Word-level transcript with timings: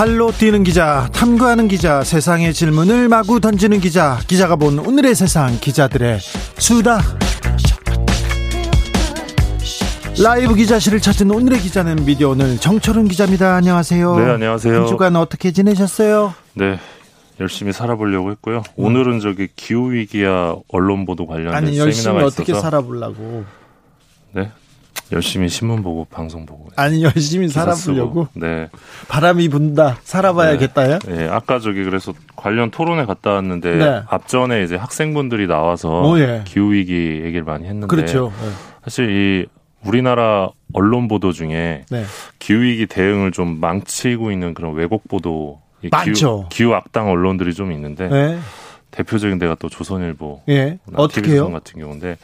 발로 0.00 0.32
뛰는 0.32 0.64
기자, 0.64 1.10
탐구하는 1.12 1.68
기자, 1.68 2.02
세상의 2.02 2.54
질문을 2.54 3.10
마구 3.10 3.38
던지는 3.38 3.80
기자, 3.80 4.18
기자가 4.26 4.56
본 4.56 4.78
오늘의 4.78 5.14
세상, 5.14 5.58
기자들의 5.60 6.20
수다. 6.56 7.02
라이브 10.22 10.54
기자실을 10.54 11.00
찾은 11.00 11.30
오늘의 11.30 11.60
기자는 11.60 12.06
미디어 12.06 12.30
오늘 12.30 12.56
정철은 12.56 13.08
기자입니다. 13.08 13.56
안녕하세요. 13.56 14.16
네, 14.16 14.30
안녕하세요. 14.30 14.74
한 14.74 14.86
주간 14.86 15.16
어떻게 15.16 15.52
지내셨어요? 15.52 16.32
네, 16.54 16.78
열심히 17.38 17.74
살아보려고 17.74 18.30
했고요. 18.30 18.62
오늘은 18.76 19.20
저기 19.20 19.48
기후 19.54 19.92
위기와 19.92 20.56
언론 20.68 21.04
보도 21.04 21.26
관련된 21.26 21.54
아니 21.54 21.78
열심히 21.78 22.04
세미나가 22.04 22.26
어떻게 22.26 22.52
있어서 22.52 22.62
살아보려고? 22.62 23.44
네, 24.32 24.50
열심히 25.12 25.48
신문 25.48 25.82
보고 25.82 26.04
방송 26.04 26.46
보고 26.46 26.68
아니 26.76 27.02
열심히 27.02 27.48
살아보려고? 27.48 28.28
네, 28.34 28.68
바람이 29.08 29.48
분다. 29.48 29.98
살아봐야겠다요? 30.02 30.98
네, 31.00 31.28
아까 31.28 31.58
저기 31.58 31.82
그래서 31.84 32.12
관련 32.36 32.70
토론회 32.70 33.04
갔다 33.04 33.32
왔는데 33.32 33.76
네. 33.76 34.02
앞전에 34.08 34.62
이제 34.62 34.76
학생분들이 34.76 35.46
나와서 35.46 36.02
오, 36.02 36.18
예. 36.18 36.42
기후 36.46 36.72
위기 36.72 37.22
얘기를 37.24 37.42
많이 37.44 37.64
했는데 37.66 37.86
그렇죠. 37.88 38.32
사실 38.84 39.10
이 39.10 39.46
우리나라 39.84 40.48
언론 40.72 41.08
보도 41.08 41.32
중에 41.32 41.84
네. 41.90 42.04
기후 42.38 42.62
위기 42.62 42.86
대응을 42.86 43.32
좀 43.32 43.58
망치고 43.60 44.30
있는 44.30 44.54
그런 44.54 44.74
왜곡 44.74 45.08
보도 45.08 45.60
이 45.82 45.88
많죠. 45.90 46.12
기후, 46.12 46.46
기후 46.50 46.74
악당 46.74 47.08
언론들이 47.08 47.54
좀 47.54 47.72
있는데 47.72 48.08
네. 48.08 48.38
대표적인 48.90 49.38
데가 49.38 49.56
또 49.58 49.68
조선일보 49.68 50.42
예. 50.50 50.78
어떻게? 50.94 51.38
같은 51.38 51.80
경우인데 51.80 52.16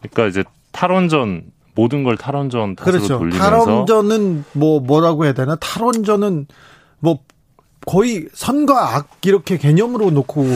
그러니까 0.00 0.26
이제 0.26 0.44
탈원전 0.72 1.44
모든 1.74 2.04
걸 2.04 2.16
탈원전 2.16 2.76
탓으로 2.76 2.92
그렇죠. 2.92 3.18
돌리면서 3.18 3.50
탈원전은 3.50 4.44
뭐 4.52 4.80
뭐라고 4.80 5.24
해야 5.24 5.32
되나? 5.32 5.56
탈원전은 5.56 6.46
뭐 7.00 7.18
거의 7.86 8.28
선과 8.32 8.96
악 8.96 9.08
이렇게 9.24 9.58
개념으로 9.58 10.10
놓고 10.10 10.46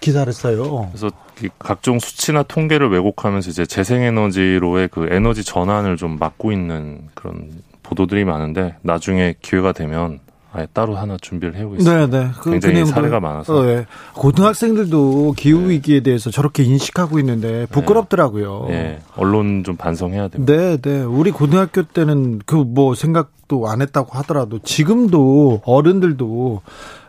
기사를 0.00 0.32
써요. 0.32 0.88
그래서 0.90 1.10
이 1.42 1.48
각종 1.58 1.98
수치나 1.98 2.42
통계를 2.42 2.90
왜곡하면서 2.90 3.50
이제 3.50 3.66
재생에너지로의 3.66 4.88
그 4.88 5.08
에너지 5.10 5.44
전환을 5.44 5.96
좀 5.96 6.18
막고 6.18 6.52
있는 6.52 7.08
그런 7.14 7.50
보도들이 7.82 8.24
많은데 8.24 8.76
나중에 8.82 9.34
기회가 9.42 9.72
되면 9.72 10.20
아예 10.52 10.66
따로 10.72 10.96
하나 10.96 11.16
준비를 11.20 11.54
해오고 11.54 11.76
있습니다. 11.76 12.06
네, 12.08 12.24
네. 12.24 12.30
그, 12.40 12.50
굉장히 12.50 12.76
내용도- 12.82 12.86
사례가 12.90 13.20
많아서. 13.20 13.60
어, 13.60 13.66
예. 13.68 13.86
고등학생들도 14.14 15.34
기후 15.36 15.68
위기에 15.68 16.00
대해서 16.00 16.30
저렇게 16.30 16.62
인식하고 16.64 17.18
있는데 17.20 17.66
부끄럽더라고요. 17.66 18.66
예, 18.70 18.98
언론 19.16 19.62
좀 19.64 19.76
반성해야 19.76 20.28
됩니다. 20.28 20.52
네, 20.52 20.76
네. 20.78 21.02
우리 21.02 21.30
고등학교 21.30 21.82
때는 21.82 22.40
그 22.46 22.56
뭐 22.70 22.94
생각도 22.94 23.68
안 23.68 23.80
했다고 23.82 24.16
하더라도 24.18 24.58
지금도 24.60 25.62
어른들도 25.64 26.62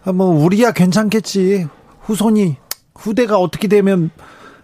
아, 0.05 0.11
뭐 0.11 0.27
우리야 0.27 0.71
괜찮겠지. 0.71 1.67
후손이 2.01 2.57
후대가 2.95 3.37
어떻게 3.37 3.67
되면 3.67 4.09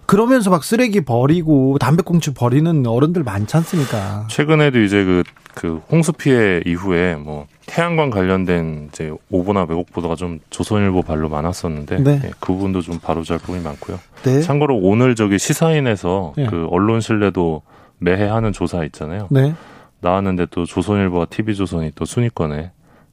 그러면서 0.08 0.50
막 0.50 0.64
쓰레기 0.64 1.02
버리고 1.02 1.78
담배꽁초 1.80 2.34
버리는 2.34 2.88
어른들 2.88 3.24
많지 3.24 3.58
않습니까? 3.58 4.26
최근에도 4.30 4.82
이제 4.82 5.04
그, 5.04 5.24
그 5.54 5.82
홍수 5.92 6.14
피해 6.14 6.62
이후에 6.66 7.16
뭐 7.16 7.46
태양광 7.66 8.10
관련된 8.10 8.88
이제 8.92 9.12
오보나 9.30 9.66
왜곡 9.68 9.92
보도가 9.92 10.16
좀 10.16 10.40
조선일보 10.50 11.02
발로 11.02 11.28
많았었는데 11.28 11.98
네. 12.04 12.22
예, 12.24 12.32
그 12.40 12.54
부분도 12.54 12.82
좀 12.82 13.00
바로잡을 13.00 13.40
부분이 13.40 13.64
많고요. 13.64 14.00
네. 14.24 14.42
참고로 14.42 14.78
오늘 14.78 15.14
저기 15.16 15.38
시사인에서 15.38 16.34
네. 16.38 16.48
그 16.48 16.68
언론 16.72 17.02
신뢰도 17.02 17.64
매해 18.00 18.24
하는 18.28 18.54
조사 18.54 18.86
있잖아요. 18.86 19.28
네. 19.30 19.54
나왔는데 20.00 20.48
또 20.52 20.66
조선일보와 20.66 21.26
TV조선이 21.26 21.92
또 21.96 22.06
순위권에 22.06 22.72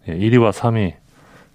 예, 0.08 0.12
1위와 0.12 0.52
3위 0.52 0.94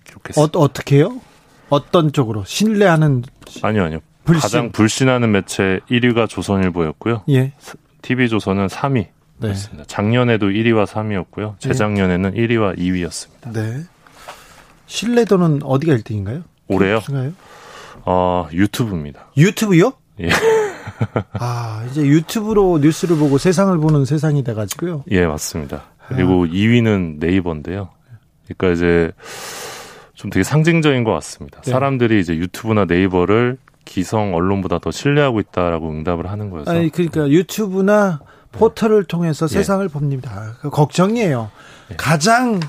기록했어요. 0.03 0.45
어, 0.53 0.59
어떻게요? 0.59 1.21
어떤 1.69 2.11
쪽으로 2.11 2.43
신뢰하는 2.45 3.23
아니요, 3.61 3.83
아니요. 3.85 3.99
불신. 4.29 4.41
가장 4.41 4.71
불신하는 4.71 5.31
매체 5.31 5.79
1위가 5.89 6.29
조선일보였고요. 6.29 7.23
예. 7.29 7.53
TV조선은 8.01 8.67
3위. 8.67 9.07
네. 9.37 9.49
였습니다. 9.49 9.85
작년에도 9.87 10.47
1위와 10.47 10.85
3위였고요. 10.85 11.59
재작년에는 11.59 12.33
1위와 12.33 12.77
2위였습니다. 12.77 13.53
네. 13.53 13.83
신뢰도는 14.85 15.63
어디가 15.63 15.93
1등인가요? 15.95 16.43
올해요? 16.67 16.99
어, 18.05 18.47
유튜브입니다. 18.51 19.31
유튜브요? 19.37 19.93
예. 20.21 20.29
아, 21.39 21.85
이제 21.89 22.01
유튜브로 22.01 22.79
뉴스를 22.81 23.17
보고 23.17 23.37
세상을 23.37 23.77
보는 23.77 24.05
세상이 24.05 24.43
돼가지고요. 24.43 25.05
예, 25.11 25.25
맞습니다. 25.25 25.83
그리고 26.09 26.45
2위는 26.45 27.19
네이버인데요. 27.19 27.89
그러니까 28.47 28.71
이제 28.75 29.11
좀 30.15 30.29
되게 30.31 30.43
상징적인 30.43 31.03
것 31.03 31.13
같습니다. 31.13 31.61
네. 31.61 31.71
사람들이 31.71 32.19
이제 32.19 32.35
유튜브나 32.35 32.85
네이버를 32.85 33.57
기성 33.89 34.35
언론보다 34.35 34.77
더 34.77 34.91
신뢰하고 34.91 35.39
있다라고 35.39 35.89
응답을 35.89 36.29
하는 36.29 36.51
거여서 36.51 36.69
아니, 36.69 36.89
그러니까 36.89 37.27
유튜브나 37.27 38.19
포털을 38.51 39.03
통해서 39.03 39.45
예. 39.45 39.49
세상을 39.49 39.87
봅니다. 39.89 40.53
그 40.61 40.69
걱정이에요. 40.69 41.49
예. 41.91 41.95
가장 41.95 42.59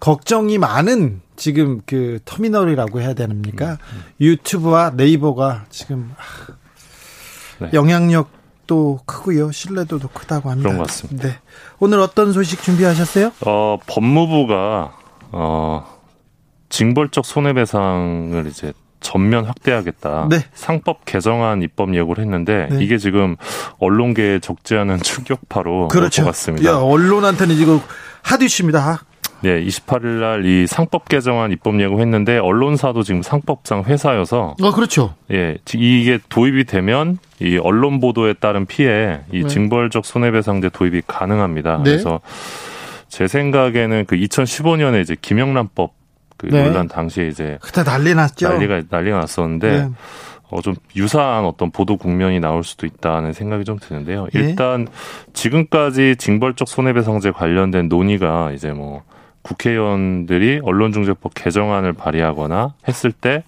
걱정이 0.00 0.56
많은 0.56 1.20
지금 1.36 1.82
그 1.84 2.18
터미널이라고 2.24 3.02
해야 3.02 3.10
음, 3.10 3.14
됩니까? 3.14 3.76
유튜브와 4.22 4.92
네이버가 4.96 5.66
지금 5.68 6.14
아, 6.16 6.52
네. 7.60 7.70
영향력도 7.74 9.00
크고요. 9.04 9.52
신뢰도도 9.52 10.08
크다고 10.08 10.48
합니다. 10.48 10.66
그런 10.66 10.78
것 10.78 10.86
같습니다. 10.86 11.28
네. 11.28 11.38
오늘 11.78 12.00
어떤 12.00 12.32
소식 12.32 12.62
준비하셨어요? 12.62 13.32
어, 13.44 13.78
법무부가 13.86 14.96
어, 15.32 15.98
징벌적 16.70 17.26
손해배상을 17.26 18.46
이제 18.46 18.72
전면 19.00 19.44
확대하겠다. 19.46 20.26
네. 20.30 20.44
상법 20.52 21.04
개정안 21.04 21.62
입법 21.62 21.94
예고를 21.94 22.22
했는데 22.24 22.68
네. 22.70 22.84
이게 22.84 22.98
지금 22.98 23.36
언론계에 23.78 24.40
적지 24.40 24.76
않은 24.76 25.00
충격파로 25.02 25.88
그렇죠. 25.88 26.24
같습니다. 26.26 26.70
야, 26.70 26.76
언론한테는 26.76 27.54
이거 27.56 27.80
하디슈입니다. 28.22 29.02
네, 29.42 29.64
28일 29.64 30.04
날 30.20 30.44
이 30.44 30.66
상법 30.66 31.08
개정안 31.08 31.50
입법 31.50 31.80
예고했는데 31.80 32.36
언론사도 32.36 33.02
지금 33.02 33.22
상법상 33.22 33.84
회사여서 33.84 34.54
어, 34.60 34.72
그렇죠. 34.72 35.14
예, 35.30 35.56
지- 35.64 35.78
이게 35.78 36.18
도입이 36.28 36.64
되면 36.64 37.16
이 37.40 37.56
언론 37.56 38.00
보도에 38.00 38.34
따른 38.34 38.66
피해 38.66 39.20
이 39.32 39.40
네. 39.42 39.48
징벌적 39.48 40.04
손해배상제 40.04 40.68
도입이 40.68 41.02
가능합니다. 41.06 41.78
네. 41.78 41.84
그래서 41.84 42.20
제 43.08 43.26
생각에는 43.26 44.04
그 44.06 44.14
2015년에 44.16 45.00
이제 45.00 45.16
김영란법 45.20 45.94
그 46.40 46.46
네. 46.46 46.64
논란 46.64 46.88
당시에 46.88 47.28
이제 47.28 47.58
그때 47.60 47.84
난리 47.84 48.14
났죠. 48.14 48.48
난리가 48.48 48.84
난리가 48.88 49.18
났었는데 49.20 49.70
네. 49.70 49.90
어, 50.48 50.62
좀 50.62 50.74
유사한 50.96 51.44
어떤 51.44 51.70
보도 51.70 51.98
국면이 51.98 52.40
나올 52.40 52.64
수도 52.64 52.86
있다는 52.86 53.34
생각이 53.34 53.64
좀 53.64 53.78
드는데요. 53.78 54.26
예. 54.34 54.38
일단 54.38 54.88
지금까지 55.34 56.16
징벌적 56.16 56.66
손해배상제 56.66 57.32
관련된 57.32 57.88
논의가 57.88 58.52
이제 58.52 58.72
뭐 58.72 59.02
국회의원들이 59.42 60.60
언론중재법 60.62 61.34
개정안을 61.34 61.92
발의하거나 61.92 62.72
했을 62.88 63.12
때 63.12 63.44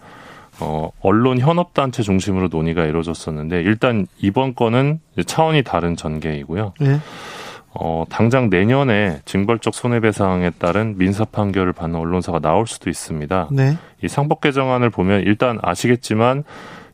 어, 0.61 0.91
언론 1.01 1.39
현업단체 1.39 2.03
중심으로 2.03 2.49
논의가 2.49 2.85
이루어졌었는데 2.85 3.63
일단 3.63 4.07
이번 4.19 4.55
건은 4.55 5.01
차원이 5.25 5.63
다른 5.63 5.97
전개이고요. 5.97 6.75
네. 6.79 7.01
어, 7.75 8.05
당장 8.11 8.51
내년에 8.51 9.21
징벌적 9.25 9.75
손해배상에 9.75 10.51
따른 10.59 10.97
민사 10.99 11.25
판결을 11.25 11.73
받는 11.73 11.99
언론사가 11.99 12.39
나올 12.39 12.67
수도 12.67 12.91
있습니다. 12.91 13.49
네. 13.53 13.77
이 14.03 14.09
상법 14.09 14.41
개정안을 14.41 14.91
보면 14.91 15.23
일단 15.23 15.59
아시겠지만 15.63 16.45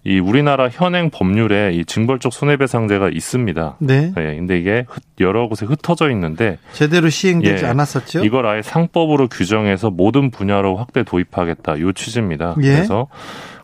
이 0.05 0.21
우리나라 0.21 0.69
현행 0.69 1.11
법률에 1.11 1.73
이 1.75 1.85
징벌적 1.85 2.33
손해배상제가 2.33 3.09
있습니다. 3.09 3.77
네. 3.81 4.13
예, 4.17 4.37
근데 4.37 4.57
이게 4.59 4.85
흩- 4.89 5.03
여러 5.21 5.49
곳에 5.49 5.67
흩어져 5.67 6.11
있는데 6.13 6.59
제대로 6.73 7.09
시행되지 7.11 7.65
예. 7.65 7.69
않았었죠. 7.69 8.25
이걸 8.25 8.47
아예 8.47 8.63
상법으로 8.63 9.27
규정해서 9.29 9.91
모든 9.91 10.31
분야로 10.31 10.77
확대 10.77 11.03
도입하겠다. 11.03 11.81
요 11.81 11.93
취지입니다. 11.93 12.55
예. 12.63 12.75
그래서 12.75 13.09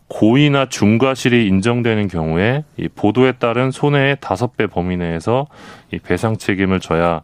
고의나 0.08 0.68
중과실이 0.68 1.46
인정되는 1.48 2.08
경우에 2.08 2.64
이 2.76 2.88
보도에 2.88 3.32
따른 3.32 3.70
손해의 3.70 4.18
다섯 4.20 4.56
배 4.56 4.66
범위 4.66 4.96
내에서 4.96 5.46
이 5.92 5.98
배상 5.98 6.36
책임을 6.36 6.80
져야 6.80 7.22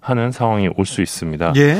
하는 0.00 0.30
상황이 0.30 0.68
올 0.76 0.84
수 0.84 1.02
있습니다. 1.02 1.52
예. 1.56 1.76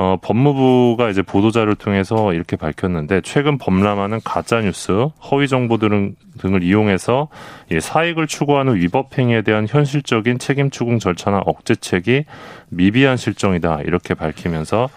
어, 0.00 0.16
법무부가 0.22 1.10
이제 1.10 1.22
보도자료를 1.22 1.74
통해서 1.74 2.32
이렇게 2.32 2.54
밝혔는데 2.54 3.20
최근 3.22 3.58
범람하는 3.58 4.20
가짜 4.22 4.60
뉴스, 4.60 5.08
허위 5.28 5.48
정보 5.48 5.76
등 5.76 6.14
등을 6.38 6.62
이용해서 6.62 7.26
사익을 7.80 8.28
추구하는 8.28 8.76
위법 8.76 9.18
행위에 9.18 9.42
대한 9.42 9.66
현실적인 9.68 10.38
책임 10.38 10.70
추궁 10.70 11.00
절차나 11.00 11.42
억제책이 11.44 12.26
미비한 12.68 13.16
실정이다 13.16 13.80
이렇게 13.86 14.14
밝히면서 14.14 14.88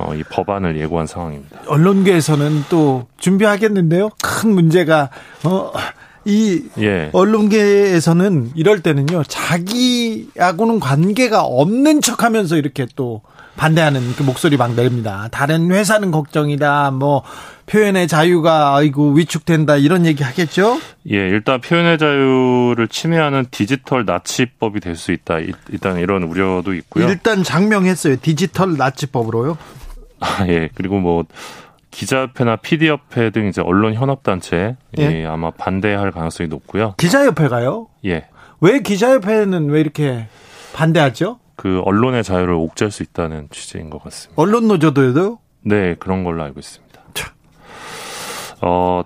어, 0.00 0.14
이 0.14 0.22
법안을 0.24 0.78
예고한 0.78 1.06
상황입니다. 1.06 1.60
언론계에서는 1.66 2.64
또 2.68 3.06
준비하겠는데요. 3.18 4.10
큰 4.22 4.52
문제가 4.54 5.10
어. 5.44 5.72
이 6.26 6.64
예. 6.78 7.08
언론계에서는 7.14 8.52
이럴 8.54 8.80
때는요 8.82 9.22
자기하고는 9.24 10.78
관계가 10.78 11.42
없는 11.42 12.02
척하면서 12.02 12.56
이렇게 12.58 12.86
또 12.94 13.22
반대하는 13.56 14.14
그 14.16 14.22
목소리 14.22 14.56
막 14.58 14.74
내립니다. 14.74 15.28
다른 15.32 15.70
회사는 15.70 16.10
걱정이다. 16.10 16.90
뭐 16.90 17.22
표현의 17.66 18.06
자유가 18.06 18.74
아이고 18.76 19.12
위축된다 19.12 19.76
이런 19.76 20.04
얘기 20.04 20.22
하겠죠? 20.22 20.78
예, 21.10 21.16
일단 21.16 21.60
표현의 21.60 21.96
자유를 21.98 22.88
침해하는 22.88 23.46
디지털 23.50 24.04
나치법이 24.04 24.80
될 24.80 24.96
수 24.96 25.12
있다. 25.12 25.38
일단 25.70 25.98
이런 25.98 26.22
우려도 26.24 26.74
있고요. 26.74 27.08
일단 27.08 27.42
장명했어요. 27.42 28.16
디지털 28.20 28.76
나치법으로요. 28.76 29.56
아, 30.20 30.46
예. 30.48 30.68
그리고 30.74 30.98
뭐 31.00 31.24
기자협회나 31.90 32.56
PD협회 32.56 33.30
등 33.30 33.48
이제 33.48 33.60
언론 33.60 33.94
현업단체 33.94 34.76
예. 34.98 35.02
예, 35.02 35.26
아마 35.26 35.50
반대할 35.50 36.12
가능성이 36.12 36.48
높고요. 36.48 36.94
기자협회가요? 36.98 37.88
예. 38.06 38.26
왜 38.60 38.80
기자협회는 38.80 39.70
왜 39.70 39.80
이렇게 39.80 40.26
반대하죠? 40.72 41.40
그 41.56 41.80
언론의 41.84 42.22
자유를 42.22 42.54
옥죄할 42.54 42.90
수 42.90 43.02
있다는 43.02 43.48
취지인 43.50 43.90
것 43.90 44.02
같습니다. 44.04 44.40
언론 44.40 44.68
노조도요? 44.68 45.38
네, 45.62 45.94
그런 45.98 46.24
걸로 46.24 46.42
알고 46.42 46.60
있습니다. 46.60 46.90
어, 48.62 49.02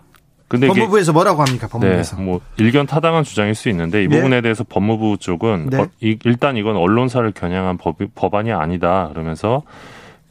근데 0.48 0.66
법무부에서 0.66 1.12
뭐라고 1.12 1.42
합니까? 1.42 1.68
법무부에서. 1.68 2.16
네, 2.16 2.22
뭐 2.22 2.40
일견 2.56 2.86
타당한 2.86 3.24
주장일 3.24 3.54
수 3.54 3.68
있는데 3.68 4.04
이 4.04 4.08
네. 4.08 4.16
부분에 4.16 4.40
대해서 4.40 4.64
법무부 4.64 5.18
쪽은 5.18 5.70
네. 5.70 5.78
어, 5.78 5.88
이, 6.00 6.18
일단 6.24 6.56
이건 6.56 6.76
언론사를 6.76 7.30
겨냥한 7.32 7.78
법, 7.78 7.96
법안이 8.14 8.52
아니다 8.52 9.08
그러면서 9.12 9.62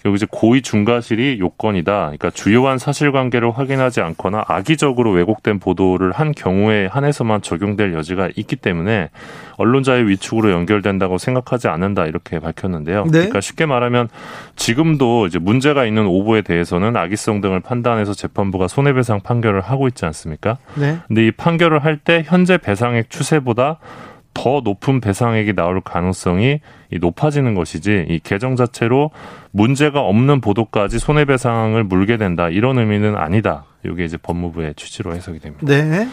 여기 0.06 0.16
이제 0.16 0.28
고의 0.30 0.62
중과실이 0.62 1.40
요건이다. 1.40 1.92
그러니까 2.02 2.30
주요한 2.30 2.78
사실관계를 2.78 3.52
확인하지 3.58 4.02
않거나 4.02 4.44
악의적으로 4.48 5.12
왜곡된 5.12 5.60
보도를 5.60 6.12
한 6.12 6.34
경우에 6.34 6.88
한해서만 6.88 7.42
적용될 7.42 7.94
여지가 7.94 8.30
있기 8.36 8.58
때문에 8.58 9.10
언론자의 9.58 10.08
위축으로 10.10 10.52
연결된다고 10.52 11.18
생각하지 11.18 11.68
않는다 11.70 12.06
이렇게 12.06 12.40
밝혔는데요. 12.40 13.04
네. 13.06 13.12
그러니까 13.12 13.40
쉽게 13.40 13.66
말하면 13.66 14.10
지금도 14.56 15.28
이제 15.28 15.40
문제가 15.40 15.86
있는 15.86 16.06
오보에 16.06 16.42
대해서는 16.42 16.98
악의성 16.98 17.40
등을 17.42 17.62
판단해서 17.62 18.14
재판부가 18.14 18.68
손해배상 18.68 19.22
판결을 19.22 19.62
하고 19.62 19.88
있지 19.88 20.06
않습니까? 20.06 20.58
네. 20.76 20.98
근데 21.08 21.28
이 21.28 21.32
판결을 21.32 21.80
할 21.80 21.94
때 22.04 22.24
현재 22.26 22.58
배상액 22.58 23.10
추세보다 23.10 23.78
더 24.34 24.62
높은 24.64 25.00
배상액이 25.00 25.54
나올 25.54 25.82
가능성이 25.82 26.60
높아지는 27.00 27.56
것이지 27.56 28.08
이 28.10 28.20
개정 28.20 28.56
자체로 28.56 29.12
문제가 29.52 30.02
없는 30.02 30.42
보도까지 30.42 31.00
손해배상을 31.00 31.84
물게 31.84 32.18
된다 32.18 32.50
이런 32.50 32.78
의미는 32.78 33.16
아니다. 33.16 33.66
이게 33.86 34.06
이제 34.06 34.18
법무부의 34.18 34.76
취지로 34.76 35.14
해석이 35.14 35.40
됩니다. 35.40 35.66
네. 35.66 36.08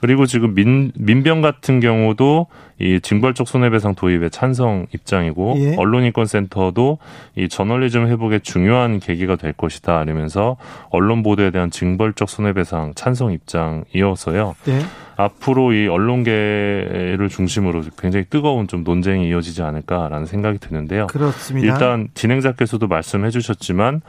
그리고 0.00 0.26
지금 0.26 0.54
민, 0.54 0.92
민병 0.96 1.40
같은 1.40 1.80
경우도 1.80 2.46
이 2.80 3.00
징벌적 3.00 3.48
손해배상 3.48 3.94
도입에 3.96 4.28
찬성 4.28 4.86
입장이고 4.94 5.54
예. 5.58 5.74
언론인권센터도 5.76 6.98
이 7.36 7.48
저널리즘 7.48 8.06
회복에 8.06 8.38
중요한 8.38 9.00
계기가 9.00 9.36
될 9.36 9.52
것이다 9.52 10.02
이러면서 10.02 10.56
언론 10.90 11.22
보도에 11.22 11.50
대한 11.50 11.70
징벌적 11.70 12.28
손해배상 12.28 12.92
찬성 12.94 13.32
입장이어서요. 13.32 14.54
예. 14.68 14.80
앞으로 15.16 15.72
이 15.72 15.88
언론계를 15.88 17.28
중심으로 17.28 17.82
굉장히 17.98 18.26
뜨거운 18.30 18.68
좀 18.68 18.84
논쟁이 18.84 19.28
이어지지 19.28 19.62
않을까라는 19.62 20.26
생각이 20.26 20.58
드는데요. 20.58 21.08
그렇습니다. 21.08 21.66
일단 21.66 22.06
진행자께서도 22.14 22.86
말씀해 22.86 23.30
주셨지만 23.30 24.00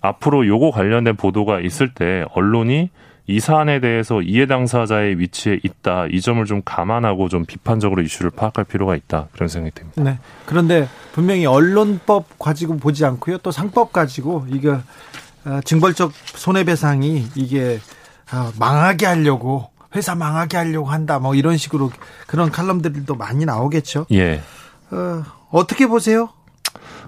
앞으로 0.00 0.46
요거 0.46 0.70
관련된 0.70 1.16
보도가 1.16 1.58
있을 1.60 1.92
때 1.92 2.24
언론이 2.34 2.90
이 3.26 3.38
사안에 3.40 3.80
대해서 3.80 4.20
이해 4.20 4.46
당사자의 4.46 5.18
위치에 5.18 5.60
있다 5.62 6.06
이 6.10 6.20
점을 6.20 6.44
좀 6.44 6.60
감안하고 6.64 7.28
좀 7.28 7.44
비판적으로 7.44 8.02
이슈를 8.02 8.30
파악할 8.30 8.64
필요가 8.64 8.96
있다 8.96 9.28
그런 9.32 9.48
생각이 9.48 9.74
듭니다. 9.74 10.02
네. 10.02 10.18
그런데 10.44 10.88
분명히 11.12 11.46
언론법 11.46 12.38
가지고 12.38 12.78
보지 12.78 13.04
않고요 13.04 13.38
또 13.38 13.50
상법 13.50 13.92
가지고 13.92 14.46
이거 14.50 14.80
어, 15.44 15.60
징벌적 15.64 16.12
손해배상이 16.12 17.28
이게 17.36 17.78
어, 18.32 18.50
망하게 18.58 19.06
하려고 19.06 19.70
회사 19.94 20.14
망하게 20.14 20.56
하려고 20.56 20.88
한다 20.88 21.18
뭐 21.18 21.34
이런 21.34 21.56
식으로 21.56 21.90
그런 22.26 22.50
칼럼들도 22.50 23.14
많이 23.14 23.44
나오겠죠. 23.44 24.06
예. 24.12 24.40
어, 24.90 25.22
어떻게 25.50 25.86
보세요? 25.86 26.28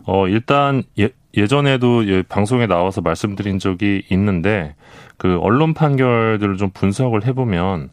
어 0.06 0.28
일단 0.28 0.82
예, 0.98 1.10
예전에도 1.36 2.06
예, 2.08 2.22
방송에 2.22 2.66
나와서 2.66 3.00
말씀드린 3.00 3.58
적이 3.58 4.04
있는데 4.10 4.74
그 5.16 5.38
언론 5.40 5.74
판결들을 5.74 6.56
좀 6.56 6.70
분석을 6.70 7.26
해보면 7.26 7.90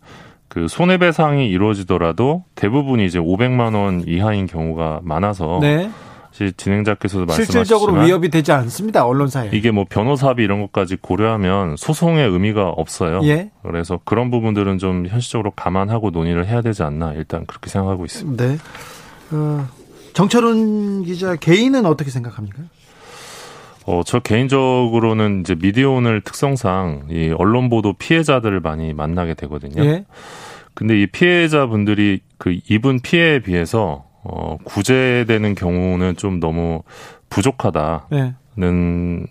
그 0.47 0.67
손해배상이 0.67 1.49
이루어지더라도 1.49 2.43
대부분이 2.55 3.05
이제 3.05 3.19
500만 3.19 3.75
원 3.75 4.03
이하인 4.05 4.47
경우가 4.47 4.99
많아서 5.03 5.59
네. 5.61 5.89
진행자께서도 6.31 7.25
말씀하셨지만 7.25 7.65
실질적으로 7.65 8.01
위협이 8.01 8.29
되지 8.29 8.51
않습니다 8.51 9.05
언론사에 9.05 9.49
이게 9.53 9.71
뭐 9.71 9.85
변호사비 9.87 10.43
이런 10.43 10.61
것까지 10.61 10.95
고려하면 10.95 11.75
소송의 11.77 12.27
의미가 12.27 12.69
없어요. 12.69 13.21
예. 13.23 13.51
그래서 13.63 13.99
그런 14.03 14.31
부분들은 14.31 14.77
좀 14.77 15.05
현실적으로 15.07 15.51
감안하고 15.51 16.09
논의를 16.09 16.47
해야 16.47 16.61
되지 16.61 16.83
않나 16.83 17.13
일단 17.13 17.45
그렇게 17.45 17.69
생각하고 17.69 18.05
있습니다. 18.05 18.45
네. 18.45 18.57
어, 19.31 19.67
정철훈 20.13 21.03
기자 21.03 21.35
개인은 21.35 21.85
어떻게 21.85 22.09
생각합니까? 22.09 22.63
어, 23.85 24.01
저 24.05 24.19
개인적으로는 24.19 25.41
이제 25.41 25.55
미디어 25.55 25.91
오늘 25.91 26.21
특성상 26.21 27.07
이 27.09 27.33
언론 27.37 27.69
보도 27.69 27.93
피해자들을 27.93 28.59
많이 28.59 28.93
만나게 28.93 29.33
되거든요. 29.33 29.83
예. 29.83 30.05
근데 30.73 31.01
이 31.01 31.07
피해자분들이 31.07 32.21
그 32.37 32.57
입은 32.69 33.01
피해에 33.01 33.39
비해서 33.39 34.05
어, 34.23 34.57
구제되는 34.63 35.55
경우는 35.55 36.15
좀 36.15 36.39
너무 36.39 36.83
부족하다는 37.29 38.01
네. 38.55 39.25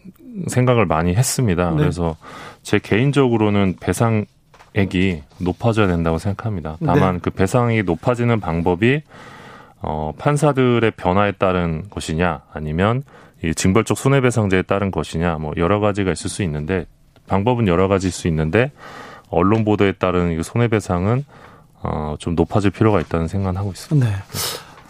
생각을 0.48 0.86
많이 0.86 1.14
했습니다. 1.14 1.70
네. 1.70 1.76
그래서 1.76 2.16
제 2.62 2.78
개인적으로는 2.78 3.76
배상액이 3.80 5.22
높아져야 5.38 5.86
된다고 5.86 6.18
생각합니다. 6.18 6.76
다만 6.84 7.14
네. 7.14 7.20
그 7.22 7.30
배상이 7.30 7.82
높아지는 7.82 8.40
방법이 8.40 9.02
어, 9.82 10.12
판사들의 10.18 10.90
변화에 10.92 11.32
따른 11.32 11.84
것이냐 11.88 12.42
아니면 12.52 13.02
이 13.42 13.54
징벌적 13.54 13.96
손해배상제에 13.96 14.62
따른 14.62 14.90
것이냐 14.90 15.38
뭐 15.38 15.52
여러 15.56 15.80
가지가 15.80 16.12
있을 16.12 16.28
수 16.30 16.42
있는데 16.42 16.86
방법은 17.26 17.68
여러 17.68 17.88
가지일 17.88 18.12
수 18.12 18.28
있는데 18.28 18.72
언론 19.30 19.64
보도에 19.64 19.92
따른 19.92 20.38
이 20.38 20.42
손해배상은 20.42 21.24
어, 21.82 22.16
좀 22.18 22.34
높아질 22.34 22.70
필요가 22.70 23.00
있다는 23.00 23.28
생각을 23.28 23.58
하고 23.58 23.70
있습니다. 23.70 24.06
네. 24.06 24.16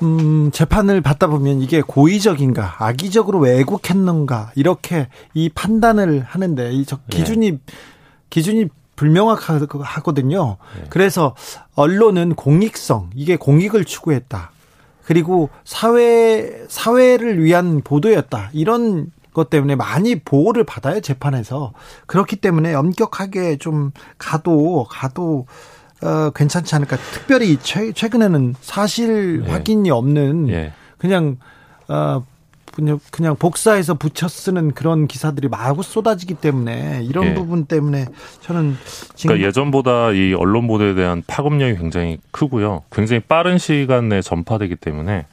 음, 0.02 0.50
재판을 0.50 1.00
받다 1.00 1.26
보면 1.26 1.60
이게 1.60 1.82
고의적인가, 1.82 2.76
악의적으로 2.78 3.38
왜곡했는가, 3.38 4.52
이렇게 4.54 5.08
이 5.34 5.48
판단을 5.50 6.24
하는데, 6.26 6.72
이 6.72 6.84
기준이, 7.10 7.52
네. 7.52 7.58
기준이 8.30 8.66
불명확하거든요. 8.96 10.56
네. 10.76 10.84
그래서 10.88 11.36
언론은 11.74 12.34
공익성, 12.34 13.10
이게 13.14 13.36
공익을 13.36 13.84
추구했다. 13.84 14.50
그리고 15.10 15.50
사회 15.64 16.64
사회를 16.68 17.42
위한 17.42 17.80
보도였다. 17.82 18.50
이런 18.52 19.10
것 19.34 19.50
때문에 19.50 19.74
많이 19.74 20.20
보호를 20.20 20.62
받아요 20.62 21.00
재판에서 21.00 21.72
그렇기 22.06 22.36
때문에 22.36 22.74
엄격하게 22.74 23.56
좀 23.56 23.90
가도 24.18 24.86
가도 24.88 25.46
어, 26.00 26.30
괜찮지 26.30 26.76
않을까. 26.76 26.96
특별히 27.12 27.58
최, 27.60 27.90
최근에는 27.90 28.54
사실 28.60 29.42
예. 29.44 29.50
확인이 29.50 29.90
없는 29.90 30.48
예. 30.50 30.72
그냥 30.96 31.38
어, 31.88 32.24
그냥, 32.80 33.00
그냥 33.10 33.36
복사해서 33.36 33.94
붙여 33.94 34.26
쓰는 34.26 34.72
그런 34.72 35.06
기사들이 35.06 35.48
마구 35.48 35.82
쏟아지기 35.82 36.34
때문에 36.34 37.02
이런 37.04 37.26
예. 37.26 37.34
부분 37.34 37.66
때문에 37.66 38.06
저는 38.40 38.76
지금 39.14 39.34
그러니까 39.34 39.48
예전보다 39.48 40.12
이 40.12 40.34
언론 40.34 40.66
보도에 40.66 40.94
대한 40.94 41.22
파급력이 41.26 41.78
굉장히 41.78 42.18
크고요. 42.30 42.82
굉장히 42.90 43.20
빠른 43.20 43.58
시간 43.58 44.08
내에 44.08 44.22
전파되기 44.22 44.76
때문에 44.76 45.26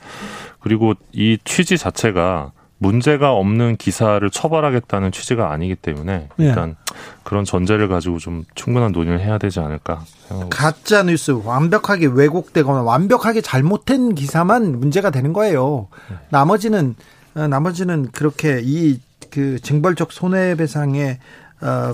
그리고 0.59 0.93
이 1.13 1.37
취지 1.45 1.77
자체가 1.77 2.51
문제가 2.79 3.31
없는 3.31 3.77
기사를 3.77 4.29
처벌하겠다는 4.29 5.11
취지가 5.11 5.51
아니기 5.51 5.75
때문에 5.75 6.29
예. 6.39 6.43
일단 6.43 6.69
네. 6.69 6.95
그런 7.23 7.43
전제를 7.43 7.87
가지고 7.87 8.19
좀 8.19 8.43
충분한 8.53 8.91
논의를 8.91 9.19
해야 9.19 9.37
되지 9.37 9.59
않을까 9.59 10.03
생각합니다. 10.27 10.55
가짜 10.55 11.03
뉴스 11.03 11.31
완벽하게 11.31 12.07
왜곡되거나 12.07 12.83
완벽하게 12.83 13.41
잘못된 13.41 14.13
기사만 14.13 14.79
문제가 14.79 15.09
되는 15.09 15.33
거예요. 15.33 15.87
네. 16.09 16.17
나머지는 16.29 16.95
어, 17.26 17.26
나머지는 17.45 18.09
그렇게 18.11 18.61
이 18.63 18.99
그 19.29 19.59
징벌적 19.59 20.11
손해배상에 20.11 21.19
어, 21.61 21.93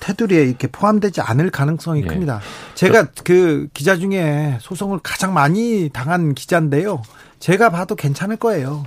테두리에 0.00 0.42
이렇게 0.44 0.66
포함되지 0.66 1.20
않을 1.20 1.50
가능성이 1.50 2.02
예. 2.02 2.06
큽니다. 2.06 2.40
제가 2.74 3.08
그 3.24 3.68
기자 3.72 3.96
중에 3.96 4.58
소송을 4.60 4.98
가장 5.02 5.32
많이 5.32 5.90
당한 5.92 6.34
기자인데요. 6.34 7.02
제가 7.38 7.70
봐도 7.70 7.94
괜찮을 7.94 8.36
거예요. 8.36 8.84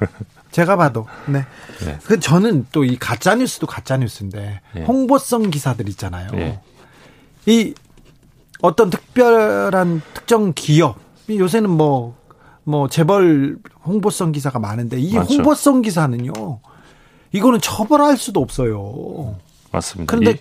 제가 0.50 0.76
봐도. 0.76 1.06
네. 1.26 1.44
네. 1.84 1.98
그 2.04 2.18
저는 2.18 2.66
또 2.72 2.84
이 2.84 2.96
가짜 2.98 3.34
뉴스도 3.34 3.66
가짜 3.66 3.98
뉴스인데 3.98 4.60
예. 4.76 4.82
홍보성 4.84 5.50
기사들 5.50 5.88
있잖아요. 5.90 6.30
예. 6.34 6.60
이 7.44 7.74
어떤 8.62 8.88
특별한 8.88 10.00
특정 10.14 10.52
기업 10.54 10.98
이 11.28 11.38
요새는 11.38 11.68
뭐 11.68 12.16
뭐 12.66 12.88
재벌 12.88 13.58
홍보성 13.84 14.32
기사가 14.32 14.58
많은데 14.58 14.98
이 14.98 15.14
맞죠. 15.14 15.34
홍보성 15.34 15.82
기사는요. 15.82 16.32
이거는 17.32 17.60
처벌할 17.60 18.16
수도 18.16 18.40
없어요. 18.40 19.36
맞습니다. 19.70 20.10
그런데 20.10 20.40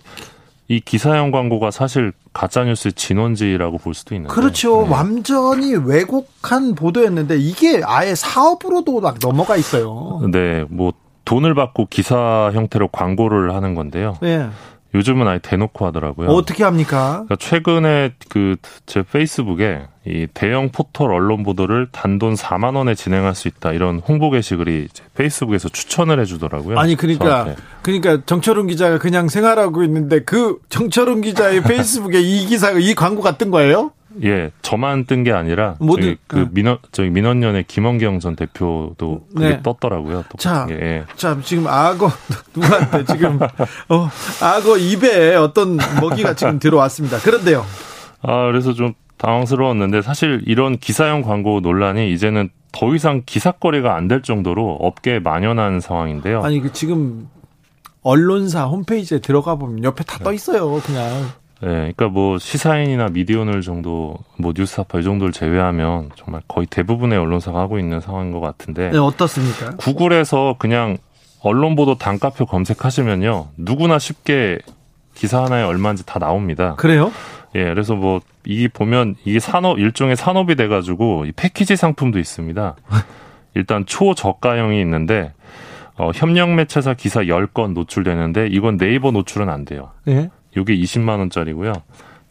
이, 0.67 0.75
이 0.75 0.79
기사형 0.79 1.29
광고가 1.29 1.69
사실 1.69 2.13
가짜 2.33 2.63
뉴스의 2.63 2.93
진원지라고 2.93 3.77
볼 3.77 3.93
수도 3.93 4.15
있는데. 4.15 4.33
그렇죠. 4.33 4.83
네. 4.83 4.89
완전히 4.89 5.75
왜곡한 5.75 6.73
보도였는데 6.73 7.37
이게 7.37 7.81
아예 7.85 8.15
사업으로도 8.15 9.01
막 9.01 9.19
넘어가 9.21 9.55
있어요. 9.55 10.21
네, 10.31 10.65
뭐 10.69 10.93
돈을 11.25 11.53
받고 11.53 11.87
기사 11.91 12.49
형태로 12.53 12.87
광고를 12.87 13.53
하는 13.53 13.75
건데요. 13.75 14.17
예. 14.23 14.49
요즘은 14.95 15.27
아예 15.27 15.39
대놓고 15.39 15.85
하더라고요. 15.85 16.29
어떻게 16.29 16.63
합니까? 16.63 17.23
그러니까 17.27 17.35
최근에 17.37 18.13
그 18.29 18.55
제 18.85 19.01
페이스북에 19.01 19.87
이 20.05 20.27
대형 20.33 20.69
포털 20.71 21.11
언론 21.11 21.43
보도를 21.43 21.87
단돈 21.91 22.35
4만 22.35 22.75
원에 22.75 22.93
진행할 22.93 23.33
수 23.33 23.47
있다 23.47 23.73
이런 23.73 23.99
홍보 23.99 24.29
게시글이 24.29 24.87
페이스북에서 25.15 25.69
추천을 25.69 26.19
해주더라고요. 26.19 26.77
아니 26.77 26.95
그러니까 26.95 27.25
저한테. 27.25 27.55
그러니까 27.81 28.21
정철훈 28.25 28.67
기자가 28.67 28.99
그냥 28.99 29.27
생활하고 29.27 29.83
있는데 29.83 30.23
그 30.23 30.59
정철훈 30.69 31.21
기자의 31.21 31.61
페이스북에 31.63 32.21
이 32.21 32.45
기사가 32.45 32.77
이 32.79 32.93
광고가 32.93 33.37
뜬 33.37 33.49
거예요? 33.51 33.91
예, 34.23 34.51
저만 34.61 35.05
뜬 35.05 35.23
게 35.23 35.31
아니라 35.31 35.75
저기 35.79 36.17
그 36.27 36.35
네. 36.37 36.45
민원 36.51 36.77
저기 36.91 37.09
민원연의 37.09 37.65
김원경 37.67 38.19
전 38.19 38.35
대표도 38.35 39.27
그게 39.35 39.49
네. 39.49 39.63
떴더라고요. 39.63 40.23
자, 40.37 40.65
게. 40.67 40.73
예. 40.75 41.03
자 41.15 41.37
지금 41.43 41.67
악어 41.67 42.09
누구한테 42.55 43.05
지금 43.05 43.39
어, 43.89 44.09
악어 44.41 44.77
입에 44.77 45.35
어떤 45.35 45.77
먹이가 46.01 46.33
지금 46.35 46.59
들어왔습니다. 46.59 47.17
그런데요. 47.19 47.65
아, 48.21 48.45
그래서 48.47 48.73
좀 48.73 48.93
당황스러웠는데 49.17 50.01
사실 50.01 50.41
이런 50.45 50.77
기사형 50.77 51.21
광고 51.21 51.59
논란이 51.61 52.11
이제는 52.13 52.49
더 52.71 52.93
이상 52.93 53.21
기사거리가 53.25 53.95
안 53.95 54.07
될 54.07 54.21
정도로 54.21 54.77
업계에 54.81 55.19
만연한 55.19 55.79
상황인데요. 55.79 56.43
아니 56.43 56.59
그 56.59 56.71
지금 56.73 57.29
언론사 58.01 58.65
홈페이지에 58.65 59.19
들어가 59.19 59.55
보면 59.55 59.83
옆에 59.83 60.03
다 60.03 60.19
떠 60.19 60.33
있어요. 60.33 60.79
그냥 60.85 61.29
예, 61.63 61.67
그러니까 61.67 62.07
뭐 62.09 62.37
시사인이나 62.37 63.07
미디어널 63.09 63.61
정도, 63.61 64.17
뭐 64.37 64.53
뉴스타파 64.55 64.99
이 64.99 65.03
정도를 65.03 65.31
제외하면 65.31 66.11
정말 66.15 66.41
거의 66.47 66.67
대부분의 66.67 67.17
언론사가 67.17 67.59
하고 67.59 67.79
있는 67.79 68.01
상황인 68.01 68.31
것 68.31 68.41
같은데 68.41 68.91
네, 68.91 68.97
어떻습니까? 68.97 69.75
구글에서 69.77 70.55
그냥 70.59 70.97
언론 71.41 71.75
보도 71.75 71.97
단가표 71.97 72.45
검색하시면요 72.45 73.49
누구나 73.57 73.99
쉽게 73.99 74.59
기사 75.13 75.43
하나에 75.43 75.63
얼마인지 75.63 76.05
다 76.05 76.19
나옵니다. 76.19 76.75
그래요? 76.75 77.11
예, 77.55 77.63
그래서 77.63 77.95
뭐 77.95 78.19
이게 78.43 78.67
보면 78.67 79.15
이게 79.23 79.39
산업 79.39 79.79
일종의 79.79 80.17
산업이 80.17 80.55
돼가지고 80.55 81.25
이 81.25 81.31
패키지 81.31 81.77
상품도 81.77 82.19
있습니다. 82.19 82.75
일단 83.55 83.85
초저가형이 83.85 84.81
있는데 84.81 85.33
어, 85.97 86.11
협력 86.13 86.53
매체사 86.53 86.93
기사 86.95 87.21
10건 87.21 87.73
노출되는데 87.73 88.47
이건 88.47 88.77
네이버 88.77 89.11
노출은 89.11 89.49
안 89.49 89.63
돼요. 89.63 89.91
예. 90.09 90.29
요게 90.55 90.75
20만 90.77 91.19
원짜리고요. 91.19 91.73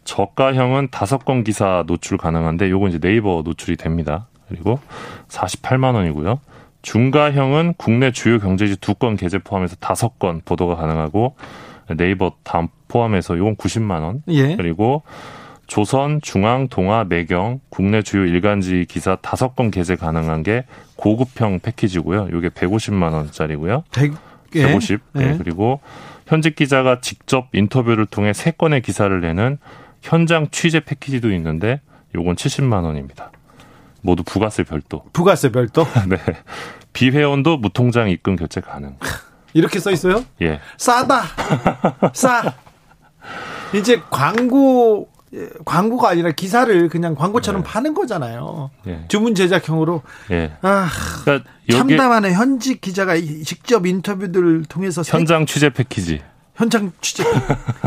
저가형은 0.04 0.88
5건 0.88 1.44
기사 1.44 1.84
노출 1.86 2.18
가능한데 2.18 2.70
요건 2.70 2.90
이제 2.90 2.98
네이버 2.98 3.42
노출이 3.44 3.76
됩니다. 3.76 4.28
그리고 4.48 4.78
48만 5.28 5.94
원이고요. 5.94 6.40
중가형은 6.82 7.74
국내 7.78 8.12
주요 8.12 8.38
경제지 8.38 8.76
2건 8.76 9.18
게재 9.18 9.38
포함해서 9.38 9.76
5건 9.76 10.44
보도가 10.44 10.76
가능하고 10.76 11.34
네이버 11.96 12.32
다음 12.42 12.68
포함해서 12.88 13.38
요건 13.38 13.56
90만 13.56 14.02
원. 14.02 14.22
예. 14.28 14.56
그리고 14.56 15.02
조선, 15.66 16.20
중앙, 16.20 16.68
동아, 16.68 17.04
매경, 17.04 17.60
국내 17.70 18.02
주요 18.02 18.26
일간지 18.26 18.84
기사 18.86 19.16
다섯 19.16 19.56
건 19.56 19.70
게재 19.70 19.96
가능한 19.96 20.42
게 20.42 20.64
고급형 20.96 21.60
패키지고요. 21.60 22.28
요게 22.30 22.50
150만 22.50 23.12
원짜리고요. 23.12 23.84
백, 23.94 24.12
예. 24.54 24.62
150. 24.66 25.00
예. 25.18 25.22
예. 25.22 25.36
그리고 25.38 25.80
현직 26.26 26.56
기자가 26.56 27.00
직접 27.00 27.48
인터뷰를 27.52 28.06
통해 28.06 28.32
세 28.32 28.50
건의 28.50 28.80
기사를 28.82 29.20
내는 29.20 29.58
현장 30.02 30.48
취재 30.50 30.80
패키지도 30.80 31.32
있는데 31.32 31.80
요건 32.14 32.36
70만 32.36 32.84
원입니다. 32.84 33.30
모두 34.00 34.22
부가세 34.22 34.64
별도. 34.64 35.04
부가세 35.12 35.50
별도 35.50 35.84
네. 36.08 36.18
비회원도 36.92 37.56
무통장 37.58 38.10
입금 38.10 38.36
결제 38.36 38.60
가능. 38.60 38.96
이렇게 39.54 39.78
써 39.78 39.90
있어요? 39.90 40.24
예. 40.42 40.60
싸다. 40.76 41.22
싸. 42.12 42.54
이제 43.74 44.00
광고 44.10 45.08
예, 45.08 45.13
광고가 45.64 46.10
아니라 46.10 46.30
기사를 46.32 46.88
그냥 46.88 47.14
광고처럼 47.14 47.62
네. 47.62 47.68
파는 47.68 47.94
거잖아요. 47.94 48.70
예. 48.86 49.04
주문 49.08 49.34
제작형으로. 49.34 50.02
예. 50.30 50.52
아, 50.62 50.88
그러니까 51.24 51.50
참담하네. 51.70 52.32
현직 52.32 52.80
기자가 52.80 53.14
이- 53.16 53.42
직접 53.42 53.86
인터뷰들을 53.86 54.64
통해서 54.68 55.02
세- 55.02 55.16
현장 55.16 55.46
취재 55.46 55.70
패키지 55.70 56.22
현장 56.54 56.92
취재 57.00 57.24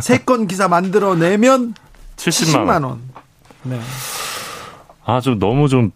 세 0.01 0.17
건 0.25 0.47
기사 0.47 0.67
만들어 0.67 1.15
내면 1.15 1.73
70만 2.17 2.65
70만 2.65 2.67
원. 2.69 2.83
원. 2.83 3.01
네. 3.63 3.79
아, 5.05 5.21
좀 5.21 5.39
너무 5.39 5.69
좀 5.69 5.91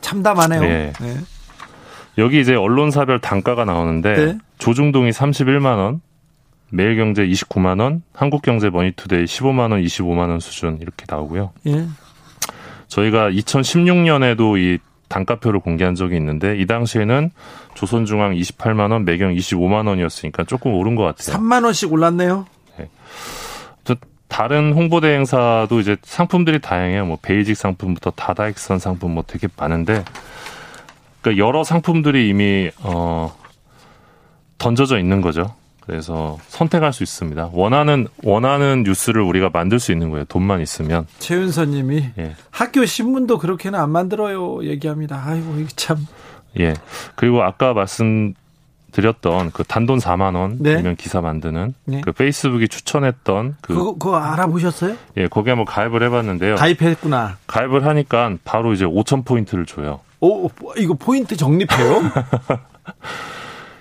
참담하네요. 0.00 0.60
네. 0.60 0.92
네. 1.00 1.16
여기 2.16 2.40
이제 2.40 2.54
언론사별 2.54 3.20
단가가 3.20 3.64
나오는데 3.64 4.14
네. 4.14 4.38
조중동이 4.58 5.10
31만 5.10 5.64
원, 5.76 6.00
매일경제 6.70 7.26
29만 7.26 7.80
원, 7.80 8.02
한국경제 8.12 8.70
머니투데이 8.70 9.24
15만 9.24 9.72
원, 9.72 9.82
25만 9.82 10.28
원 10.28 10.40
수준 10.40 10.78
이렇게 10.80 11.04
나오고요. 11.08 11.52
예. 11.66 11.86
저희가 12.88 13.30
2016년에도 13.30 14.58
이 14.58 14.78
단가표를 15.08 15.60
공개한 15.60 15.94
적이 15.94 16.16
있는데 16.16 16.58
이 16.58 16.66
당시에는 16.66 17.30
조선중앙 17.74 18.34
28만 18.34 18.92
원, 18.92 19.04
매경 19.04 19.32
25만 19.34 19.86
원이었으니까 19.88 20.44
조금 20.44 20.74
오른 20.74 20.94
것 20.94 21.04
같아요. 21.04 21.36
3만 21.36 21.64
원씩 21.64 21.92
올랐네요. 21.92 22.46
또 23.84 23.94
다른 24.28 24.74
홍보대행사도 24.74 25.80
이제 25.80 25.96
상품들이 26.02 26.60
다양해요. 26.60 27.06
뭐 27.06 27.18
basic 27.20 27.56
상품부터 27.56 28.10
다다익선 28.10 28.78
상품 28.78 29.14
뭐 29.14 29.24
되게 29.26 29.48
많은데 29.56 30.04
그러니까 31.20 31.44
여러 31.44 31.64
상품들이 31.64 32.28
이미 32.28 32.70
어 32.80 33.34
던져져 34.58 34.98
있는 34.98 35.20
거죠. 35.20 35.54
그래서 35.88 36.36
선택할 36.48 36.92
수 36.92 37.02
있습니다. 37.02 37.48
원하는 37.54 38.08
원하는 38.22 38.82
뉴스를 38.82 39.22
우리가 39.22 39.48
만들 39.50 39.80
수 39.80 39.90
있는 39.90 40.10
거예요. 40.10 40.26
돈만 40.26 40.60
있으면. 40.60 41.06
최윤서 41.18 41.64
님이 41.64 42.10
예. 42.18 42.36
학교 42.50 42.84
신문도 42.84 43.38
그렇게는 43.38 43.80
안 43.80 43.88
만들어요. 43.88 44.64
얘기합니다. 44.64 45.22
아이고, 45.24 45.54
이거 45.58 45.68
참. 45.76 46.06
예. 46.60 46.74
그리고 47.14 47.42
아까 47.42 47.72
말씀 47.72 48.34
드렸던 48.92 49.52
그 49.52 49.64
단돈 49.64 49.98
4만 49.98 50.58
네. 50.58 50.72
원이면 50.72 50.96
기사 50.96 51.22
만드는 51.22 51.72
네. 51.86 52.02
그 52.02 52.12
페이스북이 52.12 52.68
추천했던 52.68 53.56
그 53.62 53.72
그거, 53.72 53.92
그거 53.94 54.16
알아보셨어요? 54.16 54.94
예, 55.16 55.26
거기에 55.26 55.52
한번 55.52 55.64
가입을 55.64 56.02
해봤는데요. 56.02 56.56
가입했구나. 56.56 57.38
가입을 57.46 57.86
하니까 57.86 58.36
바로 58.44 58.74
이제 58.74 58.84
5천 58.84 59.24
포인트를 59.24 59.64
줘요. 59.64 60.00
오, 60.20 60.50
이거 60.76 60.92
포인트 60.92 61.34
적립해요? 61.34 62.02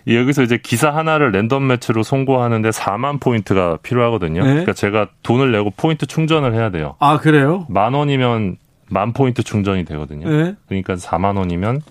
예, 0.08 0.18
여기서 0.18 0.44
이제 0.44 0.58
기사 0.58 0.90
하나를 0.90 1.32
random 1.32 1.68
match로 1.68 2.04
송고하는데 2.04 2.70
4만 2.70 3.20
포인트가 3.20 3.78
필요하거든요. 3.84 4.42
네. 4.42 4.50
그러니까 4.50 4.74
제가 4.74 5.08
돈을 5.24 5.52
내고 5.52 5.72
포인트 5.76 6.06
충전을 6.06 6.54
해야 6.54 6.70
돼요. 6.70 6.96
아, 7.00 7.18
그래요? 7.18 7.66
만 7.70 7.94
원이면 7.94 8.58
만 8.90 9.12
포인트 9.12 9.44
충전이 9.44 9.84
되거든요. 9.86 10.30
네. 10.30 10.56
그러니까 10.68 10.96
4만 10.96 11.38
원이면 11.38 11.82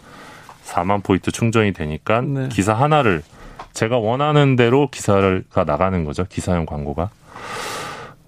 4만 0.64 1.02
포인트 1.04 1.30
충전이 1.30 1.72
되니까 1.72 2.22
네. 2.22 2.48
기사 2.50 2.72
하나를 2.72 3.22
제가 3.74 3.98
원하는 3.98 4.56
대로 4.56 4.88
기사가 4.90 5.64
나가는 5.64 6.04
거죠. 6.04 6.24
기사용 6.28 6.64
광고가. 6.64 7.10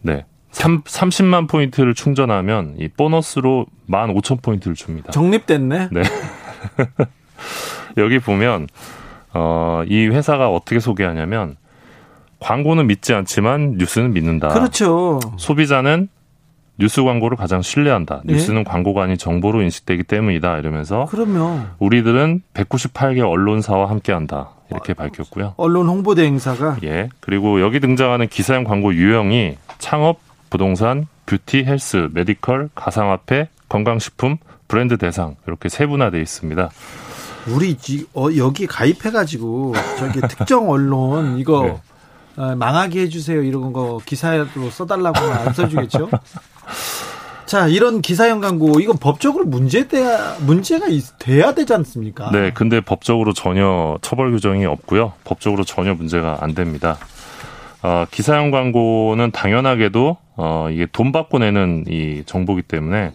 네. 0.03 0.27
3, 0.51 0.83
30만 0.83 1.49
포인트를 1.49 1.95
충전하면 1.95 2.75
이 2.79 2.89
보너스로 2.89 3.67
1만 3.89 4.15
5천 4.15 4.43
포인트를 4.43 4.75
줍니다. 4.75 5.13
적립됐네. 5.13 5.89
네. 5.93 6.03
여기 7.97 8.19
보면 8.19 8.67
어, 9.35 9.83
이 9.87 10.07
회사가 10.07 10.51
어떻게 10.51 10.81
소개하냐면 10.81 11.57
광고는 12.41 12.87
믿지 12.87 13.15
않지만 13.15 13.77
뉴스는 13.79 14.13
믿는다. 14.13 14.49
그렇죠. 14.49 15.21
소비자는 15.37 16.09
뉴스 16.79 17.03
광고를 17.03 17.37
가장 17.37 17.61
신뢰한다. 17.61 18.23
예? 18.29 18.33
뉴스는 18.33 18.63
광고가 18.63 19.03
아닌 19.03 19.19
정보로 19.19 19.63
인식되기 19.63 20.05
때문이다. 20.05 20.59
이러면서 20.59 21.07
그러면 21.11 21.71
우리들은 21.81 22.43
198개 22.55 23.29
언론사와 23.29 23.91
함께한다. 23.91 24.51
이렇게 24.71 24.95
밝혔고요. 24.95 25.55
언론 25.57 25.89
홍보대행사가 25.89 26.77
예. 26.85 27.09
그리고 27.21 27.61
여기 27.61 27.81
등장하는 27.81 28.29
기사형 28.29 28.65
광고 28.65 28.95
유형이 28.95 29.57
창업, 29.79 30.21
부동산, 30.51 31.07
뷰티, 31.27 31.65
헬스, 31.65 32.09
medical, 32.13 32.71
가상화폐, 32.75 33.49
건강식품, 33.69 34.37
브랜드 34.69 34.99
대상 34.99 35.37
이렇게 35.47 35.69
세분화되어 35.69 36.21
있습니다. 36.21 36.71
우리 37.55 37.77
어, 38.15 38.29
여기 38.37 38.67
가입해가지고 38.67 39.75
저기 39.99 40.21
특정 40.21 40.71
언론 40.71 41.39
이거 41.39 41.63
네. 41.63 42.43
어, 42.43 42.55
망하게 42.55 43.03
해주세요 43.03 43.43
이런 43.43 43.73
거 43.73 44.01
기사로 44.05 44.71
써달라고 44.71 45.19
안 45.19 45.53
써주겠죠? 45.53 46.09
자, 47.49 47.67
이런 47.67 48.03
기사형 48.03 48.41
광고 48.41 48.79
이건 48.79 48.99
법적으로 48.99 49.47
문제돼야 49.47 50.37
문제가 50.41 50.85
돼야 51.19 51.55
되지 51.55 51.73
않습니까? 51.73 52.31
네, 52.31 52.51
근데 52.53 52.83
법적으로 52.83 53.33
전혀 53.33 53.97
처벌 54.03 54.31
규정이 54.33 54.67
없고요. 54.67 55.15
법적으로 55.25 55.65
전혀 55.65 55.95
문제가 55.95 56.37
안 56.43 56.55
됩니다. 56.55 56.99
어, 57.83 58.05
기사형 58.11 58.51
광고는 58.51 59.31
당연하게도 59.31 60.19
어, 60.37 60.69
이게 60.71 60.87
돈 60.93 61.11
받고 61.11 61.39
내는 61.39 61.85
이 61.89 62.23
정보기 62.27 62.63
때문에 62.63 63.13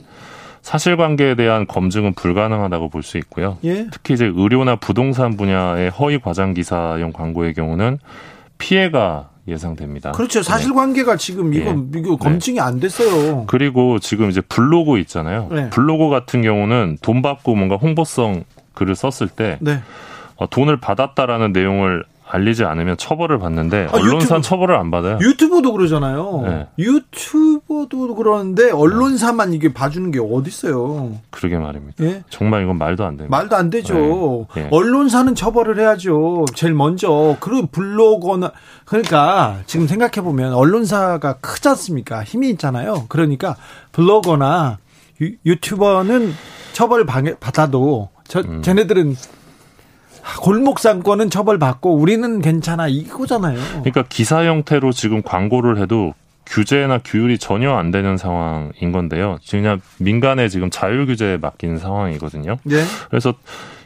사실관계에 0.64 1.36
대한 1.36 1.68
검증은 1.68 2.14
불가능하다고 2.14 2.90
볼 2.90 3.04
수 3.04 3.18
있고요. 3.18 3.58
예? 3.66 3.88
특히 3.92 4.14
이제 4.14 4.26
의료나 4.34 4.78
부동산 4.78 5.36
분야의 5.36 5.90
허위 5.92 6.18
과장 6.20 6.54
기사형 6.54 7.12
광고의 7.12 7.54
경우는 7.54 8.00
피해가 8.58 9.30
예상됩니다. 9.46 10.14
그렇죠. 10.14 10.42
사실관계가 10.42 11.12
네. 11.14 11.18
지금 11.18 11.54
이거 11.54 11.74
네. 11.74 12.00
이거 12.00 12.16
검증이 12.16 12.56
네. 12.56 12.62
안 12.62 12.80
됐어요. 12.80 13.44
그리고 13.48 14.00
지금 14.00 14.30
이제 14.30 14.40
블로그 14.40 15.00
있잖아요. 15.00 15.50
네. 15.52 15.70
블로그 15.70 16.10
같은 16.10 16.42
경우는 16.42 16.98
돈 17.02 17.22
받고 17.22 17.54
뭔가 17.56 17.76
홍보성 17.76 18.46
글을 18.74 18.96
썼을 18.96 19.30
때 19.30 19.58
네. 19.60 19.82
어, 20.38 20.50
돈을 20.50 20.78
받았다라는 20.78 21.52
내용을 21.52 22.06
알리지 22.34 22.66
않으면 22.66 22.98
처벌을 22.98 23.38
받는데 23.38 23.90
아, 23.92 23.96
언론사 23.96 24.42
처벌을 24.42 24.76
안 24.76 24.90
받아요. 24.90 25.20
유튜브도 25.22 25.72
그러잖아요. 25.72 26.42
네. 26.44 26.68
유튜버도 26.80 28.16
그러는데 28.16 28.72
언론사만 28.72 29.54
이게 29.54 29.72
봐주는 29.72 30.10
게 30.10 30.20
어디 30.20 30.50
있어요? 30.50 31.12
그러게 31.30 31.60
말입니다. 31.60 32.04
예? 32.04 32.24
정말 32.32 32.64
이건 32.64 32.80
말도 32.80 33.06
안 33.06 33.18
됩니다. 33.18 33.38
말도 33.38 33.56
안 33.56 33.70
되죠. 33.70 34.48
네. 34.56 34.64
네. 34.64 34.70
언론사는 34.72 35.36
처벌을 35.36 35.80
해야죠. 35.80 36.46
제일 36.56 36.74
먼저 36.74 37.38
그리고 37.40 37.68
블로거나 37.68 38.52
그러니까 38.86 39.60
지금 39.68 39.86
생각해 39.86 40.24
보면 40.24 40.54
언론사가 40.54 41.34
크지 41.34 41.70
않습니까? 41.70 42.24
힘이 42.24 42.50
있잖아요. 42.50 43.06
그러니까 43.10 43.56
블로거나 43.92 44.80
유, 45.22 45.60
튜버는 45.60 46.34
처벌 46.74 47.06
받아도 47.06 48.10
저, 48.28 48.40
음. 48.40 48.64
쟤네들은 48.64 49.16
골목 50.42 50.80
상권은 50.80 51.30
처벌받고 51.30 51.96
우리는 51.96 52.42
괜찮아 52.42 52.88
이거잖아요. 52.88 53.60
그러니까 53.72 54.04
기사 54.08 54.46
형태로 54.46 54.92
지금 54.92 55.22
광고를 55.22 55.78
해도 55.78 56.14
규제나 56.46 57.00
규율이 57.00 57.38
전혀 57.38 57.74
안 57.74 57.92
되는 57.92 58.18
상황인 58.18 58.92
건데요. 58.92 59.38
그냥 59.50 59.82
민간의 59.98 60.50
지금 60.50 60.70
자율 60.70 61.06
규제에 61.06 61.38
맡긴 61.38 61.78
상황이거든요. 61.78 62.58
네. 62.64 62.84
그래서 63.10 63.34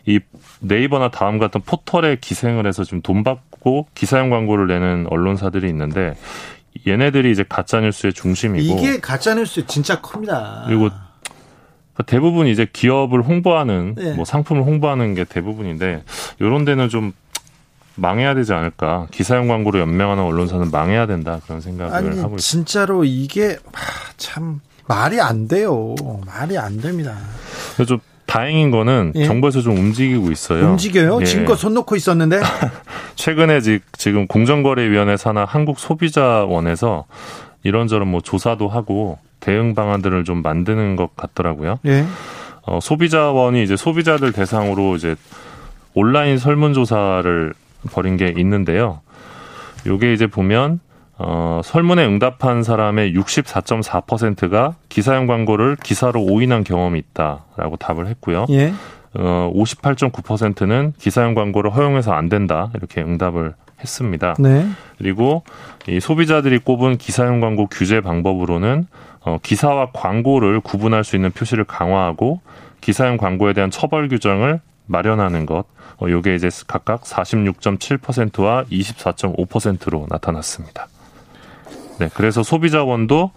이 0.05 0.19
네이버나 0.61 1.11
다음 1.11 1.37
같은 1.37 1.61
포털에 1.61 2.17
기생을 2.19 2.65
해서 2.65 2.83
지금 2.83 3.01
돈 3.01 3.23
받고 3.23 3.87
기사형 3.93 4.29
광고를 4.29 4.67
내는 4.67 5.05
언론사들이 5.09 5.67
있는데 5.69 6.15
얘네들이 6.85 7.31
이제 7.31 7.43
가짜 7.47 7.79
뉴스의 7.79 8.13
중심이고 8.13 8.77
이게 8.77 8.99
가짜 8.99 9.33
뉴스 9.33 9.65
진짜 9.65 9.99
큽니다. 9.99 10.63
그리고 10.67 10.89
대부분 12.05 12.47
이제 12.47 12.67
기업을 12.71 13.21
홍보하는 13.21 13.95
네. 13.95 14.13
뭐 14.13 14.25
상품을 14.25 14.63
홍보하는 14.63 15.15
게 15.15 15.23
대부분인데 15.23 16.03
이런 16.39 16.65
데는 16.65 16.89
좀 16.89 17.13
망해야 17.95 18.35
되지 18.35 18.53
않을까. 18.53 19.07
기사용 19.11 19.47
광고로 19.47 19.79
연명하는 19.79 20.23
언론사는 20.23 20.69
망해야 20.71 21.07
된다 21.07 21.39
그런 21.45 21.61
생각을 21.61 21.93
아니, 21.93 22.07
하고 22.09 22.35
있습니다. 22.35 22.37
진짜로 22.37 23.03
이게 23.03 23.57
참 24.17 24.61
말이 24.87 25.19
안 25.19 25.47
돼요. 25.47 25.95
말이 26.25 26.57
안 26.57 26.79
됩니다. 26.79 27.17
좀 27.87 27.99
다행인 28.27 28.71
거는 28.71 29.13
예. 29.15 29.25
정부에서 29.25 29.61
좀 29.61 29.77
움직이고 29.77 30.31
있어요. 30.31 30.65
움직여요? 30.65 31.19
예. 31.21 31.25
지금껏 31.25 31.55
손 31.55 31.73
놓고 31.73 31.95
있었는데? 31.95 32.39
최근에 33.15 33.61
지금 33.93 34.27
공정거래위원회 34.27 35.17
산하 35.17 35.45
한국소비자원에서 35.45 37.05
이런저런 37.63 38.07
뭐 38.09 38.21
조사도 38.21 38.67
하고 38.67 39.17
대응 39.47 39.75
방안들을 39.75 40.25
좀 40.25 40.41
만드는 40.41 40.97
것 40.97 41.15
같더라고요. 41.15 41.79
예. 41.85 42.03
어, 42.63 42.79
소비자원이 42.81 43.63
이제 43.63 43.77
소비자들 43.77 44.33
대상으로 44.33 44.97
이제 44.97 45.15
온라인 45.93 46.37
설문조사를 46.37 47.53
벌인 47.93 48.17
게 48.17 48.33
있는데요. 48.37 48.99
요게 49.85 50.11
이제 50.11 50.27
보면 50.27 50.81
어, 51.17 51.61
설문에 51.63 52.05
응답한 52.05 52.61
사람의 52.61 53.13
64.4%가 53.13 54.75
기사형 54.89 55.27
광고를 55.27 55.77
기사로 55.81 56.23
오인한 56.23 56.65
경험이 56.65 56.99
있다라고 56.99 57.77
답을 57.77 58.07
했고요. 58.07 58.47
예. 58.49 58.73
어, 59.13 59.49
58.9%는 59.55 60.91
기사형 60.99 61.35
광고를 61.35 61.73
허용해서 61.73 62.11
안 62.11 62.27
된다 62.27 62.69
이렇게 62.75 63.01
응답을 63.01 63.53
했습니다. 63.79 64.35
네. 64.39 64.67
그리고 64.97 65.43
이 65.87 66.01
소비자들이 66.01 66.59
꼽은 66.59 66.97
기사용 66.97 67.39
광고 67.39 67.67
규제 67.67 68.01
방법으로는 68.01 68.87
어, 69.27 69.39
기사와 69.43 69.89
광고를 69.91 70.61
구분할 70.61 71.03
수 71.03 71.17
있는 71.17 71.31
표시를 71.31 71.65
강화하고 71.65 72.39
기사용 72.79 73.17
광고에 73.17 73.51
대한 73.51 73.69
처벌 73.69 74.07
규정을 74.07 74.61
마련하는 74.85 75.45
것. 75.45 75.65
어, 75.97 76.09
요게 76.09 76.35
이제 76.35 76.49
각각 76.65 77.01
46.7%와 77.01 78.63
24.5%로 78.71 80.07
나타났습니다. 80.09 80.87
네, 81.99 82.09
그래서 82.13 82.41
소비자원도 82.41 83.31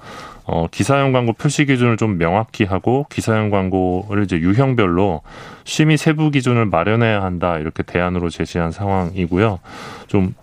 어, 0.45 0.67
기사용 0.71 1.11
광고 1.11 1.33
표시 1.33 1.65
기준을 1.65 1.97
좀 1.97 2.19
명확히 2.19 2.63
하고 2.65 3.07
기사용 3.11 3.51
광고를 3.51 4.23
이제 4.23 4.37
유형별로 4.37 5.23
심의 5.65 5.97
세부 5.97 6.31
기준을 6.31 6.67
마련해야 6.67 7.21
한다 7.21 7.59
이렇게 7.59 7.83
대안으로 7.83 8.31
제시한 8.31 8.71
상황이고요. 8.71 9.59
좀 10.07 10.37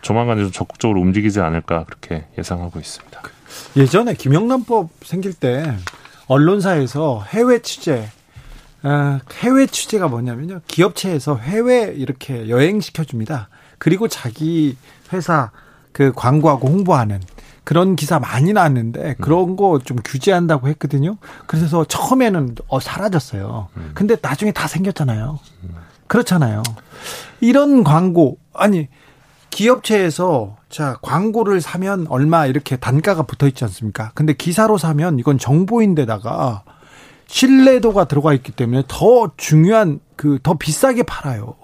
조만간 0.00 0.38
좀 0.38 0.52
적극적으로 0.52 1.00
움직이지 1.00 1.40
않을까 1.40 1.84
그렇게 1.84 2.26
예상하고 2.38 2.78
있습니다. 2.78 3.20
예전에 3.76 4.14
김영란법 4.14 4.90
생길 5.02 5.32
때 5.32 5.76
언론사에서 6.26 7.24
해외 7.28 7.60
취재 7.60 8.08
아, 8.82 9.20
해외 9.40 9.66
취재가 9.66 10.08
뭐냐면요 10.08 10.60
기업체에서 10.66 11.36
해외 11.36 11.92
이렇게 11.94 12.48
여행 12.48 12.80
시켜줍니다. 12.80 13.48
그리고 13.78 14.08
자기 14.08 14.76
회사 15.12 15.50
그 15.92 16.12
광고하고 16.14 16.68
홍보하는 16.68 17.20
그런 17.64 17.94
기사 17.94 18.18
많이 18.18 18.52
나왔는데 18.52 19.16
그런 19.20 19.56
거 19.56 19.78
좀 19.84 19.98
규제한다고 20.04 20.68
했거든요. 20.68 21.18
그래서 21.46 21.84
처음에는 21.84 22.56
어 22.68 22.80
사라졌어요. 22.80 23.68
음. 23.76 23.90
근데 23.94 24.16
나중에 24.20 24.50
다 24.52 24.66
생겼잖아요. 24.66 25.38
그렇잖아요. 26.06 26.62
이런 27.40 27.84
광고 27.84 28.38
아니 28.54 28.88
기업체에서 29.50 30.56
자 30.70 30.96
광고를 31.02 31.60
사면 31.60 32.06
얼마 32.08 32.46
이렇게 32.46 32.76
단가가 32.76 33.22
붙어 33.24 33.46
있지 33.48 33.64
않습니까? 33.64 34.12
근데 34.14 34.32
기사로 34.32 34.78
사면 34.78 35.18
이건 35.18 35.36
정보인데다가 35.36 36.62
신뢰도가 37.26 38.04
들어가 38.06 38.32
있기 38.34 38.52
때문에 38.52 38.84
더 38.88 39.30
중요한 39.36 40.00
그 40.16 40.38
더 40.42 40.54
비싸게 40.54 41.02
팔아요. 41.02 41.54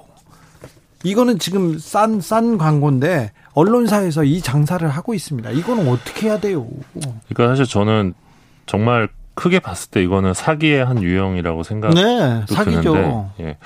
이거는 1.04 1.38
지금 1.38 1.78
싼 1.78 2.20
싼 2.20 2.58
광고인데 2.58 3.32
언론사에서 3.52 4.24
이 4.24 4.40
장사를 4.40 4.86
하고 4.88 5.14
있습니다. 5.14 5.50
이거는 5.50 5.88
어떻게 5.88 6.28
해야 6.28 6.40
돼요? 6.40 6.66
그러니까 7.28 7.48
사실 7.48 7.64
저는 7.66 8.14
정말 8.66 9.08
크게 9.34 9.60
봤을 9.60 9.90
때 9.90 10.02
이거는 10.02 10.34
사기의 10.34 10.84
한 10.84 11.02
유형이라고 11.02 11.62
생각이 11.62 11.94
네, 11.94 12.44
사기죠. 12.48 12.92
드는데, 12.94 13.26
예. 13.40 13.56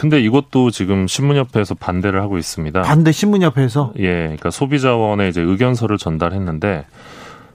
근데 0.00 0.18
이것도 0.18 0.70
지금 0.70 1.06
신문협회에서 1.06 1.74
반대를 1.74 2.22
하고 2.22 2.38
있습니다. 2.38 2.80
반대 2.80 3.12
신문협회에서? 3.12 3.92
예, 3.98 4.22
그러니까 4.22 4.48
소비자원에 4.48 5.28
이제 5.28 5.42
의견서를 5.42 5.98
전달했는데 5.98 6.86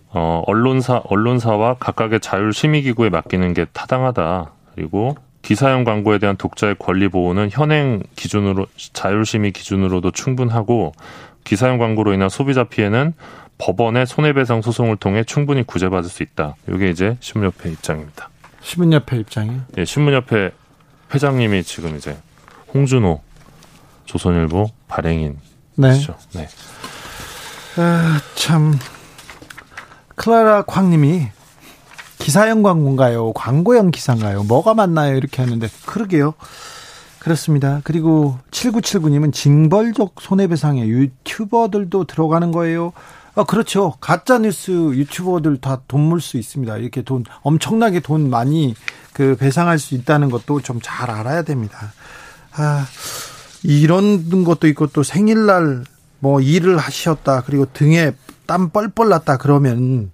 어, 0.10 0.44
언론사 0.46 1.02
언론사와 1.06 1.78
각각의 1.80 2.20
자율 2.20 2.54
심의 2.54 2.84
기구에 2.84 3.10
맡기는 3.10 3.52
게 3.56 3.66
타당하다. 3.74 4.52
그리고 4.76 5.18
기사형 5.42 5.86
광고에 5.86 6.20
대한 6.20 6.38
독자의 6.38 6.76
권리 6.78 7.08
보호는 7.08 7.50
현행 7.52 8.04
기준으로 8.16 8.68
자율 8.94 9.26
심의 9.26 9.52
기준으로도 9.52 10.12
충분하고 10.12 10.92
기사형 11.46 11.80
광고로 11.80 12.14
인한 12.14 12.30
소비자 12.30 12.64
피해는 12.64 13.14
법원의 13.58 14.06
손해배상 14.06 14.62
소송을 14.62 14.98
통해 14.98 15.24
충분히 15.24 15.64
구제받을 15.64 16.08
수 16.08 16.22
있다. 16.22 16.56
이게 16.70 16.92
이제 16.92 17.18
신문협회 17.22 17.72
입장입니다. 17.72 18.30
신문협회 18.62 19.18
입장이? 19.18 19.62
예, 19.80 19.86
신문협회 19.86 20.52
회장님이 21.12 21.64
지금 21.64 21.96
이제 21.96 22.16
홍준호 22.76 23.22
조선일보 24.06 24.68
발행인 24.88 25.38
네. 25.76 25.94
네. 26.34 26.48
아, 27.78 28.20
참 28.36 28.78
클라라 30.16 30.64
쾅님이 30.64 31.28
기사형 32.20 32.64
광고인가요? 32.64 33.34
광고형 33.34 33.92
기사인가요? 33.92 34.44
뭐가 34.44 34.74
맞나요? 34.74 35.16
이렇게 35.16 35.42
하는데 35.42 35.68
그러게요. 35.86 36.34
그렇습니다. 37.20 37.82
그리고 37.84 38.38
7979님은 38.52 39.34
징벌적 39.34 40.16
손해배상에 40.22 40.86
유튜버들도 40.88 42.06
들어가는 42.06 42.52
거예요. 42.52 42.94
아, 43.36 43.44
그렇죠. 43.44 43.96
가짜 44.00 44.38
뉴스 44.38 44.72
유튜버들 44.72 45.58
다 45.60 45.82
돈 45.88 46.02
물 46.02 46.22
수 46.22 46.38
있습니다. 46.38 46.78
이렇게 46.78 47.02
돈, 47.02 47.26
엄청나게 47.42 48.00
돈 48.00 48.30
많이 48.30 48.76
그 49.14 49.36
배상할 49.36 49.78
수 49.80 49.96
있다는 49.96 50.30
것도 50.30 50.62
좀 50.62 50.80
잘 50.82 51.12
알아야 51.12 51.42
됩니다. 51.42 51.92
아, 52.58 52.86
이런 53.64 54.44
것도 54.44 54.68
있고 54.68 54.88
또 54.88 55.04
생일날 55.04 55.84
뭐 56.20 56.40
일을 56.42 56.78
하셨다. 56.78 57.44
그리고 57.46 57.66
등에 57.74 58.14
땀 58.46 58.70
뻘뻘 58.70 59.10
났다. 59.10 59.38
그러면 59.38 60.12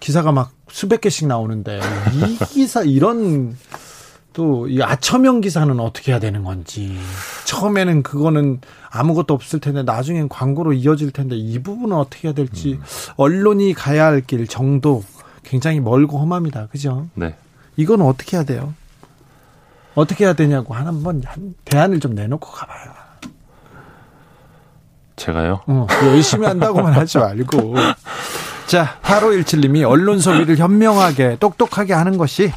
기사가 0.00 0.32
막 0.32 0.52
수백 0.68 1.00
개씩 1.00 1.26
나오는데 1.26 1.80
이 2.14 2.38
기사 2.46 2.82
이런 2.82 3.56
또 4.32 4.66
이 4.68 4.82
아첨형 4.82 5.40
기사는 5.40 5.80
어떻게 5.80 6.12
해야 6.12 6.18
되는 6.20 6.44
건지 6.44 6.94
처음에는 7.46 8.02
그거는 8.02 8.60
아무것도 8.90 9.32
없을 9.32 9.60
텐데 9.60 9.82
나중엔 9.82 10.28
광고로 10.28 10.74
이어질 10.74 11.10
텐데 11.10 11.36
이 11.36 11.58
부분은 11.62 11.96
어떻게 11.96 12.28
해야 12.28 12.34
될지 12.34 12.72
음. 12.74 12.82
언론이 13.16 13.72
가야 13.72 14.04
할 14.06 14.20
길 14.26 14.46
정도 14.46 15.02
굉장히 15.42 15.80
멀고 15.80 16.18
험합니다. 16.18 16.66
그죠? 16.70 17.08
네. 17.14 17.34
이건 17.76 18.02
어떻게 18.02 18.36
해야 18.36 18.44
돼요? 18.44 18.74
어떻게 19.96 20.24
해야 20.24 20.34
되냐고 20.34 20.74
한번 20.74 21.22
대안을 21.64 21.98
좀 21.98 22.14
내놓고 22.14 22.48
가봐요. 22.48 22.92
제가요? 25.16 25.62
어, 25.66 25.86
열심히 26.04 26.46
한다고만 26.46 26.92
하지 26.92 27.18
말고. 27.18 27.74
자, 28.68 28.98
8517님이 29.02 29.88
언론 29.88 30.20
소비를 30.20 30.58
현명하게 30.58 31.38
똑똑하게 31.40 31.94
하는 31.94 32.18
것이 32.18 32.52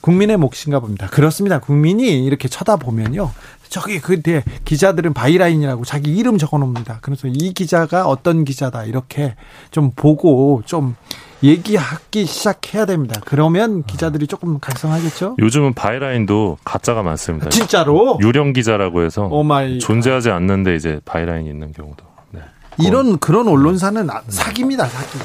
국민의 0.00 0.36
몫인가 0.36 0.80
봅니다. 0.80 1.06
그렇습니다. 1.06 1.60
국민이 1.60 2.24
이렇게 2.24 2.48
쳐다보면요. 2.48 3.30
저기 3.68 4.00
그 4.00 4.20
뒤에 4.20 4.42
기자들은 4.64 5.14
byline이라고 5.14 5.84
자기 5.84 6.16
이름 6.16 6.38
적어 6.38 6.58
놓습니다. 6.58 6.98
그래서 7.02 7.28
이 7.28 7.52
기자가 7.52 8.08
어떤 8.08 8.44
기자다 8.44 8.84
이렇게 8.84 9.36
좀 9.70 9.92
보고 9.94 10.62
좀 10.66 10.96
얘기하기 11.42 12.26
시작해야 12.26 12.84
됩니다. 12.84 13.20
그러면 13.24 13.82
기자들이 13.84 14.26
조금 14.26 14.58
각성하겠죠? 14.58 15.36
요즘은 15.38 15.74
byline도 15.74 16.58
가짜가 16.64 17.02
많습니다. 17.02 17.48
진짜로? 17.50 18.18
유령 18.20 18.52
기자라고 18.52 19.02
해서 19.02 19.22
오마이 19.24 19.78
존재하지 19.78 20.30
않는데 20.30 20.74
이제 20.76 21.00
byline이 21.04 21.48
있는 21.48 21.72
경우도. 21.72 22.04
네. 22.32 22.40
이런 22.78 23.18
그런 23.18 23.48
언론사는 23.48 24.08
사기입니다. 24.28 24.86
사기. 24.86 25.18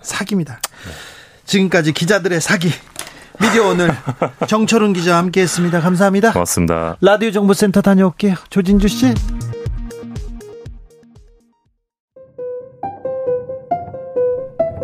사기입니다. 0.00 0.54
네. 0.54 0.92
지금까지 1.44 1.92
기자들의 1.92 2.40
사기 2.40 2.70
미디어 3.40 3.68
오늘 3.68 3.90
정철은 4.48 4.92
기자와 4.94 5.18
함께했습니다. 5.18 5.80
감사합니다. 5.80 6.32
고맙습니다. 6.32 6.96
라디오 7.00 7.30
정보센터 7.30 7.82
다녀올게요. 7.82 8.34
조진주 8.50 8.88
씨. 8.88 9.14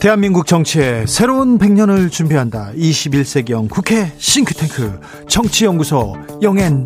대한민국 0.00 0.46
정치의 0.46 1.06
새로운 1.06 1.58
100년을 1.58 2.10
준비한다. 2.10 2.72
21세기형 2.76 3.70
국회 3.70 4.12
싱크탱크 4.18 5.00
정치연구소 5.28 6.14
영앤영 6.42 6.84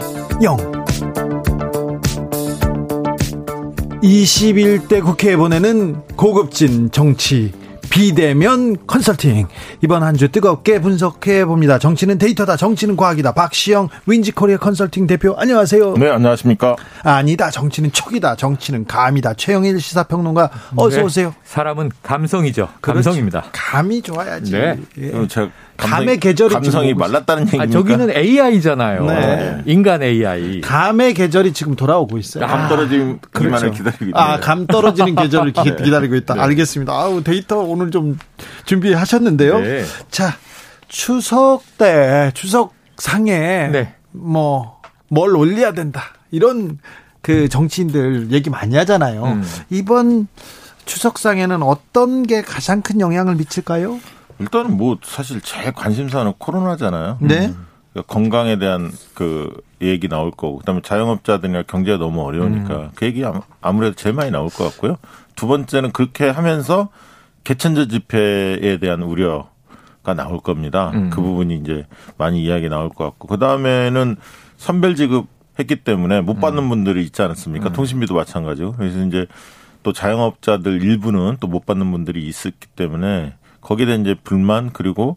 21대 4.02 5.04
국회에 5.04 5.36
보내는 5.36 6.00
고급진 6.16 6.90
정치 6.90 7.52
비대면 7.90 8.86
컨설팅. 8.86 9.48
이번 9.82 10.02
한 10.04 10.14
주 10.20 10.28
뜨겁게 10.28 10.80
분석해 10.80 11.44
봅니다. 11.46 11.78
정치는 11.78 12.18
데이터다. 12.18 12.56
정치는 12.56 12.96
과학이다. 12.96 13.32
박시영 13.32 13.88
윈지코리아 14.06 14.58
컨설팅 14.58 15.06
대표 15.06 15.34
안녕하세요. 15.38 15.94
네, 15.94 16.10
안녕하십니까? 16.10 16.76
아니다. 17.02 17.50
정치는 17.50 17.90
촉이다. 17.92 18.36
정치는 18.36 18.84
감이다. 18.86 19.34
최영일 19.34 19.80
시사평론가 19.80 20.50
어서 20.76 20.96
네, 20.98 21.02
오세요. 21.02 21.34
사람은 21.44 21.90
감성이죠. 22.02 22.68
감성입니다. 22.82 23.40
그렇지. 23.40 23.52
감이 23.52 24.02
좋아야지. 24.02 24.52
네. 24.52 24.76
예. 24.98 25.26
제가 25.28 25.48
감의 25.80 26.18
계절이 26.20 26.52
감성이 26.54 26.94
말랐다는 26.94 27.46
얘기입니까? 27.46 27.64
아, 27.64 27.72
저기는 27.72 28.10
AI잖아요. 28.16 29.06
네. 29.06 29.62
인간 29.66 30.02
AI. 30.02 30.60
감의 30.60 31.14
계절이 31.14 31.52
지금 31.52 31.76
돌아오고 31.76 32.18
있어요. 32.18 32.46
감 32.46 32.68
떨어지기만을 32.68 33.18
아, 33.22 33.28
그렇죠. 33.32 33.70
기다리고 33.72 34.04
있다. 34.06 34.32
아, 34.32 34.40
감 34.40 34.66
떨어지는 34.66 35.14
계절을 35.14 35.52
네. 35.64 35.76
기다리고 35.82 36.14
있다. 36.16 36.34
네. 36.34 36.40
알겠습니다. 36.40 36.92
아우 36.92 37.22
데이터 37.22 37.58
오늘 37.58 37.90
좀 37.90 38.18
준비하셨는데요. 38.66 39.60
네. 39.60 39.84
자, 40.10 40.36
추석 40.88 41.62
때 41.78 42.30
추석 42.34 42.74
상에 42.96 43.68
네. 43.68 43.94
뭐뭘 44.12 45.36
올려야 45.36 45.72
된다. 45.72 46.02
이런 46.30 46.78
그 47.22 47.48
정치인들 47.48 48.32
얘기 48.32 48.50
많이 48.50 48.76
하잖아요. 48.76 49.24
음. 49.24 49.44
이번 49.68 50.26
추석상에는 50.86 51.62
어떤 51.62 52.24
게 52.26 52.42
가장 52.42 52.82
큰 52.82 53.00
영향을 53.00 53.34
미칠까요? 53.36 54.00
일단은 54.40 54.76
뭐 54.76 54.98
사실 55.02 55.40
제일 55.40 55.72
관심사는 55.72 56.32
코로나잖아요. 56.38 57.18
네. 57.20 57.52
그러니까 57.92 58.12
건강에 58.12 58.58
대한 58.58 58.90
그 59.14 59.52
얘기 59.82 60.08
나올 60.08 60.30
거고 60.30 60.58
그다음에 60.58 60.80
자영업자들이나 60.82 61.62
경제가 61.64 61.98
너무 61.98 62.22
어려우니까 62.22 62.74
음. 62.76 62.90
그 62.94 63.06
얘기 63.06 63.22
아무래도 63.60 63.94
제일 63.96 64.14
많이 64.14 64.30
나올 64.30 64.48
것 64.48 64.64
같고요. 64.64 64.96
두 65.36 65.46
번째는 65.46 65.92
그렇게 65.92 66.28
하면서 66.28 66.88
개천절 67.44 67.88
집회에 67.88 68.78
대한 68.78 69.02
우려가 69.02 70.14
나올 70.16 70.40
겁니다. 70.40 70.90
음. 70.94 71.10
그 71.10 71.20
부분이 71.20 71.56
이제 71.56 71.86
많이 72.16 72.42
이야기 72.42 72.68
나올 72.68 72.88
것 72.90 73.04
같고 73.04 73.28
그 73.28 73.38
다음에는 73.38 74.16
선별 74.56 74.94
지급 74.94 75.26
했기 75.58 75.76
때문에 75.76 76.20
못 76.20 76.40
받는 76.40 76.62
음. 76.64 76.68
분들이 76.68 77.02
있지 77.04 77.20
않았습니까? 77.22 77.68
음. 77.68 77.72
통신비도 77.72 78.14
마찬가지고 78.14 78.72
그래서 78.74 79.00
이제 79.04 79.26
또 79.82 79.92
자영업자들 79.92 80.82
일부는 80.82 81.38
또 81.40 81.48
못 81.48 81.66
받는 81.66 81.90
분들이 81.90 82.26
있었기 82.28 82.68
때문에 82.76 83.34
거기에 83.60 83.86
대한 83.86 84.00
이제 84.02 84.14
불만 84.22 84.70
그리고 84.72 85.16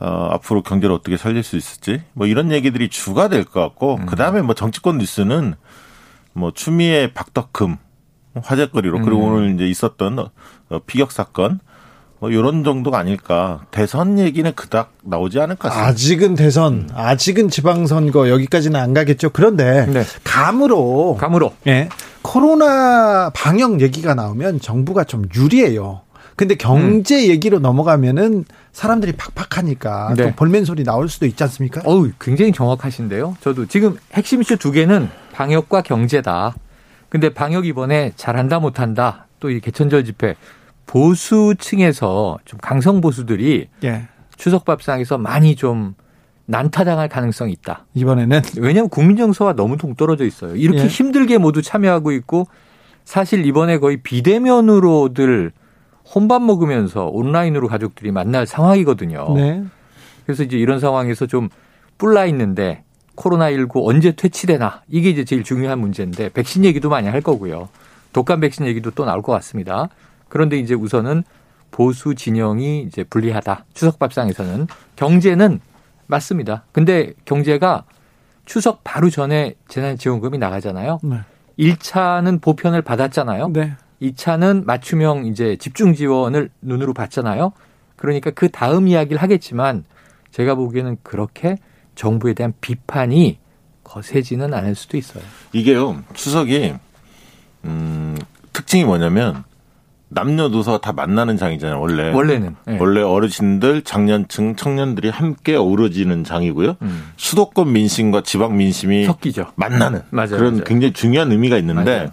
어, 0.00 0.28
앞으로 0.32 0.62
경제를 0.62 0.94
어떻게 0.94 1.16
살릴 1.16 1.42
수 1.42 1.56
있을지 1.56 2.02
뭐 2.12 2.26
이런 2.26 2.50
얘기들이 2.50 2.88
주가 2.88 3.28
될 3.28 3.44
것 3.44 3.60
같고 3.60 3.96
음. 3.96 4.06
그 4.06 4.16
다음에 4.16 4.42
뭐 4.42 4.54
정치권 4.54 4.98
뉴스는 4.98 5.54
뭐 6.32 6.50
추미애 6.52 7.12
박덕금 7.12 7.76
화제거리로 8.42 8.98
음. 8.98 9.04
그리고 9.04 9.22
오늘 9.26 9.54
이제 9.54 9.66
있었던 9.68 10.18
어, 10.18 10.78
피격 10.86 11.12
사건 11.12 11.60
뭐 12.18 12.30
이런 12.30 12.62
정도가 12.62 12.98
아닐까. 12.98 13.62
대선 13.72 14.16
얘기는 14.20 14.50
그닥 14.54 14.92
나오지 15.02 15.40
않을 15.40 15.56
것 15.56 15.68
같습니다. 15.68 15.88
아직은 15.88 16.34
대선, 16.36 16.72
음. 16.74 16.88
아직은 16.94 17.48
지방선거 17.48 18.28
여기까지는 18.28 18.78
안 18.78 18.94
가겠죠. 18.94 19.30
그런데 19.30 19.86
네. 19.86 20.04
감으로 20.22 21.16
감으로 21.18 21.52
예. 21.66 21.88
코로나 22.22 23.30
방역 23.30 23.80
얘기가 23.80 24.14
나오면 24.14 24.60
정부가 24.60 25.02
좀 25.02 25.24
유리해요. 25.34 26.02
근데 26.36 26.54
경제 26.54 27.16
음. 27.26 27.30
얘기로 27.30 27.58
넘어가면은 27.58 28.44
사람들이 28.72 29.12
팍팍하니까 29.12 30.14
네. 30.16 30.24
또 30.24 30.36
볼멘 30.36 30.64
소리 30.64 30.84
나올 30.84 31.08
수도 31.08 31.26
있지 31.26 31.42
않습니까? 31.44 31.82
어우, 31.84 32.10
굉장히 32.20 32.52
정확하신데요. 32.52 33.36
저도 33.40 33.66
지금 33.66 33.96
핵심 34.14 34.40
이슈 34.40 34.56
두 34.56 34.72
개는 34.72 35.08
방역과 35.32 35.82
경제다. 35.82 36.54
근데 37.08 37.28
방역 37.28 37.66
이번에 37.66 38.12
잘한다 38.16 38.58
못한다. 38.60 39.26
또 39.40 39.50
이 39.50 39.60
개천절 39.60 40.04
집회 40.04 40.36
보수층에서 40.86 42.38
좀 42.44 42.58
강성 42.62 43.00
보수들이 43.00 43.68
예. 43.84 44.08
추석 44.36 44.64
밥상에서 44.64 45.18
많이 45.18 45.56
좀 45.56 45.94
난타당할 46.46 47.08
가능성이 47.08 47.52
있다. 47.52 47.86
이번에는 47.94 48.42
왜냐하면 48.58 48.88
국민 48.88 49.16
정서와 49.16 49.54
너무 49.54 49.76
동떨어져 49.76 50.24
있어요. 50.24 50.54
이렇게 50.56 50.82
예. 50.82 50.86
힘들게 50.86 51.38
모두 51.38 51.62
참여하고 51.62 52.12
있고 52.12 52.46
사실 53.04 53.46
이번에 53.46 53.78
거의 53.78 53.98
비대면으로들 54.02 55.52
혼밥 56.14 56.42
먹으면서 56.42 57.06
온라인으로 57.06 57.68
가족들이 57.68 58.10
만날 58.10 58.46
상황이거든요. 58.46 59.32
네. 59.34 59.64
그래서 60.26 60.42
이제 60.42 60.56
이런 60.56 60.78
상황에서 60.78 61.26
좀 61.26 61.48
뿔나 61.98 62.26
있는데 62.26 62.84
코로나19 63.16 63.86
언제 63.86 64.12
퇴치되나 64.12 64.82
이게 64.88 65.10
이제 65.10 65.24
제일 65.24 65.44
중요한 65.44 65.78
문제인데 65.78 66.30
백신 66.30 66.64
얘기도 66.64 66.88
많이 66.88 67.08
할 67.08 67.20
거고요. 67.20 67.68
독감 68.12 68.40
백신 68.40 68.66
얘기도 68.66 68.90
또 68.90 69.04
나올 69.04 69.22
것 69.22 69.32
같습니다. 69.32 69.88
그런데 70.28 70.58
이제 70.58 70.74
우선은 70.74 71.24
보수 71.70 72.14
진영이 72.14 72.82
이제 72.82 73.04
불리하다. 73.04 73.64
추석 73.74 73.98
밥상에서는 73.98 74.66
경제는 74.96 75.60
맞습니다. 76.06 76.64
근데 76.72 77.12
경제가 77.24 77.84
추석 78.44 78.80
바로 78.84 79.08
전에 79.08 79.54
재난지원금이 79.68 80.38
나가잖아요. 80.38 81.00
네. 81.02 81.20
1차는 81.58 82.40
보편을 82.40 82.82
받았잖아요. 82.82 83.52
네. 83.52 83.72
2차는 84.02 84.64
맞춤형 84.64 85.26
이제 85.26 85.56
집중 85.56 85.94
지원을 85.94 86.50
눈으로 86.60 86.92
봤잖아요. 86.92 87.52
그러니까 87.96 88.30
그 88.30 88.50
다음 88.50 88.88
이야기를 88.88 89.22
하겠지만 89.22 89.84
제가 90.32 90.56
보기에는 90.56 90.96
그렇게 91.02 91.56
정부에 91.94 92.34
대한 92.34 92.52
비판이 92.60 93.38
거세지는 93.84 94.52
않을 94.52 94.74
수도 94.74 94.96
있어요. 94.96 95.22
이게요 95.52 96.02
추석이 96.14 96.74
음, 97.64 98.18
특징이 98.52 98.84
뭐냐면 98.84 99.44
남녀노소 100.08 100.78
다 100.78 100.92
만나는 100.92 101.36
장이잖아요 101.38 101.80
원래 101.80 102.10
원래는 102.12 102.56
네. 102.66 102.76
원래 102.78 103.00
어르신들 103.00 103.82
장년층 103.82 104.56
청년들이 104.56 105.08
함께 105.08 105.54
어우러지는 105.56 106.24
장이고요 106.24 106.76
음. 106.82 107.12
수도권 107.16 107.72
민심과 107.72 108.22
지방 108.22 108.56
민심이 108.56 109.04
섞이죠. 109.06 109.52
만나는 109.54 110.02
맞아요, 110.10 110.30
그런 110.30 110.52
맞아요. 110.54 110.64
굉장히 110.64 110.92
중요한 110.92 111.30
의미가 111.32 111.56
있는데 111.58 111.96
맞아요. 111.96 112.10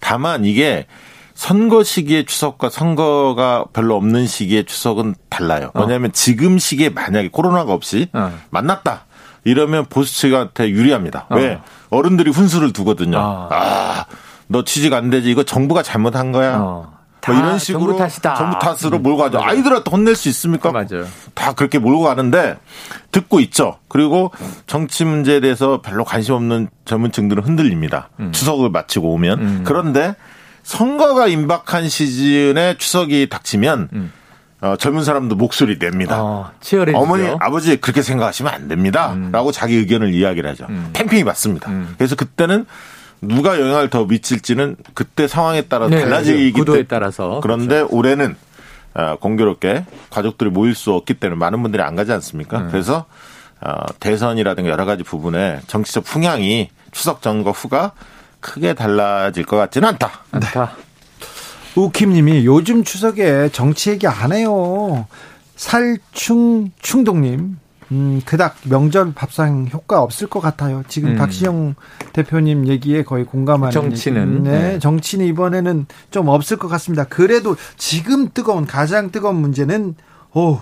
다만 0.00 0.44
이게 0.44 0.86
선거 1.40 1.82
시기의 1.82 2.26
추석과 2.26 2.68
선거가 2.68 3.64
별로 3.72 3.96
없는 3.96 4.26
시기의 4.26 4.66
추석은 4.66 5.14
달라요. 5.30 5.70
뭐냐면 5.74 6.12
지금 6.12 6.58
시기에 6.58 6.90
만약에 6.90 7.30
코로나가 7.32 7.72
없이 7.72 8.08
어. 8.12 8.30
만났다. 8.50 9.06
이러면 9.44 9.86
보수 9.86 10.14
측한테 10.20 10.68
유리합니다. 10.68 11.28
왜? 11.30 11.54
어. 11.54 11.62
어른들이 11.88 12.30
훈수를 12.30 12.74
두거든요. 12.74 13.16
아. 13.16 13.48
아, 13.50 14.04
너 14.48 14.64
취직 14.64 14.92
안 14.92 15.08
되지. 15.08 15.30
이거 15.30 15.42
정부가 15.42 15.82
잘못한 15.82 16.30
거야. 16.30 16.58
어. 16.58 16.92
뭐다 17.26 17.40
이런 17.40 17.58
식으로 17.58 17.96
정부 17.96 18.58
탓으로 18.58 18.98
몰고 18.98 19.22
가죠. 19.22 19.38
맞아요. 19.38 19.50
아이들한테 19.50 19.90
혼낼 19.90 20.16
수 20.16 20.28
있습니까? 20.28 20.72
맞아요. 20.72 21.06
다 21.32 21.54
그렇게 21.54 21.78
몰고 21.78 22.02
가는데 22.02 22.58
듣고 23.12 23.40
있죠. 23.40 23.78
그리고 23.88 24.30
정치 24.66 25.06
문제에 25.06 25.40
대해서 25.40 25.80
별로 25.80 26.04
관심 26.04 26.34
없는 26.34 26.68
젊은 26.84 27.12
층들은 27.12 27.44
흔들립니다. 27.44 28.10
음. 28.20 28.30
추석을 28.32 28.68
마치고 28.68 29.10
오면. 29.14 29.64
그런데 29.64 30.14
선거가 30.62 31.26
임박한 31.26 31.88
시즌에 31.88 32.76
추석이 32.78 33.28
닥치면 33.28 34.12
어, 34.60 34.76
젊은 34.76 35.04
사람도 35.04 35.36
목소리 35.36 35.78
냅니다. 35.78 36.16
음. 36.16 36.20
어, 36.20 36.50
치열해지죠. 36.60 36.98
음. 36.98 37.02
어머니, 37.02 37.28
아버지 37.40 37.80
그렇게 37.80 38.02
생각하시면 38.02 38.52
안 38.52 38.68
됩니다. 38.68 39.16
라고 39.32 39.52
자기 39.52 39.76
의견을 39.76 40.12
이야기를 40.12 40.48
하죠. 40.50 40.66
팽팽히 40.92 41.24
받습니다. 41.24 41.70
그래서 41.96 42.14
그때는 42.14 42.66
누가 43.22 43.60
영향을 43.60 43.90
더 43.90 44.04
미칠지는 44.04 44.76
그때 44.94 45.28
상황에 45.28 45.62
따라 45.62 45.88
네, 45.88 46.00
달라지기 46.00 46.52
구도에 46.52 46.74
때문에 46.76 46.88
따라서 46.88 47.40
그런데 47.42 47.80
올해는 47.80 48.36
어, 48.94 49.16
공교롭게 49.20 49.84
가족들이 50.10 50.50
모일 50.50 50.74
수 50.74 50.92
없기 50.92 51.14
때문에 51.14 51.38
많은 51.38 51.62
분들이 51.62 51.82
안 51.82 51.96
가지 51.96 52.12
않습니까? 52.12 52.66
그래서 52.68 53.04
어, 53.60 53.74
대선이라든가 54.00 54.70
여러 54.70 54.84
가지 54.84 55.02
부분에 55.02 55.60
정치적 55.66 56.04
풍향이 56.04 56.70
추석 56.92 57.22
전과 57.22 57.50
후가 57.50 57.92
크게 58.40 58.74
달라질 58.74 59.44
것 59.44 59.56
같지는 59.56 59.88
않다. 59.90 60.10
않다. 60.32 60.72
우킴님이 61.76 62.44
요즘 62.46 62.82
추석에 62.82 63.48
정치 63.52 63.90
얘기 63.90 64.06
안 64.06 64.32
해요. 64.32 65.06
살충 65.56 66.70
충동님. 66.80 67.58
음, 67.92 68.22
그닥 68.24 68.56
명절 68.62 69.14
밥상 69.14 69.68
효과 69.72 70.00
없을 70.00 70.28
것 70.28 70.40
같아요. 70.40 70.84
지금 70.86 71.10
음. 71.10 71.16
박시영 71.16 71.74
대표님 72.12 72.68
얘기에 72.68 73.02
거의 73.02 73.24
공감하는. 73.24 73.72
정치는. 73.72 74.44
네, 74.44 74.50
네. 74.50 74.78
정치는 74.78 75.26
이번에는 75.26 75.86
좀 76.10 76.28
없을 76.28 76.56
것 76.56 76.68
같습니다. 76.68 77.04
그래도 77.04 77.56
지금 77.76 78.28
뜨거운 78.32 78.64
가장 78.66 79.10
뜨거운 79.10 79.36
문제는 79.36 79.96
오 80.34 80.60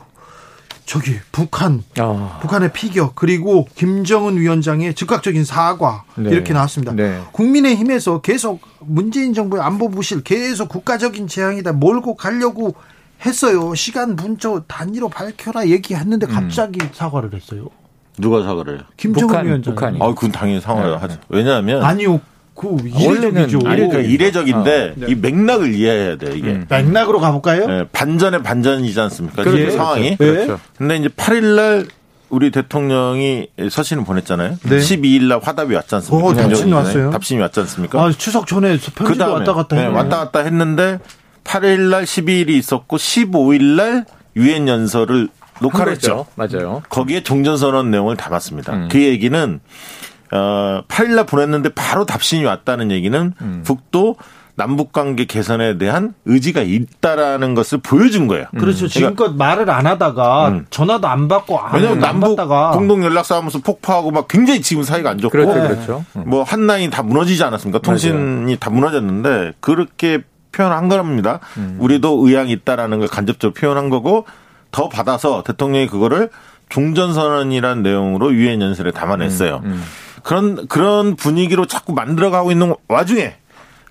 저기 0.88 1.16
북한 1.32 1.82
어. 2.00 2.38
북한의 2.40 2.72
피격 2.72 3.14
그리고 3.14 3.66
김정은 3.74 4.38
위원장의 4.38 4.94
즉각적인 4.94 5.44
사과 5.44 6.04
네. 6.16 6.30
이렇게 6.30 6.54
나왔습니다. 6.54 6.94
네. 6.94 7.20
국민의힘에서 7.32 8.22
계속 8.22 8.62
문재인 8.80 9.34
정부의 9.34 9.62
안보 9.62 9.90
부실 9.90 10.22
계속 10.24 10.70
국가적인 10.70 11.28
재앙이다 11.28 11.74
몰고 11.74 12.14
가려고 12.14 12.74
했어요. 13.26 13.74
시간 13.74 14.16
문자 14.16 14.62
단위로 14.66 15.10
밝혀라 15.10 15.68
얘기했는데 15.68 16.26
음. 16.26 16.32
갑자기 16.32 16.80
사과를 16.94 17.34
했어요. 17.34 17.68
누가 18.16 18.42
사과를 18.42 18.78
해요? 18.78 18.82
김정은 18.96 19.26
북한, 19.28 19.46
위원장. 19.46 19.74
북한이. 19.74 19.98
아, 20.00 20.14
그건 20.14 20.32
당연히 20.32 20.62
상황을 20.62 20.92
네. 20.92 20.96
하죠. 20.96 21.18
왜냐하면 21.28 21.84
아니요. 21.84 22.18
그 22.58 22.76
이례적이죠. 22.84 23.06
원래는 23.06 23.42
아니, 23.66 23.88
그러니까 23.88 23.98
이례적인데 24.00 24.94
네. 24.96 25.06
이 25.08 25.14
맥락을 25.14 25.74
이해해야 25.74 26.16
돼 26.16 26.32
이게 26.36 26.48
음. 26.48 26.66
맥락으로 26.68 27.20
가볼까요? 27.20 27.66
예, 27.68 27.84
반전의 27.92 28.42
반전이지 28.42 29.00
않습니까? 29.00 29.44
그렇죠. 29.44 29.58
지금 29.58 29.76
상황이. 29.76 30.10
네. 30.10 30.16
그렇죠. 30.16 30.60
근데 30.76 30.96
이제 30.96 31.08
8일날 31.08 31.88
우리 32.30 32.50
대통령이 32.50 33.48
서신을 33.70 34.04
보냈잖아요. 34.04 34.56
네. 34.68 34.78
12일날 34.78 35.42
화답이 35.42 35.74
왔지 35.74 35.94
않습니까? 35.94 36.26
어, 36.26 36.34
답신이 36.34 36.48
김정은이 36.48 36.72
왔어요? 36.72 37.10
답신이 37.10 37.40
왔지 37.40 37.60
않습니까? 37.60 38.02
아, 38.02 38.10
추석 38.12 38.46
전에 38.46 38.76
편지도 38.76 39.04
그다음에, 39.04 39.32
왔다 39.34 39.54
갔다 39.54 39.76
네, 39.76 39.82
했네. 39.84 39.96
왔다 39.96 40.18
갔다 40.18 40.40
했는데 40.40 40.98
8일날 41.44 42.02
12일이 42.02 42.50
있었고 42.50 42.96
15일날 42.96 44.04
유엔 44.36 44.68
연설을 44.68 45.28
녹화를 45.60 45.92
했죠. 45.92 46.26
그렇죠. 46.36 46.58
맞아요. 46.58 46.82
거기에 46.88 47.22
종전선언 47.22 47.90
내용을 47.90 48.16
담았습니다. 48.16 48.72
음. 48.74 48.88
그 48.90 49.02
얘기는 49.02 49.60
어 50.32 50.82
8일날 50.88 51.26
보냈는데 51.26 51.70
바로 51.70 52.04
답신이 52.04 52.44
왔다는 52.44 52.90
얘기는 52.90 53.32
음. 53.40 53.62
북도 53.64 54.16
남북 54.58 54.92
관계 54.92 55.24
개선에 55.24 55.78
대한 55.78 56.14
의지가 56.24 56.62
있다라는 56.62 57.54
것을 57.54 57.78
보여준 57.78 58.26
거예요. 58.26 58.46
그렇죠. 58.58 58.88
지금껏 58.88 59.32
말을 59.36 59.70
안 59.70 59.86
하다가 59.86 60.48
음. 60.48 60.66
전화도 60.68 61.06
안 61.06 61.28
받고 61.28 61.58
안, 61.60 61.74
왜냐하면 61.76 62.04
안 62.04 62.20
남북 62.20 62.36
공동 62.72 63.04
연락사무소 63.04 63.60
폭파하고 63.60 64.10
막 64.10 64.26
굉장히 64.26 64.60
지금 64.60 64.82
사이가 64.82 65.10
안 65.10 65.18
좋고 65.18 65.30
그렇죠. 65.30 65.52
그렇죠. 65.52 66.04
음. 66.16 66.24
뭐 66.26 66.42
한라인 66.42 66.90
다 66.90 67.04
무너지지 67.04 67.42
않았습니까? 67.44 67.78
통신이 67.78 68.56
다 68.58 68.68
무너졌는데 68.70 69.52
그렇게 69.60 70.24
표현한 70.50 70.88
겁니다. 70.88 71.38
음. 71.56 71.76
우리도 71.78 72.26
의향이 72.26 72.50
있다라는 72.50 72.98
걸 72.98 73.06
간접적으로 73.06 73.54
표현한 73.54 73.90
거고 73.90 74.26
더 74.72 74.88
받아서 74.88 75.44
대통령이 75.44 75.86
그거를 75.86 76.30
종전선언이라는 76.68 77.84
내용으로 77.84 78.34
유엔 78.34 78.60
연설에 78.60 78.90
담아냈어요. 78.90 79.62
음. 79.64 79.82
그런 80.22 80.66
그런 80.68 81.16
분위기로 81.16 81.66
자꾸 81.66 81.92
만들어가고 81.92 82.52
있는 82.52 82.74
와중에 82.88 83.36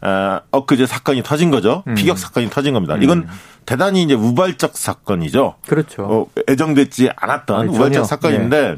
어, 0.01 0.39
엊그제 0.51 0.85
사건이 0.85 1.23
터진 1.23 1.49
거죠. 1.49 1.83
음. 1.87 1.95
피격 1.95 2.17
사건이 2.17 2.49
터진 2.49 2.73
겁니다. 2.73 2.95
이건 3.01 3.27
대단히 3.65 4.03
이제 4.03 4.13
우발적 4.13 4.77
사건이죠. 4.77 5.55
그렇죠. 5.67 6.03
어, 6.03 6.27
애정되지 6.47 7.09
않았던 7.15 7.59
아니, 7.59 7.75
우발적. 7.75 8.05
사건인데 8.05 8.77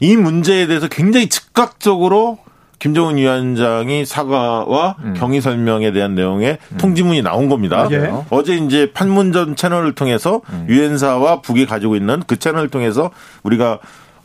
이 0.00 0.16
문제에 0.16 0.66
대해서 0.66 0.88
굉장히 0.88 1.28
즉각적으로 1.28 2.38
김정은 2.78 3.16
위원장이 3.16 4.04
사과와 4.04 4.96
음. 5.02 5.14
경위 5.16 5.40
설명에 5.40 5.92
대한 5.92 6.14
내용의 6.14 6.58
통지문이 6.76 7.22
나온 7.22 7.48
겁니다. 7.48 7.88
예. 7.90 7.98
맞아요. 7.98 8.26
어제 8.28 8.54
이제 8.56 8.92
판문점 8.92 9.56
채널을 9.56 9.94
통해서 9.94 10.42
음. 10.50 10.66
유엔사와 10.68 11.40
북이 11.40 11.64
가지고 11.64 11.96
있는 11.96 12.22
그 12.26 12.36
채널을 12.38 12.68
통해서 12.68 13.10
우리가 13.44 13.78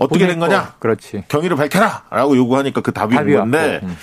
어떻게 0.03 0.27
된. 0.27 0.39
거냐? 0.39 0.73
그렇지. 0.79 1.23
경위를 1.27 1.57
밝혀라라고 1.57 2.35
요구하니까 2.35 2.81
그 2.81 2.91
답이 2.91 3.15
답이 3.15 3.29
있는 3.31 3.39
건데 3.41 3.73
왔고. 3.73 3.87
음. 3.87 3.97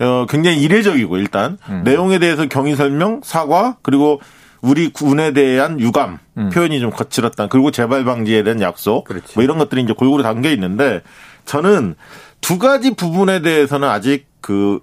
어, 0.00 0.26
굉장히 0.28 0.60
이례적이고 0.62 1.16
일단 1.16 1.58
내용에 1.84 2.18
대해서 2.18 2.46
경위 2.46 2.76
설명, 2.76 3.20
사과 3.24 3.76
그리고 3.82 4.20
우리 4.60 4.92
군에 4.92 5.32
대한 5.32 5.80
유감 5.80 6.18
표현이 6.52 6.80
좀 6.80 6.90
거칠었다. 6.90 7.48
그리고 7.48 7.70
재발 7.70 8.04
방지에 8.04 8.42
대한 8.42 8.60
약속 8.60 9.04
음. 9.04 9.08
그렇지. 9.08 9.32
뭐 9.34 9.42
이런 9.42 9.58
것들이 9.58 9.82
이제 9.82 9.92
골고루 9.92 10.22
담겨 10.22 10.50
있는데 10.50 11.02
저는 11.46 11.94
두 12.40 12.58
가지 12.58 12.94
부분에 12.94 13.40
대해서는 13.42 13.88
아직 13.88 14.26
그 14.40 14.80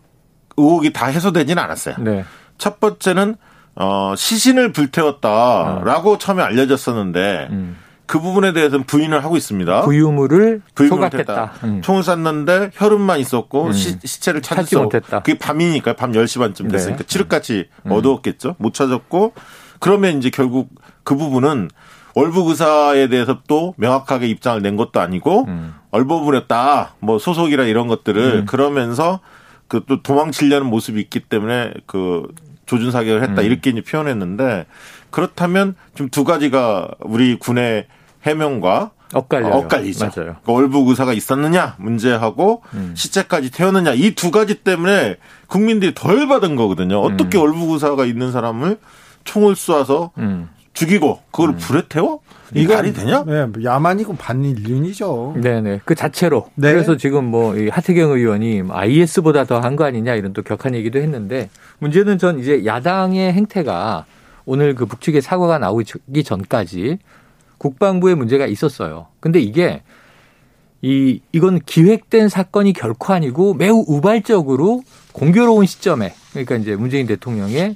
의혹이 0.57 0.93
다 0.93 1.07
해소되지는 1.07 1.61
않았어요. 1.61 1.95
네. 1.99 2.25
첫 2.57 2.79
번째는 2.79 3.35
어 3.75 4.13
시신을 4.15 4.71
불태웠다라고 4.71 6.17
처음에 6.17 6.41
알려졌었는데 6.43 7.47
음. 7.51 7.77
그 8.05 8.19
부분에 8.19 8.53
대해서는 8.53 8.85
부인을 8.85 9.23
하고 9.23 9.37
있습니다. 9.37 9.81
부유물을 9.81 10.61
소각했다. 10.75 11.17
했다. 11.17 11.51
음. 11.63 11.81
총을 11.81 12.03
쐈는데 12.03 12.71
혈흔만 12.73 13.19
있었고 13.19 13.71
시, 13.71 13.97
시체를 14.03 14.41
찾을 14.41 14.63
찾지 14.63 14.75
수 14.75 14.81
못했다. 14.81 15.21
그게 15.21 15.37
밤이니까 15.37 15.95
밤 15.95 16.11
10시 16.11 16.39
반쯤 16.39 16.69
됐으니까 16.69 16.99
네. 16.99 17.03
칠흑같이 17.05 17.69
어두웠겠죠. 17.89 18.55
못 18.59 18.73
찾았고 18.73 19.33
그러면 19.79 20.17
이제 20.17 20.29
결국 20.29 20.69
그 21.03 21.15
부분은 21.15 21.69
월북 22.13 22.47
의사에 22.47 23.09
대해서 23.09 23.39
또 23.47 23.73
명확하게 23.77 24.27
입장을 24.27 24.61
낸 24.61 24.77
것도 24.77 24.99
아니고 25.01 25.45
음. 25.47 25.75
얼버무렸다. 25.91 26.95
뭐 26.99 27.19
소속이라 27.19 27.65
이런 27.65 27.87
것들을 27.87 28.45
그러면서 28.45 29.19
그 29.67 29.81
또 29.87 30.01
도망치려는 30.01 30.67
모습이 30.67 30.99
있기 31.01 31.21
때문에 31.21 31.73
그 31.85 32.27
조준 32.65 32.91
사격을 32.91 33.23
했다 33.23 33.41
음. 33.41 33.45
이렇게 33.45 33.69
이제 33.69 33.81
표현했는데 33.81 34.65
그렇다면 35.11 35.75
좀두 35.95 36.23
가지가 36.23 36.89
우리 37.01 37.37
군의 37.37 37.87
해명과 38.25 38.91
엇갈려요. 39.13 39.53
엇갈리죠. 39.53 40.05
맞아요. 40.15 40.29
음. 40.31 40.35
그 40.45 40.51
월북 40.51 40.87
의사가 40.89 41.13
있었느냐 41.13 41.75
문제하고 41.77 42.63
시체까지 42.95 43.51
태웠느냐 43.51 43.93
이 43.93 44.15
두 44.15 44.31
가지 44.31 44.55
때문에 44.55 45.17
국민들이 45.47 45.93
덜 45.93 46.27
받은 46.27 46.55
거거든요. 46.55 46.99
어떻게 46.99 47.37
월북 47.37 47.71
의사가 47.71 48.05
있는 48.05 48.31
사람을 48.31 48.77
총을 49.23 49.53
쏴서 49.53 50.11
음. 50.17 50.49
죽이고 50.73 51.19
그걸 51.31 51.49
음. 51.51 51.57
불에 51.57 51.83
태워? 51.87 52.19
이거 52.53 52.75
말이 52.75 52.93
되냐? 52.93 53.23
네, 53.25 53.47
야만이고 53.63 54.15
반인륜이죠. 54.17 55.35
네네. 55.41 55.81
그 55.85 55.95
자체로. 55.95 56.49
네. 56.55 56.71
그래서 56.73 56.95
지금 56.97 57.25
뭐 57.25 57.55
하태경 57.71 58.11
의원이 58.11 58.63
IS보다 58.69 59.45
더 59.45 59.59
한 59.61 59.75
거 59.75 59.85
아니냐 59.85 60.15
이런 60.15 60.33
또 60.33 60.41
격한 60.41 60.75
얘기도 60.75 60.99
했는데 60.99 61.49
문제는 61.79 62.17
전 62.17 62.39
이제 62.39 62.65
야당의 62.65 63.33
행태가 63.33 64.05
오늘 64.45 64.75
그 64.75 64.85
북측의 64.85 65.21
사과가 65.21 65.57
나오기 65.59 66.23
전까지 66.23 66.99
국방부에 67.57 68.15
문제가 68.15 68.45
있었어요. 68.45 69.07
근데 69.19 69.39
이게 69.39 69.81
이 70.81 71.21
이건 71.31 71.59
기획된 71.59 72.29
사건이 72.29 72.73
결코 72.73 73.13
아니고 73.13 73.55
매우 73.55 73.83
우발적으로 73.87 74.83
공교로운 75.13 75.65
시점에 75.65 76.13
그러니까 76.31 76.55
이제 76.55 76.75
문재인 76.75 77.07
대통령의 77.07 77.75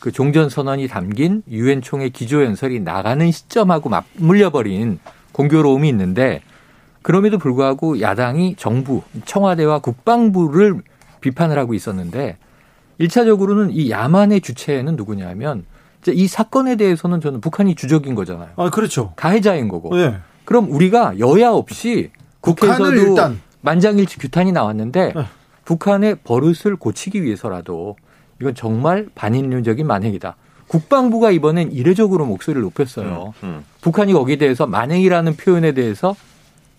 그 0.00 0.10
종전 0.10 0.48
선언이 0.48 0.88
담긴 0.88 1.42
유엔 1.48 1.80
총회 1.80 2.08
기조 2.08 2.44
연설이 2.44 2.80
나가는 2.80 3.30
시점하고 3.30 3.88
맞물려 3.88 4.50
버린 4.50 4.98
공교로움이 5.32 5.88
있는데 5.88 6.42
그럼에도 7.02 7.38
불구하고 7.38 8.00
야당이 8.00 8.56
정부, 8.56 9.02
청와대와 9.24 9.78
국방부를 9.80 10.82
비판을 11.20 11.58
하고 11.58 11.74
있었는데 11.74 12.36
일차적으로는 12.98 13.70
이 13.70 13.90
야만의 13.90 14.40
주체는 14.40 14.96
누구냐면 14.96 15.64
이 16.10 16.26
사건에 16.26 16.76
대해서는 16.76 17.20
저는 17.20 17.40
북한이 17.40 17.74
주적인 17.76 18.14
거잖아요. 18.14 18.50
아, 18.56 18.70
그렇죠. 18.70 19.12
가해자인 19.16 19.68
거고. 19.68 19.94
네. 19.94 20.16
그럼 20.44 20.70
우리가 20.70 21.18
여야 21.20 21.50
없이 21.50 22.10
국회에서도 22.40 22.94
일단 22.94 23.40
만장일치 23.60 24.18
규탄이 24.18 24.50
나왔는데 24.50 25.12
네. 25.14 25.24
북한의 25.64 26.16
버릇을 26.24 26.76
고치기 26.76 27.22
위해서라도 27.22 27.96
이건 28.40 28.54
정말 28.56 29.08
반인륜적인 29.14 29.86
만행이다. 29.86 30.34
국방부가 30.66 31.30
이번엔 31.30 31.70
이례적으로 31.70 32.26
목소리를 32.26 32.60
높였어요. 32.62 33.34
음, 33.44 33.48
음. 33.48 33.64
북한이 33.82 34.12
거기에 34.14 34.36
대해서 34.36 34.66
만행이라는 34.66 35.36
표현에 35.36 35.72
대해서 35.72 36.16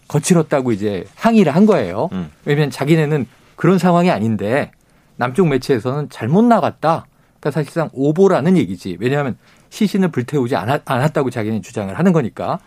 거칠었다고 0.07 0.71
이제 0.71 1.05
항의를 1.15 1.55
한 1.55 1.65
거예요. 1.65 2.09
음. 2.12 2.29
왜냐하면 2.43 2.71
자기네는 2.71 3.27
그런 3.55 3.77
상황이 3.77 4.09
아닌데 4.09 4.71
남쪽 5.15 5.47
매체에서는 5.47 6.09
잘못 6.09 6.43
나갔다. 6.43 7.05
그러니까 7.43 7.51
사실상 7.51 7.89
오보라는 7.91 8.56
얘기지. 8.56 8.97
왜냐하면 9.01 9.38
시신을 9.69 10.10
불태우지 10.12 10.56
않았, 10.56 10.86
다고 10.86 11.29
자기는 11.29 11.62
주장을 11.62 11.93
하는 11.93 12.13
거니까. 12.13 12.60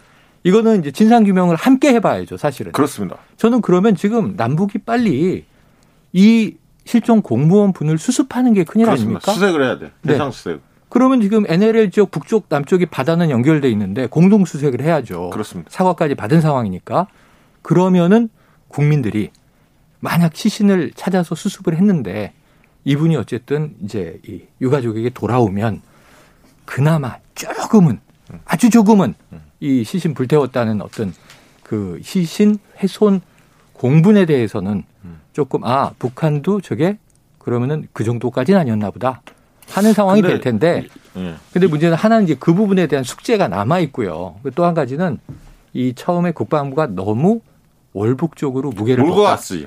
이거는 0.44 0.80
이제 0.80 0.90
진상 0.90 1.24
규명을 1.24 1.56
함께 1.56 1.94
해봐야죠, 1.94 2.36
사실은. 2.36 2.72
그렇습니다. 2.72 3.16
저는 3.38 3.62
그러면 3.62 3.96
지금 3.96 4.34
남북이 4.36 4.78
빨리 4.78 5.46
이 6.12 6.54
실종 6.84 7.22
공무원 7.22 7.72
분을 7.72 7.98
수습하는 7.98 8.52
게 8.52 8.64
큰일 8.64 8.84
그렇습니다. 8.84 9.18
아닙니까? 9.18 9.32
수색을 9.32 9.64
해야 9.64 9.78
돼. 9.78 9.86
네. 10.02 10.12
대상 10.12 10.30
네. 10.30 10.36
수색. 10.36 10.60
그러면 10.88 11.20
지금 11.20 11.44
NLL 11.48 11.90
지역 11.90 12.10
북쪽 12.10 12.46
남쪽이 12.48 12.86
바다는 12.86 13.30
연결돼 13.30 13.68
있는데 13.70 14.06
공동 14.06 14.44
수색을 14.44 14.82
해야죠. 14.82 15.30
그렇습니다. 15.30 15.70
사과까지 15.72 16.14
받은 16.14 16.40
상황이니까 16.40 17.08
그러면은 17.62 18.28
국민들이 18.68 19.30
만약 19.98 20.36
시신을 20.36 20.92
찾아서 20.94 21.34
수습을 21.34 21.76
했는데 21.76 22.34
이분이 22.86 23.16
어쨌든 23.16 23.74
이제 23.82 24.20
이 24.26 24.42
유가족에게 24.60 25.10
돌아오면 25.10 25.82
그나마 26.64 27.16
조금은 27.34 27.98
아주 28.44 28.70
조금은 28.70 29.14
이 29.58 29.82
시신 29.82 30.14
불태웠다는 30.14 30.80
어떤 30.80 31.12
그 31.64 31.98
시신 32.02 32.58
훼손 32.78 33.20
공분에 33.72 34.24
대해서는 34.24 34.84
조금 35.32 35.64
아 35.64 35.90
북한도 35.98 36.60
저게 36.60 36.96
그러면은 37.38 37.88
그 37.92 38.04
정도까지는 38.04 38.60
아니었나 38.60 38.92
보다 38.92 39.20
하는 39.70 39.92
상황이 39.92 40.22
근데, 40.22 40.34
될 40.34 40.40
텐데 40.40 40.86
예. 41.16 41.34
근데 41.52 41.66
문제는 41.66 41.96
하나는 41.96 42.24
이제 42.24 42.36
그 42.38 42.54
부분에 42.54 42.86
대한 42.86 43.02
숙제가 43.02 43.48
남아 43.48 43.80
있고요. 43.80 44.36
또 44.54 44.64
한 44.64 44.74
가지는 44.74 45.18
이 45.72 45.92
처음에 45.92 46.30
국방부가 46.30 46.86
너무 46.86 47.40
월북 47.92 48.36
쪽으로 48.36 48.70
무게를 48.70 49.02
몰고 49.02 49.22
왔어요. 49.22 49.66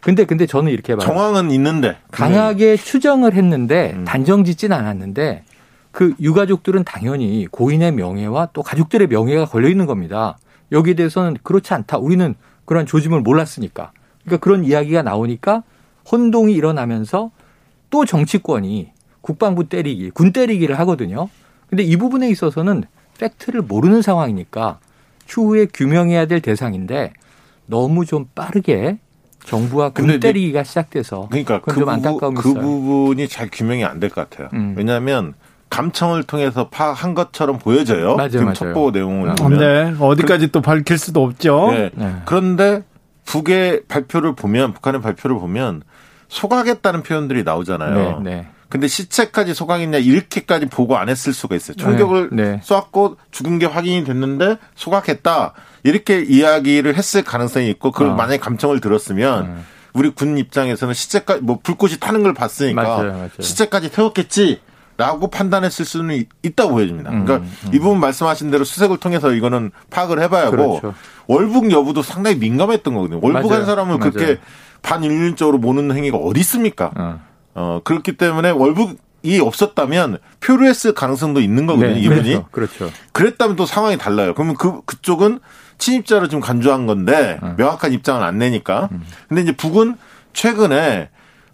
근데 0.00 0.24
근데 0.24 0.46
저는 0.46 0.72
이렇게 0.72 0.96
봐요. 0.96 1.06
정황은 1.06 1.50
있는데 1.50 1.96
강하게 2.10 2.76
추정을 2.76 3.34
했는데 3.34 3.92
음. 3.94 4.04
단정 4.04 4.44
짓진 4.44 4.72
않았는데 4.72 5.44
그 5.92 6.14
유가족들은 6.20 6.84
당연히 6.84 7.46
고인의 7.50 7.92
명예와 7.92 8.50
또 8.52 8.62
가족들의 8.62 9.08
명예가 9.08 9.44
걸려 9.46 9.68
있는 9.68 9.86
겁니다. 9.86 10.38
여기에 10.72 10.94
대해서는 10.94 11.36
그렇지 11.42 11.74
않다. 11.74 11.98
우리는 11.98 12.34
그런 12.64 12.86
조짐을 12.86 13.20
몰랐으니까. 13.20 13.92
그러니까 14.24 14.42
그런 14.42 14.64
이야기가 14.64 15.02
나오니까 15.02 15.64
혼동이 16.10 16.54
일어나면서 16.54 17.30
또 17.90 18.04
정치권이 18.04 18.92
국방부 19.20 19.68
때리기, 19.68 20.10
군 20.10 20.32
때리기를 20.32 20.78
하거든요. 20.80 21.28
근데 21.68 21.82
이 21.82 21.96
부분에 21.96 22.28
있어서는 22.28 22.84
팩트를 23.18 23.62
모르는 23.62 24.02
상황이니까 24.02 24.78
추후에 25.26 25.66
규명해야 25.66 26.26
될 26.26 26.40
대상인데 26.40 27.12
너무 27.66 28.06
좀 28.06 28.26
빠르게 28.34 28.98
정부와 29.44 29.90
군 29.90 30.20
때리기가 30.20 30.62
시작돼서 30.64 31.26
그러니까 31.30 31.60
그, 31.60 31.72
부분, 31.74 32.34
그 32.34 32.54
부분이 32.54 33.28
잘 33.28 33.48
규명이 33.50 33.84
안 33.84 33.98
될 34.00 34.10
것 34.10 34.28
같아요. 34.30 34.48
음. 34.52 34.74
왜냐하면 34.76 35.34
감청을 35.70 36.24
통해서 36.24 36.68
파악한 36.68 37.14
것처럼 37.14 37.58
보여져요. 37.58 38.16
맞아요, 38.16 38.28
지금 38.30 38.44
맞아요. 38.46 38.54
첩보 38.54 38.90
내용을 38.90 39.34
보면. 39.36 39.58
네, 39.58 39.94
어디까지 40.00 40.46
그, 40.46 40.52
또 40.52 40.60
밝힐 40.62 40.98
수도 40.98 41.22
없죠. 41.22 41.70
네. 41.72 41.90
네. 41.94 42.16
그런데 42.24 42.82
북의 43.24 43.82
발표를 43.86 44.34
보면 44.34 44.72
북한의 44.72 45.00
발표를 45.00 45.38
보면 45.38 45.82
소각했다는 46.28 47.02
표현들이 47.02 47.44
나오잖아요. 47.44 48.20
네, 48.22 48.30
네. 48.36 48.46
근데 48.70 48.86
시체까지 48.86 49.52
소각했냐 49.52 49.98
이렇게까지 49.98 50.66
보고 50.66 50.96
안 50.96 51.08
했을 51.08 51.32
수가 51.32 51.56
있어요. 51.56 51.76
총격을 51.76 52.30
네, 52.32 52.42
네. 52.42 52.60
쏘았고 52.62 53.16
죽은 53.32 53.58
게 53.58 53.66
확인이 53.66 54.04
됐는데 54.04 54.58
소각했다 54.76 55.54
이렇게 55.82 56.22
이야기를 56.22 56.96
했을 56.96 57.22
가능성이 57.22 57.68
있고 57.70 57.90
그걸 57.90 58.10
어. 58.10 58.14
만약에 58.14 58.38
감청을 58.38 58.80
들었으면 58.80 59.44
음. 59.44 59.66
우리 59.92 60.10
군 60.10 60.38
입장에서는 60.38 60.94
시체까지 60.94 61.42
뭐 61.42 61.58
불꽃이 61.60 61.94
타는 61.98 62.22
걸 62.22 62.32
봤으니까 62.32 62.80
맞아요, 62.80 63.12
맞아요. 63.12 63.28
시체까지 63.40 63.90
태웠겠지. 63.90 64.60
라고 64.96 65.28
판단했을 65.28 65.86
수는 65.86 66.26
있다고 66.42 66.72
보여집니다. 66.72 67.08
그러니까 67.08 67.36
음, 67.36 67.50
음. 67.64 67.74
이 67.74 67.78
부분 67.78 68.00
말씀하신 68.00 68.50
대로 68.50 68.64
수색을 68.64 68.98
통해서 68.98 69.32
이거는 69.32 69.70
파악을 69.88 70.20
해봐야 70.20 70.48
하고 70.48 70.78
그렇죠. 70.78 70.94
월북 71.26 71.72
여부도 71.72 72.02
상당히 72.02 72.36
민감했던 72.36 72.92
거거든요. 72.92 73.18
월북한 73.22 73.64
사람을 73.64 73.96
맞아요. 73.96 74.12
그렇게 74.12 74.38
반인륜적으로 74.82 75.56
모는 75.56 75.96
행위가 75.96 76.18
어디 76.18 76.40
있습니까? 76.40 76.90
어. 76.98 77.18
어, 77.54 77.80
그렇기 77.84 78.16
때문에 78.16 78.50
월북이 78.50 79.40
없었다면 79.40 80.18
표류했을 80.40 80.94
가능성도 80.94 81.40
있는 81.40 81.66
거거든요. 81.66 81.94
네, 81.94 82.00
이분이. 82.00 82.22
그렇죠. 82.22 82.48
그렇죠. 82.50 82.90
그랬다면 83.12 83.56
또 83.56 83.66
상황이 83.66 83.96
달라요. 83.98 84.34
그러면 84.34 84.56
그 84.56 84.82
그쪽은 84.84 85.40
침입자를 85.78 86.28
좀 86.28 86.40
간주한 86.40 86.86
건데 86.86 87.38
어. 87.42 87.54
명확한 87.56 87.92
입장을 87.92 88.22
안 88.22 88.38
내니까. 88.38 88.88
음. 88.92 89.02
근데 89.28 89.42
이제 89.42 89.52
북은 89.52 89.96
최근에 90.32 91.08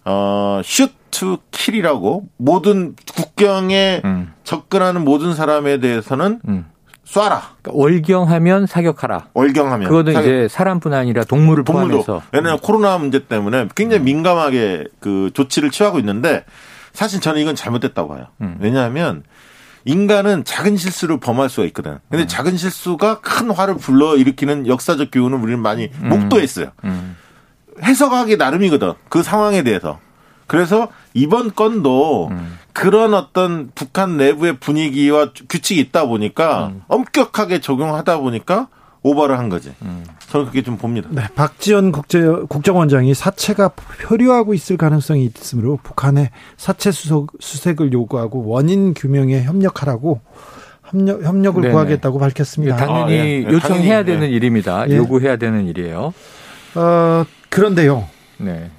어, 0.05 0.61
슛투 0.63 1.39
킬이라고 1.51 2.27
모든 2.37 2.95
국경에 3.13 4.01
음. 4.05 4.33
접근하는 4.43 5.03
모든 5.03 5.33
사람에 5.33 5.79
대해서는 5.79 6.39
음. 6.47 6.65
쏴라. 7.07 7.41
그러니까 7.61 7.71
월경하면 7.71 8.67
사격하라. 8.67 9.27
월경하면. 9.33 9.87
그거는 9.87 10.13
사격. 10.13 10.27
이제 10.27 10.47
사람뿐 10.49 10.93
아니라 10.93 11.23
동물을 11.23 11.63
동물도. 11.63 12.03
포함해서. 12.03 12.21
왜냐하면 12.31 12.57
음. 12.57 12.59
코로나 12.61 12.97
문제 12.97 13.25
때문에 13.25 13.67
굉장히 13.75 14.03
음. 14.03 14.05
민감하게 14.05 14.85
그 14.99 15.31
조치를 15.33 15.71
취하고 15.71 15.99
있는데 15.99 16.43
사실 16.93 17.21
저는 17.21 17.41
이건 17.41 17.55
잘못됐다고 17.55 18.09
봐요. 18.09 18.27
음. 18.41 18.57
왜냐하면 18.59 19.23
인간은 19.85 20.43
작은 20.43 20.75
실수를 20.75 21.19
범할 21.19 21.49
수가 21.49 21.65
있거든. 21.67 21.99
근데 22.09 22.25
음. 22.25 22.27
작은 22.27 22.57
실수가 22.57 23.21
큰 23.21 23.51
화를 23.51 23.77
불러 23.77 24.17
일으키는 24.17 24.67
역사적 24.67 25.09
교훈을 25.11 25.39
우리는 25.39 25.59
많이 25.59 25.89
음. 26.01 26.09
목도했어요. 26.09 26.71
음. 26.83 27.15
해석하기 27.81 28.35
나름이거든. 28.35 28.93
그 29.07 29.23
상황에 29.23 29.63
대해서. 29.63 29.99
그래서 30.45 30.89
이번 31.13 31.53
건도 31.53 32.27
음. 32.31 32.57
그런 32.77 33.15
어떤 33.15 33.71
북한 33.73 34.17
내부의 34.17 34.59
분위기와 34.59 35.31
규칙이 35.49 35.79
있다 35.81 36.05
보니까 36.05 36.67
음. 36.67 36.81
엄격하게 36.87 37.59
적용하다 37.59 38.19
보니까 38.19 38.67
오버를 39.01 39.39
한 39.39 39.49
거지. 39.49 39.73
음. 39.81 40.03
저는 40.29 40.45
그렇게 40.45 40.61
좀 40.61 40.77
봅니다. 40.77 41.09
네, 41.11 41.23
박지원 41.33 41.91
국제, 41.91 42.21
국정원장이 42.21 43.13
사체가 43.13 43.69
표류하고 43.69 44.53
있을 44.53 44.77
가능성이 44.77 45.25
있으므로 45.35 45.79
북한의 45.81 46.29
사체 46.57 46.91
수석, 46.91 47.31
수색을 47.39 47.93
요구하고 47.93 48.47
원인 48.47 48.93
규명에 48.93 49.43
협력하라고 49.43 50.21
협력, 50.83 51.23
협력을 51.23 51.61
네네. 51.61 51.73
구하겠다고 51.73 52.19
밝혔습니다. 52.19 52.75
당연히 52.75 53.13
아, 53.13 53.15
예. 53.15 53.43
요청해야 53.43 54.03
당연히, 54.03 54.05
되는 54.05 54.19
네. 54.21 54.29
일입니다. 54.29 54.87
예. 54.89 54.97
요구해야 54.97 55.37
되는 55.37 55.65
일이에요. 55.67 56.13
어, 56.75 57.25
그런데요. 57.49 58.07
네. 58.37 58.69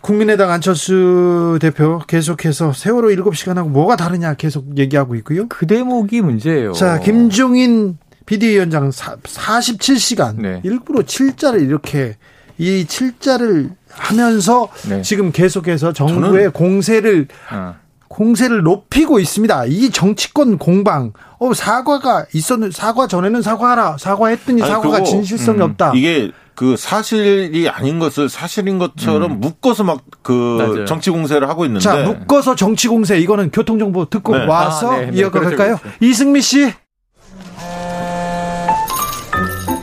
국민의당 0.00 0.50
안철수 0.50 1.58
대표 1.60 2.00
계속해서 2.06 2.72
세월호 2.72 3.08
7시간하고 3.08 3.68
뭐가 3.68 3.96
다르냐 3.96 4.34
계속 4.34 4.78
얘기하고 4.78 5.14
있고요. 5.16 5.46
그 5.48 5.66
대목이 5.66 6.20
문제예요. 6.22 6.72
자, 6.72 6.98
김종인 7.00 7.98
비대위원장 8.26 8.90
47시간 8.90 10.36
네. 10.36 10.60
일부러 10.64 11.02
7자를 11.02 11.62
이렇게 11.62 12.16
이 12.58 12.84
7자를 12.86 13.70
하면서 13.90 14.68
네. 14.88 15.02
지금 15.02 15.32
계속해서 15.32 15.92
정부의 15.92 16.50
공세를 16.52 17.26
어. 17.52 17.74
공세를 18.08 18.62
높이고 18.62 19.20
있습니다. 19.20 19.66
이 19.66 19.90
정치권 19.90 20.58
공방, 20.58 21.12
어, 21.38 21.54
사과가 21.54 22.26
있었는, 22.34 22.72
사과 22.72 23.06
전에는 23.06 23.40
사과하라. 23.40 23.98
사과했더니 23.98 24.62
아니, 24.62 24.70
사과가 24.70 24.98
그리고, 24.98 25.06
진실성이 25.06 25.58
음, 25.58 25.62
없다. 25.62 25.92
이게 25.94 26.32
그 26.60 26.76
사실이 26.76 27.70
아닌 27.70 27.98
것을 27.98 28.28
사실인 28.28 28.78
것처럼 28.78 29.40
묶어서 29.40 29.82
막 29.82 30.02
그. 30.20 30.84
정치 30.86 31.08
공세를 31.08 31.48
하고 31.48 31.64
있는데 31.64 31.82
자, 31.82 31.96
묶어서 31.96 32.54
정치 32.54 32.86
공세, 32.86 33.18
이거는 33.18 33.50
교통 33.50 33.78
정보 33.78 34.04
듣고 34.04 34.36
네. 34.36 34.44
와서 34.44 34.92
아, 34.92 34.98
네, 34.98 35.06
네. 35.06 35.16
이어가 35.20 35.40
그렇죠, 35.40 35.56
갈까요? 35.56 35.78
그렇죠. 35.78 35.96
이승미 36.02 36.42
씨. 36.42 36.70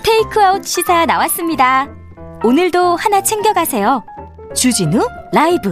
테이크아웃 0.03 0.63
시사 0.67 1.07
나왔습니다. 1.07 1.88
오늘도 2.43 2.95
하나 2.95 3.23
챙겨가세요. 3.23 4.03
주진우 4.53 5.03
라이브. 5.34 5.71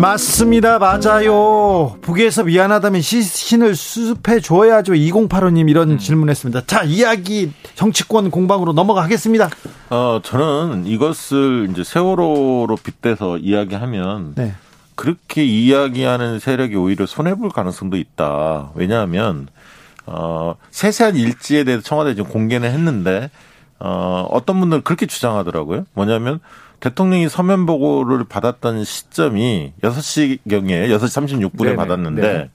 맞습니다. 0.00 0.78
맞아요. 0.78 1.98
북에서 2.00 2.44
미안하다면 2.44 3.02
시신을 3.02 3.74
수습해 3.74 4.40
줘야죠. 4.40 4.94
2085님 4.94 5.68
이런 5.68 5.98
질문했습니다. 5.98 6.62
자, 6.66 6.82
이야기 6.84 7.52
정치권 7.74 8.30
공방으로 8.30 8.72
넘어가겠습니다. 8.72 9.50
어 9.90 10.20
저는 10.22 10.86
이것을 10.86 11.68
이제 11.70 11.84
세월호로 11.84 12.78
빗대서 12.82 13.38
이야기하면 13.38 14.34
네. 14.36 14.54
그렇게 14.94 15.44
이야기하는 15.44 16.38
세력이 16.38 16.76
오히려 16.76 17.04
손해 17.04 17.34
볼 17.34 17.50
가능성도 17.50 17.98
있다. 17.98 18.70
왜냐하면 18.74 19.48
어 20.06 20.54
세세한 20.70 21.16
일지에 21.16 21.64
대해서 21.64 21.82
청와대 21.82 22.14
지금 22.14 22.30
공개는 22.30 22.70
했는데 22.70 23.30
어 23.78 24.26
어떤 24.30 24.60
분들은 24.60 24.82
그렇게 24.82 25.04
주장하더라고요. 25.04 25.84
뭐냐면 25.92 26.40
대통령이 26.80 27.28
서면 27.28 27.66
보고를 27.66 28.24
받았던 28.24 28.84
시점이 28.84 29.74
6시경에 29.82 30.88
6시 30.88 31.52
36분에 31.52 31.64
네네. 31.64 31.76
받았는데 31.76 32.22
네. 32.22 32.50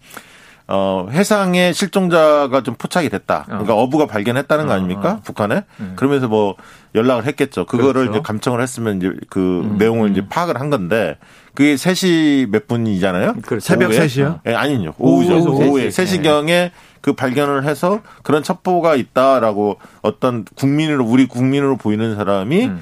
어, 0.67 1.07
해상에 1.11 1.73
실종자가 1.73 2.63
좀 2.63 2.73
포착이 2.75 3.09
됐다. 3.09 3.43
그러니까 3.45 3.75
어부가 3.75 4.07
발견했다는 4.07 4.65
거 4.65 4.73
어, 4.73 4.75
아닙니까? 4.75 5.11
어. 5.11 5.21
북한에? 5.23 5.63
그러면서 5.95 6.27
뭐 6.27 6.55
연락을 6.95 7.25
했겠죠. 7.25 7.65
그거를 7.65 7.93
그렇죠. 7.93 8.11
이제 8.11 8.21
감청을 8.23 8.61
했으면 8.61 8.97
이제 8.97 9.11
그 9.29 9.61
음, 9.63 9.77
내용을 9.77 10.09
음. 10.09 10.11
이제 10.11 10.27
파악을 10.27 10.59
한 10.59 10.71
건데 10.71 11.17
그게 11.53 11.75
3시 11.75 12.49
몇 12.49 12.67
분이잖아요. 12.67 13.35
그렇죠. 13.43 13.59
새벽 13.59 13.91
오후에? 13.91 14.07
3시요? 14.07 14.39
예, 14.47 14.55
아니요. 14.55 14.95
오후죠. 14.97 15.37
오후 15.37 15.63
오후에 15.63 15.89
3시. 15.89 16.03
3시 16.03 16.23
경에 16.23 16.71
그 17.01 17.13
발견을 17.13 17.65
해서 17.65 18.01
그런 18.23 18.41
첩보가 18.41 18.95
있다라고 18.95 19.77
어떤 20.01 20.45
국민으로 20.55 21.05
우리 21.05 21.27
국민으로 21.27 21.77
보이는 21.77 22.15
사람이 22.15 22.65
음. 22.65 22.81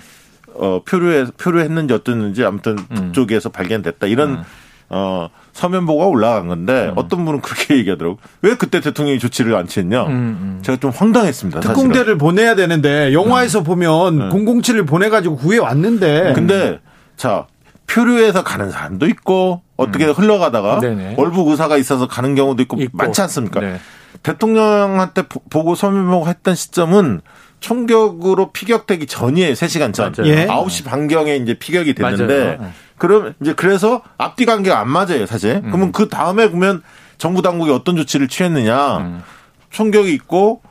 어 0.56 0.82
표류해 0.86 1.26
표류했는지 1.38 1.94
어땠는지 1.94 2.44
아무튼 2.46 2.78
음. 2.92 2.96
북쪽에서 2.96 3.50
발견됐다. 3.50 4.08
이런 4.08 4.30
음. 4.32 4.44
어 4.90 5.30
서면 5.54 5.86
보고가 5.86 6.06
올라간 6.08 6.48
건데 6.48 6.92
어떤 6.96 7.26
분은 7.26 7.42
그렇게 7.42 7.78
얘기하더라고. 7.78 8.18
왜 8.42 8.56
그때 8.56 8.80
대통령이 8.82 9.20
조치를 9.20 9.56
안 9.56 9.68
취했냐? 9.68 10.04
음, 10.04 10.10
음. 10.12 10.60
제가 10.62 10.78
좀 10.80 10.92
황당했습니다. 10.92 11.62
사실은. 11.62 11.76
특공대를 11.76 12.18
보내야 12.18 12.56
되는데 12.56 13.14
영화에서 13.14 13.64
보면 13.64 14.20
네. 14.20 14.30
007을 14.30 14.88
보내가지고 14.88 15.38
구해 15.38 15.58
왔는데 15.60 16.34
근데 16.36 16.80
자 17.16 17.48
표류해서 17.88 18.44
가는 18.44 18.70
사람도 18.72 19.08
있고 19.08 19.62
어떻게 19.78 20.06
흘러가다가 20.06 20.76
음. 20.76 20.80
네네. 20.82 21.16
월북 21.18 21.48
의사가 21.50 21.78
있어서 21.78 22.08
가는 22.08 22.36
경우도 22.36 22.62
있고, 22.64 22.80
있고. 22.82 22.96
많지 22.98 23.22
않습니까? 23.22 23.60
네. 23.60 23.80
대통령한테 24.22 25.24
보- 25.24 25.42
보고 25.50 25.76
서면 25.76 26.08
보고 26.10 26.28
했던 26.28 26.56
시점은 26.56 27.22
총격으로 27.64 28.52
피격되기 28.52 29.08
전이에요. 29.08 29.54
3시간 29.54 29.94
전. 29.94 30.14
맞아요. 30.18 30.30
예. 30.30 30.48
9시 30.48 30.84
반경에 30.84 31.38
이제 31.38 31.54
피격이 31.54 31.94
됐는데 31.94 32.58
맞아요. 32.58 32.74
그럼 32.98 33.34
이제 33.42 33.54
그래서 33.54 34.02
앞뒤 34.18 34.46
관계가 34.46 34.78
안 34.80 34.90
맞아요, 34.90 35.26
사실. 35.26 35.62
음. 35.64 35.72
그러면 35.72 35.92
그 35.94 36.10
다음에 36.10 36.52
보면 36.52 36.84
정부 37.18 37.42
당국이 37.42 37.72
어떤 37.72 37.96
조치를 37.96 38.28
취했느냐. 38.28 38.98
음. 38.98 39.24
총격이 39.70 40.14
있고 40.14 40.62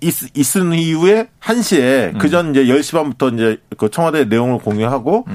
있, 0.00 0.14
있은 0.34 0.72
이후에 0.72 1.28
1시에 1.42 2.18
그전 2.18 2.52
이제 2.52 2.64
10시 2.64 2.94
반부터 2.94 3.28
이제 3.28 3.58
그 3.76 3.90
청와대 3.90 4.24
내용을 4.24 4.60
공유하고 4.60 5.26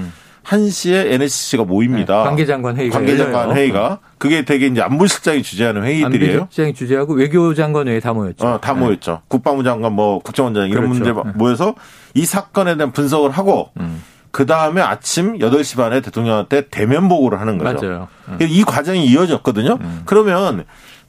1시에 0.45 1.11
NSC가 1.13 1.63
모입니다. 1.63 2.19
음. 2.19 2.23
네, 2.23 2.27
관계장관 2.29 2.77
회의가 2.77 2.97
관계장관. 2.97 3.55
회의가 3.55 3.99
그게 4.17 4.45
되게 4.45 4.67
이제 4.67 4.81
안보실장이 4.81 5.41
주재하는 5.43 5.83
회의들이에요. 5.83 6.41
안보실장이 6.41 6.73
주재하고 6.73 7.13
외교장관 7.13 7.87
회의 7.87 7.99
다 7.99 8.13
모였죠. 8.13 8.47
어, 8.47 8.59
다 8.61 8.73
모였죠. 8.73 9.21
국방부 9.27 9.63
장관, 9.63 9.93
뭐 9.93 10.19
국정원장 10.19 10.69
이런 10.69 10.89
그렇죠. 10.89 11.13
문제 11.13 11.29
네. 11.29 11.33
모여서 11.35 11.75
이 12.13 12.25
사건에 12.25 12.75
대한 12.77 12.91
분석을 12.91 13.31
하고 13.31 13.71
음. 13.79 14.03
그 14.31 14.45
다음에 14.45 14.81
아침 14.81 15.39
8시 15.39 15.77
반에 15.77 16.01
대통령한테 16.01 16.67
대면 16.69 17.07
보고를 17.07 17.39
하는 17.39 17.57
거죠. 17.57 17.85
맞아요. 17.87 18.07
음. 18.27 18.37
이 18.41 18.63
과정이 18.63 19.05
이어졌거든요. 19.07 19.79
그러면 20.05 20.65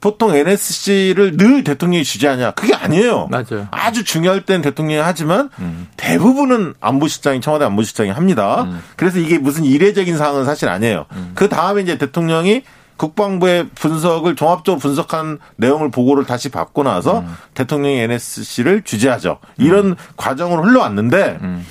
보통 0.07 0.36
NSC를 0.36 1.36
늘 1.36 1.64
대통령이 1.64 2.04
주재하냐? 2.04 2.52
그게 2.52 2.76
아니에요. 2.76 3.26
맞아요. 3.28 3.66
아주 3.72 4.04
중요할 4.04 4.42
땐 4.42 4.62
대통령이 4.62 5.00
하지만 5.00 5.50
음. 5.59 5.88
대부분은 5.96 6.74
안보실장이 6.80 7.40
청와대 7.40 7.64
안보실장이 7.64 8.11
합니다. 8.11 8.62
음. 8.68 8.80
그래서 8.94 9.18
이게 9.18 9.36
무슨 9.36 9.64
이례적인 9.64 10.16
사항은 10.16 10.44
사실 10.44 10.68
아니에요. 10.68 11.07
그 11.34 11.48
다음에 11.48 11.82
이제 11.82 11.98
대통령이 11.98 12.62
국방부의 12.98 13.70
분석을 13.74 14.36
종합적으로 14.36 14.78
분석한 14.78 15.40
내용을 15.57 15.90
보고를 15.90 16.24
다시 16.24 16.50
받고 16.50 16.84
나서 16.84 17.18
음. 17.18 17.36
대통령이 17.54 17.98
NSC를 17.98 18.82
주재하죠. 18.82 19.40
이런 19.59 19.96
과정으로 20.16 20.62
흘러왔는데 20.62 21.38
음. 21.42 21.66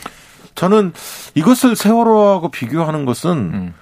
저는 0.55 0.91
이것을 1.35 1.77
세월호하고 1.77 2.51
비교하는 2.51 3.05
것은 3.05 3.31
음. 3.31 3.73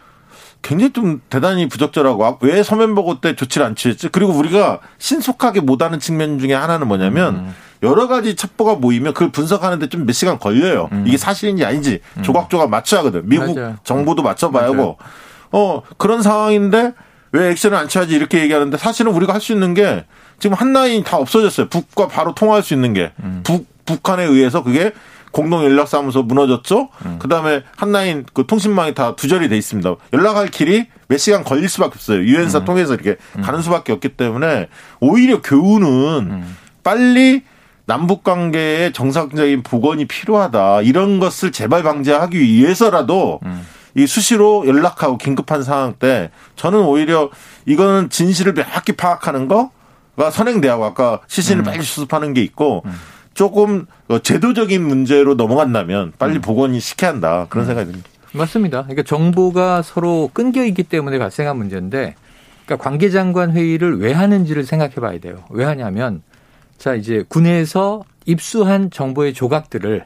굉장히 0.63 0.91
좀 0.93 1.21
대단히 1.29 1.67
부적절하고 1.67 2.25
아, 2.25 2.37
왜 2.41 2.63
서면 2.63 2.95
보고 2.95 3.19
때 3.21 3.35
조치를 3.35 3.65
안 3.65 3.75
취했지? 3.75 4.09
그리고 4.09 4.31
우리가 4.31 4.79
신속하게 4.97 5.59
못하는 5.61 5.99
측면 5.99 6.39
중에 6.39 6.53
하나는 6.55 6.87
뭐냐면 6.87 7.35
음. 7.35 7.55
여러 7.83 8.07
가지 8.07 8.35
첩보가 8.35 8.75
모이면 8.75 9.13
그걸 9.13 9.31
분석하는데 9.31 9.89
좀 9.89 10.05
몇 10.05 10.13
시간 10.13 10.39
걸려요. 10.39 10.89
이게 11.05 11.17
사실인지 11.17 11.65
아닌지 11.65 11.99
조각조각 12.23 12.69
맞춰야 12.69 13.01
하거든. 13.01 13.27
미국 13.27 13.49
음. 13.49 13.55
맞아요. 13.55 13.75
정보도 13.83 14.23
맞춰봐야. 14.23 14.69
하고. 14.69 14.97
어, 15.51 15.81
그런 15.97 16.21
상황인데 16.23 16.93
왜 17.33 17.49
액션을 17.51 17.77
안 17.77 17.87
취하지 17.89 18.15
이렇게 18.15 18.39
얘기하는데 18.41 18.77
사실은 18.77 19.11
우리가 19.11 19.33
할 19.33 19.41
수 19.41 19.51
있는 19.51 19.73
게 19.73 20.05
지금 20.39 20.55
한 20.55 20.71
라인이 20.71 21.03
다 21.03 21.17
없어졌어요. 21.17 21.67
북과 21.67 22.07
바로 22.07 22.33
통화할 22.33 22.63
수 22.63 22.73
있는 22.73 22.93
게. 22.93 23.11
음. 23.21 23.41
북, 23.43 23.67
북한에 23.85 24.23
의해서 24.23 24.63
그게 24.63 24.93
공동 25.33 25.63
연락사무소 25.63 26.23
무너졌죠. 26.23 26.89
음. 27.05 27.19
그다음에 27.19 27.63
한라인 27.75 28.23
그 28.33 28.45
통신망이 28.45 28.93
다 28.93 29.15
두절이 29.15 29.49
돼 29.49 29.57
있습니다. 29.57 29.95
연락할 30.13 30.47
길이 30.47 30.87
몇 31.07 31.17
시간 31.17 31.43
걸릴 31.43 31.67
수밖에 31.67 31.93
없어요. 31.95 32.19
유엔사 32.19 32.59
음. 32.59 32.65
통해서 32.65 32.93
이렇게 32.93 33.17
가는 33.41 33.61
수밖에 33.61 33.91
없기 33.91 34.09
때문에 34.09 34.69
오히려 35.01 35.41
교훈은 35.41 35.87
음. 36.31 36.57
빨리 36.83 37.41
남북 37.85 38.23
관계의 38.23 38.93
정상적인 38.93 39.63
복원이 39.63 40.05
필요하다. 40.05 40.83
이런 40.83 41.19
것을 41.19 41.51
재발 41.51 41.81
방지하기 41.81 42.39
위해서라도 42.39 43.39
음. 43.43 43.65
이 43.95 44.05
수시로 44.05 44.65
연락하고 44.67 45.17
긴급한 45.17 45.63
상황 45.63 45.93
때 45.93 46.29
저는 46.55 46.79
오히려 46.79 47.29
이거는 47.65 48.09
진실을 48.09 48.53
명확히 48.53 48.91
파악하는 48.91 49.47
거가 49.47 50.29
선행돼하고 50.31 50.85
아까 50.85 51.21
시신을 51.27 51.63
빨리 51.63 51.81
수습하는 51.81 52.33
게 52.33 52.41
있고 52.41 52.83
조금 53.33 53.85
어, 54.07 54.19
제도적인 54.19 54.85
문제로 54.85 55.35
넘어간다면 55.35 56.13
빨리 56.19 56.39
복원이 56.39 56.79
시켜야 56.79 57.11
한다 57.11 57.47
그런 57.49 57.65
생각이 57.65 57.91
듭니다. 57.91 58.09
맞습니다. 58.33 58.83
그러니까 58.83 59.03
정보가 59.03 59.81
서로 59.81 60.29
끊겨 60.33 60.63
있기 60.65 60.83
때문에 60.83 61.19
발생한 61.19 61.55
문제인데, 61.57 62.15
그러니까 62.65 62.83
관계장관 62.83 63.51
회의를 63.51 63.99
왜 63.99 64.11
하는지를 64.11 64.63
생각해 64.65 64.95
봐야 64.95 65.19
돼요. 65.19 65.43
왜 65.49 65.65
하냐면, 65.65 66.23
자, 66.77 66.95
이제 66.95 67.23
군에서 67.27 68.03
입수한 68.25 68.89
정보의 68.89 69.33
조각들을 69.33 70.05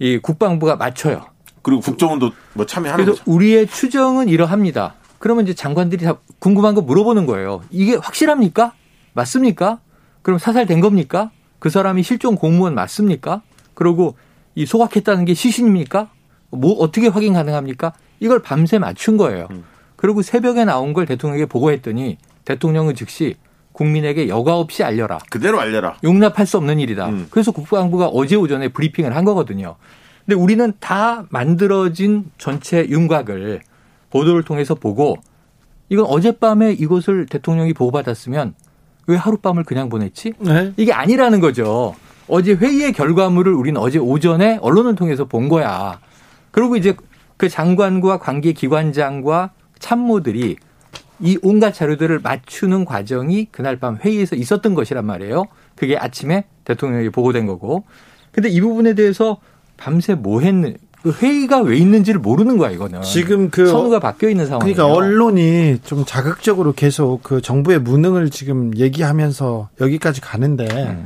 이 0.00 0.18
국방부가 0.18 0.76
맞춰요. 0.76 1.26
그리고 1.62 1.80
국정원도 1.80 2.32
뭐 2.54 2.66
참여하는 2.66 3.04
그래서 3.04 3.20
거죠. 3.22 3.30
우리의 3.30 3.66
추정은 3.66 4.28
이러합니다. 4.28 4.94
그러면 5.18 5.44
이제 5.44 5.54
장관들이 5.54 6.04
다 6.04 6.16
궁금한 6.38 6.74
거 6.74 6.80
물어보는 6.80 7.26
거예요. 7.26 7.62
이게 7.70 7.96
확실합니까? 7.96 8.72
맞습니까? 9.12 9.78
그럼 10.22 10.38
사살된 10.38 10.80
겁니까? 10.80 11.30
그 11.60 11.70
사람이 11.70 12.02
실종 12.02 12.34
공무원 12.34 12.74
맞습니까? 12.74 13.42
그리고 13.74 14.16
이 14.56 14.66
소각했다는 14.66 15.26
게 15.26 15.34
시신입니까? 15.34 16.08
뭐 16.50 16.72
어떻게 16.78 17.06
확인 17.06 17.34
가능합니까? 17.34 17.92
이걸 18.18 18.40
밤새 18.40 18.78
맞춘 18.78 19.16
거예요. 19.16 19.46
그리고 19.94 20.22
새벽에 20.22 20.64
나온 20.64 20.92
걸 20.92 21.06
대통령에게 21.06 21.46
보고했더니 21.46 22.18
대통령은 22.44 22.94
즉시 22.94 23.36
국민에게 23.72 24.28
여과 24.28 24.58
없이 24.58 24.82
알려라. 24.82 25.18
그대로 25.30 25.60
알려라. 25.60 25.96
용납할 26.02 26.46
수 26.46 26.56
없는 26.56 26.80
일이다. 26.80 27.08
음. 27.08 27.26
그래서 27.30 27.52
국방부가 27.52 28.08
어제 28.08 28.34
오전에 28.36 28.68
브리핑을 28.68 29.14
한 29.14 29.24
거거든요. 29.24 29.76
근데 30.26 30.34
우리는 30.34 30.72
다 30.80 31.26
만들어진 31.30 32.30
전체 32.38 32.86
윤곽을 32.88 33.60
보도를 34.10 34.42
통해서 34.42 34.74
보고 34.74 35.16
이건 35.88 36.06
어젯밤에 36.06 36.72
이것을 36.72 37.26
대통령이 37.26 37.74
보고받았으면 37.74 38.54
왜 39.06 39.16
하룻밤을 39.16 39.64
그냥 39.64 39.88
보냈지? 39.88 40.34
네. 40.38 40.72
이게 40.76 40.92
아니라는 40.92 41.40
거죠. 41.40 41.94
어제 42.28 42.52
회의의 42.52 42.92
결과물을 42.92 43.52
우리는 43.52 43.80
어제 43.80 43.98
오전에 43.98 44.58
언론을 44.62 44.94
통해서 44.94 45.24
본 45.24 45.48
거야. 45.48 45.98
그리고 46.50 46.76
이제 46.76 46.94
그 47.36 47.48
장관과 47.48 48.18
관계 48.18 48.52
기관장과 48.52 49.50
참모들이 49.78 50.56
이 51.20 51.38
온갖 51.42 51.72
자료들을 51.72 52.20
맞추는 52.20 52.84
과정이 52.84 53.48
그날 53.50 53.78
밤 53.78 53.96
회의에서 53.96 54.36
있었던 54.36 54.74
것이란 54.74 55.04
말이에요. 55.04 55.46
그게 55.74 55.96
아침에 55.96 56.44
대통령에게 56.64 57.10
보고된 57.10 57.46
거고. 57.46 57.84
근데 58.32 58.48
이 58.48 58.60
부분에 58.60 58.94
대해서 58.94 59.38
밤새 59.76 60.14
뭐 60.14 60.40
했는 60.40 60.76
그 61.02 61.12
회의가 61.12 61.60
왜 61.60 61.76
있는지를 61.76 62.20
모르는 62.20 62.58
거야 62.58 62.70
이거는. 62.70 63.02
지금 63.02 63.50
그 63.50 63.66
선우가 63.66 64.00
바뀌어 64.00 64.28
있는 64.28 64.46
상황이에요. 64.46 64.74
그러니까 64.74 64.94
언론이 64.94 65.78
좀 65.84 66.04
자극적으로 66.04 66.72
계속 66.72 67.22
그 67.22 67.40
정부의 67.40 67.80
무능을 67.80 68.30
지금 68.30 68.76
얘기하면서 68.76 69.70
여기까지 69.80 70.20
가는데 70.20 70.66
음. 70.70 71.04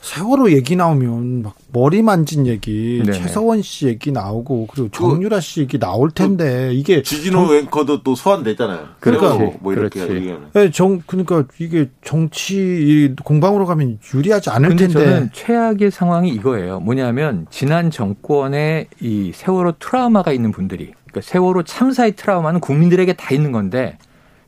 세월호 0.00 0.52
얘기 0.52 0.76
나오면 0.76 1.42
막 1.42 1.54
머리 1.72 2.02
만진 2.02 2.46
얘기, 2.46 3.02
네네. 3.04 3.18
최서원 3.18 3.62
씨 3.62 3.86
얘기 3.88 4.12
나오고 4.12 4.68
그리고 4.70 4.88
정유라 4.90 5.40
씨 5.40 5.60
얘기 5.60 5.78
나올 5.78 6.10
텐데 6.10 6.70
이게 6.72 7.02
주진호 7.02 7.54
앵커도 7.54 8.02
또 8.02 8.14
소환됐잖아요. 8.14 8.88
세월호 9.02 9.54
뭐 9.60 9.72
이렇게. 9.72 10.00
얘기하는. 10.00 10.48
예, 10.56 10.70
정 10.70 11.02
그러니까 11.06 11.44
이게 11.58 11.90
정치 12.04 12.56
이 12.56 13.14
공방으로 13.22 13.66
가면 13.66 13.98
유리하지 14.14 14.50
않을 14.50 14.70
근데 14.70 14.86
텐데 14.86 15.04
저는 15.04 15.30
최악의 15.32 15.90
상황이 15.90 16.30
이거예요. 16.30 16.80
뭐냐면 16.80 17.46
지난 17.50 17.90
정권에 17.90 18.86
이 19.00 19.32
세월호 19.34 19.74
트라우마가 19.78 20.32
있는 20.32 20.52
분들이 20.52 20.92
그러니까 21.06 21.20
세월호 21.20 21.64
참사의 21.64 22.16
트라우마는 22.16 22.60
국민들에게 22.60 23.14
다 23.14 23.34
있는 23.34 23.52
건데 23.52 23.98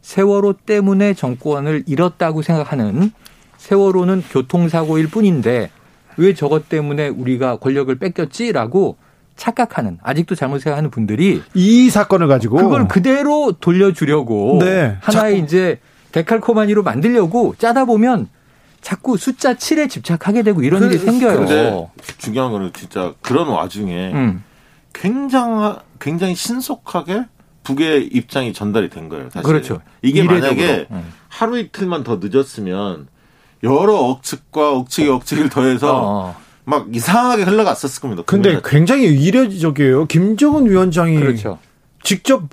세월호 0.03 0.55
때문에 0.65 1.15
정권을 1.15 1.85
잃었다고 1.87 2.43
생각하는 2.43 3.13
세월호는 3.61 4.25
교통사고일 4.31 5.09
뿐인데 5.11 5.71
왜 6.17 6.35
저것 6.35 6.69
때문에 6.71 7.09
우리가 7.09 7.57
권력을 7.57 7.95
뺏겼지라고 7.95 8.97
착각하는 9.37 9.99
아직도 10.03 10.35
잘못 10.35 10.61
생각하는 10.61 10.91
분들이 10.91 11.43
이 11.55 11.91
사건을 11.91 12.27
가지고 12.27 12.57
그걸 12.57 12.89
그대로 12.89 13.53
돌려주려고 13.53 14.59
네. 14.61 14.97
하나의 15.01 15.35
자꾸- 15.37 15.45
이제 15.45 15.81
데칼코마니로 16.13 16.83
만들려고 16.83 17.55
짜다 17.59 17.85
보면 17.85 18.29
자꾸 18.81 19.17
숫자 19.19 19.55
7에 19.55 19.89
집착하게 19.91 20.43
되고 20.43 20.63
이런 20.63 20.81
그- 20.81 20.87
일이 20.87 20.99
생겨요. 20.99 21.37
근데 21.39 21.89
중요한 22.19 22.51
거는 22.53 22.73
진짜 22.73 23.15
그런 23.21 23.49
와중에 23.49 24.13
음. 24.13 24.43
굉장히 24.95 25.75
굉장히 26.01 26.35
신속하게 26.35 27.25
북의 27.63 28.07
입장이 28.09 28.55
전달이 28.55 28.89
된 28.89 29.09
거예요. 29.11 29.29
사실. 29.31 29.43
그렇죠. 29.47 29.81
이게 30.03 30.21
이례적으로. 30.21 30.41
만약에 30.57 30.87
음. 30.91 31.13
하루 31.29 31.59
이틀만 31.59 32.05
더 32.05 32.19
늦었으면 32.23 33.07
여러 33.63 33.95
억측과 33.97 34.73
억측이 34.77 35.09
억측을 35.09 35.49
더해서 35.51 36.01
어, 36.03 36.37
막 36.65 36.87
이상하게 36.95 37.43
흘러갔었을 37.45 38.01
겁니다. 38.01 38.23
근데. 38.27 38.61
굉장히 38.65 39.05
이례적이에요. 39.07 40.07
김정은 40.07 40.69
위원장이 40.69 41.17
그렇죠. 41.19 41.59
직접 42.03 42.45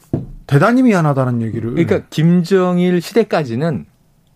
대단히 0.47 0.83
미안하다는 0.83 1.41
얘기를 1.41 1.71
그러니까 1.71 2.01
김정일 2.09 3.01
시대까지는 3.01 3.85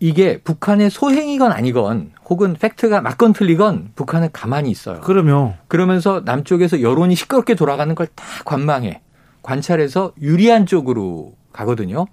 이게 0.00 0.38
북한의 0.42 0.90
소행이건 0.90 1.52
아니건 1.52 2.12
혹은 2.28 2.54
팩트가 2.54 3.02
맞건 3.02 3.34
틀리건 3.34 3.90
북한은 3.94 4.30
가만히 4.32 4.70
있어요. 4.70 5.00
그러면 5.02 5.54
그러면서 5.68 6.22
남쪽에서 6.24 6.80
여론이 6.80 7.14
시끄럽게 7.14 7.54
돌아가는 7.54 7.94
걸 7.94 8.06
다 8.14 8.24
관망해 8.44 9.00
관찰해서 9.42 10.12
유리한 10.20 10.66
쪽으로 10.66 11.34
가거든요. 11.52 12.06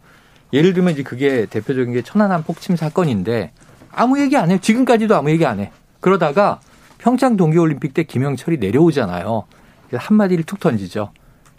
예를 0.53 0.73
들면 0.73 0.93
이제 0.93 1.03
그게 1.03 1.45
대표적인 1.45 1.93
게 1.93 2.01
천안함 2.01 2.43
폭침 2.43 2.75
사건인데 2.75 3.51
아무 3.91 4.19
얘기 4.19 4.37
안 4.37 4.51
해. 4.51 4.59
지금까지도 4.59 5.15
아무 5.15 5.29
얘기 5.29 5.45
안 5.45 5.59
해. 5.59 5.71
그러다가 5.99 6.59
평창 6.97 7.37
동계올림픽 7.37 7.93
때 7.93 8.03
김영철이 8.03 8.57
내려오잖아요. 8.57 9.43
한마디를 9.93 10.43
툭 10.43 10.59
던지죠. 10.59 11.11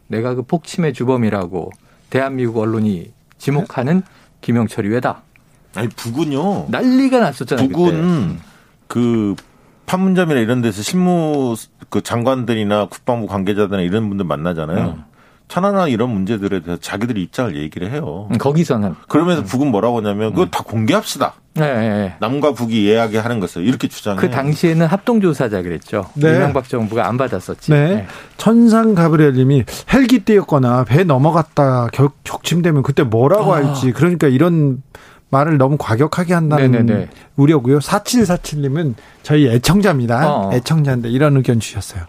내가 0.07 0.35
그 0.35 0.43
폭침의 0.43 0.93
주범이라고 0.93 1.71
대한민국 2.11 2.59
언론이 2.59 3.13
지목하는 3.39 4.03
김영철이 4.41 4.89
왜다. 4.89 5.23
아니 5.75 5.89
북은요. 5.89 6.67
난리가 6.69 7.21
났었잖아요. 7.21 7.69
북은 7.69 8.39
그 8.87 9.35
판문점이나 9.87 10.41
이런 10.41 10.63
데서 10.63 10.83
신무 10.83 11.57
그 11.89 12.01
장관들이나 12.01 12.87
국방부 12.87 13.27
관계자들이나 13.27 13.83
이런 13.83 14.09
분들 14.09 14.25
만나잖아요. 14.25 14.87
음. 14.99 15.05
천안함 15.51 15.89
이런 15.89 16.11
문제들에 16.11 16.61
대해서 16.61 16.81
자기들이 16.81 17.23
입장을 17.25 17.57
얘기를 17.57 17.91
해요. 17.91 18.29
그때. 18.31 18.39
거기서는 18.39 18.95
그러면서 19.09 19.43
북은 19.43 19.67
뭐라고 19.67 19.99
하냐면 19.99 20.33
그거 20.33 20.47
다 20.47 20.63
공개합시다. 20.65 21.35
네, 21.55 21.75
네, 21.75 21.89
네. 21.89 22.15
남과 22.21 22.53
북이 22.53 22.85
이야기하는 22.85 23.41
것을 23.41 23.65
이렇게 23.65 23.89
주장해요. 23.89 24.21
그 24.21 24.31
당시에는 24.31 24.87
합동조사자 24.87 25.63
그랬죠. 25.63 26.07
네. 26.15 26.37
이명박 26.37 26.69
정부가 26.69 27.09
안 27.09 27.17
받았었지. 27.17 27.73
네. 27.73 28.07
천상 28.37 28.95
가브리엘님이 28.95 29.65
헬기 29.93 30.21
띄었거나 30.21 30.85
배 30.85 31.03
넘어갔다 31.03 31.89
격, 31.93 32.15
격침되면 32.23 32.85
그때 32.85 33.03
뭐라고 33.03 33.53
아. 33.53 33.57
할지 33.57 33.91
그러니까 33.91 34.29
이런 34.29 34.85
말을 35.31 35.59
너무 35.59 35.77
과격하게 35.79 36.33
한다는 36.33 36.71
네네네. 36.71 37.09
우려고요. 37.35 37.81
4747님은 37.81 38.95
저희 39.25 39.49
애청자입니다. 39.49 40.33
어. 40.33 40.53
애청자인데 40.53 41.09
이런 41.09 41.37
의견 41.37 41.59
주셨어요. 41.59 42.05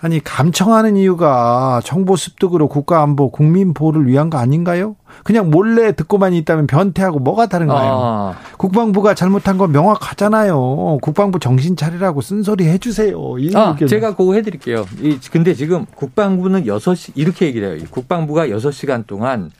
아니 0.00 0.22
감청하는 0.22 0.96
이유가 0.96 1.80
정보 1.82 2.16
습득으로 2.16 2.68
국가 2.68 3.02
안보, 3.02 3.30
국민 3.30 3.72
보호를 3.72 4.06
위한 4.06 4.28
거 4.28 4.36
아닌가요? 4.36 4.96
그냥 5.24 5.50
몰래 5.50 5.92
듣고만 5.92 6.34
있다면 6.34 6.66
변태하고 6.66 7.18
뭐가 7.18 7.46
다른가요? 7.46 7.92
아, 8.02 8.34
국방부가 8.58 9.14
잘못한 9.14 9.56
건 9.56 9.72
명확하잖아요. 9.72 10.98
국방부 11.00 11.38
정신 11.38 11.76
차리라고 11.76 12.20
쓴소리 12.20 12.66
해주세요. 12.66 13.38
이 13.38 13.56
아, 13.56 13.70
의견. 13.70 13.88
제가 13.88 14.14
그거 14.14 14.34
해드릴게요. 14.34 14.84
이, 15.00 15.18
근데 15.32 15.54
지금 15.54 15.86
국방부는 15.94 16.64
6시, 16.64 17.12
이렇게 17.14 17.46
얘기를 17.46 17.68
해요. 17.68 17.76
이 17.76 17.86
국방부가 17.86 18.48
6시간 18.48 19.06
동안 19.06 19.50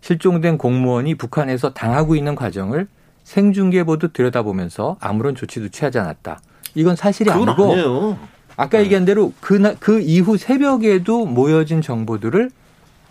실종된 0.00 0.58
공무원이 0.58 1.14
북한에서 1.14 1.72
당하고 1.72 2.16
있는 2.16 2.34
과정을 2.34 2.88
생중계 3.22 3.84
보도 3.84 4.12
들여다보면서 4.12 4.96
아무런 5.00 5.36
조치도 5.36 5.68
취하지 5.68 6.00
않았다. 6.00 6.40
이건 6.74 6.96
사실이 6.96 7.30
그건 7.30 7.48
아니고 7.48 7.64
아니에요. 7.72 8.18
아까 8.56 8.80
얘기한 8.80 9.04
대로 9.04 9.32
그, 9.40 9.76
그 9.78 10.00
이후 10.00 10.36
새벽에도 10.36 11.26
모여진 11.26 11.82
정보들을 11.82 12.50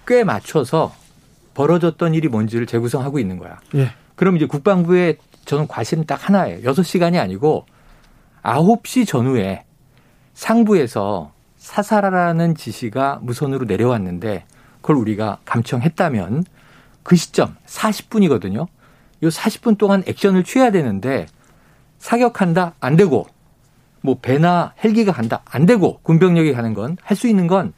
꽤 0.07 0.23
맞춰서 0.23 0.93
벌어졌던 1.53 2.13
일이 2.13 2.27
뭔지를 2.27 2.65
재구성하고 2.65 3.19
있는 3.19 3.37
거야. 3.37 3.59
예. 3.75 3.91
그럼 4.15 4.35
이제 4.35 4.45
국방부의 4.45 5.17
저는 5.45 5.67
과실은 5.67 6.05
딱 6.05 6.27
하나예요. 6.27 6.61
6시간이 6.71 7.19
아니고 7.19 7.65
9시 8.43 9.07
전후에 9.07 9.65
상부에서 10.33 11.31
사살하라는 11.57 12.55
지시가 12.55 13.19
무선으로 13.21 13.65
내려왔는데 13.65 14.45
그걸 14.81 14.97
우리가 14.97 15.39
감청했다면 15.45 16.43
그 17.03 17.15
시점 17.15 17.55
40분이거든요. 17.65 18.67
이 19.21 19.27
40분 19.27 19.77
동안 19.77 20.03
액션을 20.05 20.43
취해야 20.43 20.71
되는데 20.71 21.27
사격한다 21.99 22.73
안 22.81 22.97
되고 22.97 23.27
뭐 24.03 24.17
배나 24.21 24.73
헬기가 24.83 25.11
간다 25.11 25.41
안 25.45 25.65
되고 25.65 25.99
군병력이 26.03 26.53
가는 26.53 26.73
건 26.73 26.97
할 27.03 27.15
수 27.17 27.27
있는 27.27 27.47
건 27.47 27.73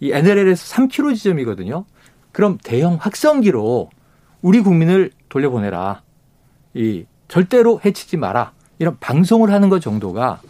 이 0.00 0.12
NLL에서 0.12 0.76
3km 0.76 1.16
지점이거든요. 1.16 1.84
그럼 2.32 2.58
대형 2.62 2.98
확성기로 3.00 3.90
우리 4.42 4.60
국민을 4.60 5.10
돌려보내라. 5.28 6.02
이 6.74 7.04
절대로 7.26 7.80
해치지 7.84 8.16
마라. 8.16 8.52
이런 8.78 8.96
방송을 9.00 9.50
하는 9.52 9.68
것 9.68 9.80
정도가 9.80 10.40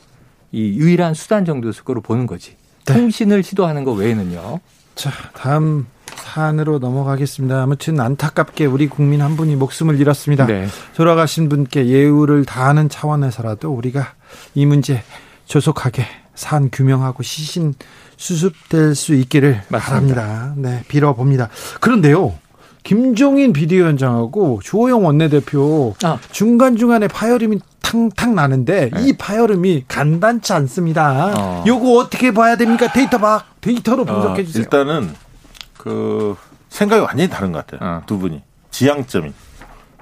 이 0.52 0.78
유일한 0.78 1.14
수단 1.14 1.44
정도였을 1.46 1.84
거로 1.84 2.02
보는 2.02 2.26
거지. 2.26 2.56
네. 2.84 2.94
통신을 2.94 3.42
시도하는 3.42 3.84
거 3.84 3.92
외에는요. 3.92 4.60
자, 4.94 5.10
다음 5.34 5.86
사안으로 6.14 6.78
넘어가겠습니다. 6.78 7.62
아무튼 7.62 8.00
안타깝게 8.00 8.66
우리 8.66 8.86
국민 8.86 9.22
한 9.22 9.36
분이 9.36 9.56
목숨을 9.56 9.98
잃었습니다. 9.98 10.46
네. 10.46 10.66
돌아가신 10.94 11.48
분께 11.48 11.86
예우를 11.86 12.44
다하는 12.44 12.90
차원에서라도 12.90 13.72
우리가 13.72 14.12
이 14.55 14.66
문제 14.66 15.03
조속하게 15.47 16.07
사안 16.35 16.70
규명하고 16.70 17.22
시신 17.22 17.74
수습될 18.16 18.95
수 18.95 19.14
있기를 19.14 19.62
맞습니다. 19.68 20.22
바랍니다. 20.22 20.55
네, 20.57 20.85
빌어봅니다. 20.89 21.49
그런데요. 21.81 22.39
김종인 22.85 23.53
비대위원장하고 23.53 24.61
주호영 24.62 25.05
원내대표 25.05 25.95
아. 26.03 26.18
중간중간에 26.31 27.09
파열음이 27.09 27.59
탕탕 27.83 28.35
나는데 28.35 28.91
네. 28.93 29.03
이 29.03 29.16
파열음이 29.16 29.85
간단치 29.89 30.53
않습니다. 30.53 31.35
어. 31.37 31.64
요거 31.66 31.99
어떻게 31.99 32.33
봐야 32.33 32.57
됩니까? 32.57 32.93
데이터 32.93 33.18
봐. 33.18 33.45
데이터로 33.61 34.05
분석해 34.05 34.45
주세요. 34.45 34.62
일단은 34.62 35.12
그 35.76 36.37
생각이 36.68 37.03
완전히 37.03 37.29
다른 37.29 37.53
것 37.53 37.66
같아요. 37.66 37.89
어. 37.89 38.03
두 38.07 38.18
분이 38.18 38.43
지향점이. 38.70 39.33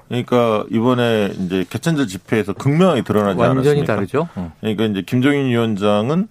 그러니까 0.07 0.65
이번에 0.71 1.33
이제 1.39 1.65
개천절 1.69 2.07
집회에서 2.07 2.53
극명하게 2.53 3.01
드러나지 3.01 3.39
완전히 3.39 3.67
않았습니까? 3.69 3.95
다르죠. 3.95 4.29
어. 4.35 4.53
그러니까 4.61 4.85
이제 4.85 5.03
김종인 5.05 5.47
위원장은 5.47 6.27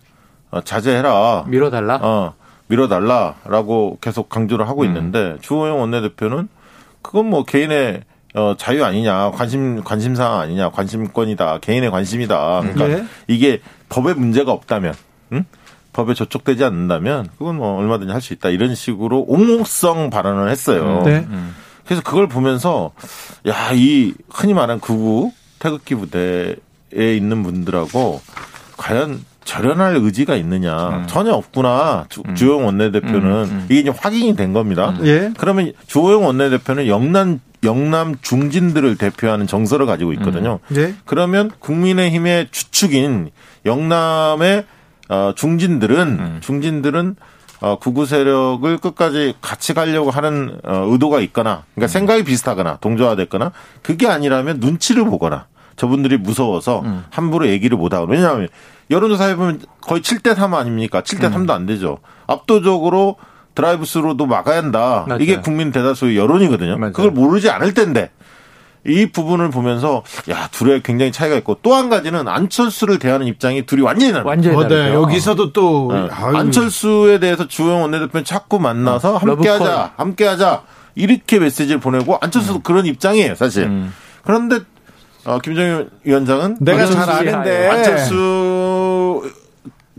어, 0.51 0.61
자제해라. 0.63 1.45
밀어달라. 1.49 1.99
어, 2.03 2.35
밀어달라라고 2.69 3.99
계속 4.01 4.29
강조를 4.29 4.69
하고 4.69 4.83
음. 4.83 4.87
있는데 4.87 5.37
주호영 5.41 5.81
원내대표는 5.81 6.49
그건 7.03 7.31
뭐 7.31 7.45
개인의 7.45 8.03
어, 8.35 8.55
자유 8.59 8.85
아니냐, 8.85 9.31
관심, 9.31 9.83
관심사항 9.83 10.41
아니냐, 10.41 10.71
관심권이다, 10.71 11.59
개인의 11.61 11.91
관심이다. 11.91 12.61
그러니까 12.61 12.87
네. 12.89 13.07
이게 13.29 13.63
법에 13.89 14.13
문제가 14.13 14.53
없다면, 14.53 14.93
응? 15.33 15.45
법에 15.95 16.13
저촉되지 16.13 16.63
않는다면, 16.63 17.29
그건 17.39 17.57
뭐 17.57 17.79
얼마든지 17.79 18.13
할 18.13 18.21
수 18.21 18.35
있다. 18.35 18.51
이런 18.51 18.75
식으로 18.75 19.25
옹호성 19.27 20.11
발언을 20.11 20.51
했어요. 20.51 21.01
네. 21.07 21.25
음. 21.31 21.55
그래서 21.87 22.03
그걸 22.03 22.29
보면서 22.29 22.93
야, 23.47 23.71
이 23.73 24.13
흔히 24.29 24.55
말하는 24.55 24.81
구구 24.81 25.33
태극기 25.59 25.95
부대에 25.95 26.57
있는 27.17 27.43
분들하고 27.43 28.21
과연 28.77 29.25
절연할 29.45 29.97
의지가 29.97 30.35
있느냐 30.37 30.89
음. 30.89 31.07
전혀 31.07 31.33
없구나 31.33 32.07
주, 32.09 32.23
주호영 32.35 32.67
원내대표는 32.67 33.23
음, 33.23 33.51
음. 33.51 33.67
이게 33.71 33.81
이제 33.81 33.91
확인이 33.97 34.35
된 34.35 34.53
겁니다. 34.53 34.95
예. 35.05 35.33
그러면 35.39 35.73
주호영 35.87 36.27
원내대표는 36.27 36.89
영남 36.89 37.41
영남 37.65 38.17
중진들을 38.21 38.97
대표하는 38.97 39.47
정서를 39.47 39.87
가지고 39.87 40.13
있거든요. 40.15 40.59
네. 40.69 40.95
그러면 41.05 41.51
국민의힘의 41.59 42.49
주축인 42.51 43.31
영남의 43.65 44.65
어, 45.09 45.33
중진들은 45.37 46.09
음. 46.09 46.39
중진들은 46.41 47.17
어, 47.61 47.79
구구 47.79 48.07
세력을 48.07 48.79
끝까지 48.79 49.35
같이 49.41 49.75
가려고 49.75 50.11
하는 50.11 50.59
어, 50.65 50.87
의도가 50.91 51.21
있거나, 51.21 51.65
그러니까 51.75 51.89
생각이 51.89 52.25
비슷하거나 52.25 52.79
동조화됐거나, 52.81 53.53
그게 53.83 54.09
아니라면 54.09 54.59
눈치를 54.61 55.05
보거나, 55.05 55.47
저분들이 55.77 56.17
무서워서 56.19 56.85
함부로 57.11 57.49
얘기를 57.49 57.77
못 57.77 57.93
하고, 57.93 58.07
왜냐하면 58.07 58.49
여론조사해 58.91 59.37
보면 59.37 59.61
거의 59.81 60.01
7대 60.01 60.35
3 60.35 60.55
아닙니까? 60.55 61.03
7대 61.03 61.33
3도 61.33 61.51
안 61.51 61.67
되죠. 61.67 61.99
압도적으로 62.27 63.17
드라이브스루도 63.55 64.27
막아야 64.27 64.59
한다. 64.59 65.05
맞아요. 65.09 65.23
이게 65.23 65.41
국민 65.41 65.73
대다수의 65.73 66.17
여론이거든요. 66.17 66.77
맞아요. 66.77 66.93
그걸 66.93 67.11
모르지 67.11 67.51
않을 67.51 67.75
텐데. 67.75 68.11
이 68.87 69.07
부분을 69.07 69.51
보면서 69.51 70.03
야 70.31 70.49
둘의 70.53 70.83
굉장히 70.83 71.13
차이가 71.13 71.37
있고 71.37 71.59
또 71.63 71.75
한 71.77 71.89
가지는 71.91 72.27
안철수를 72.29 72.99
대하는 72.99 73.27
입장이 73.27 73.67
둘이 73.67 73.83
완전히 73.83 74.13
다릅니다. 74.13 74.29
완전히 74.31 74.57
어, 74.57 74.69
네. 74.69 74.95
여기서도 74.95 75.53
또 75.53 75.91
네. 75.93 76.09
안철수에 76.11 77.19
대해서 77.19 77.47
주호영 77.47 77.83
원내대표는 77.83 78.25
자꾸 78.25 78.59
만나서 78.59 79.15
어, 79.15 79.19
함께하자. 79.19 79.93
함께하자 79.97 80.63
이렇게 80.95 81.39
메시지를 81.39 81.81
보내고 81.81 82.17
안철수도 82.21 82.61
그런 82.61 82.87
입장이에요, 82.87 83.35
사실. 83.35 83.65
음. 83.65 83.93
그런데 84.25 84.61
어, 85.25 85.39
김정일 85.41 85.91
위원장은 86.05 86.59
내가 86.61 86.87
잘 86.87 87.11
아는데 87.11 87.69
안철수 87.69 89.31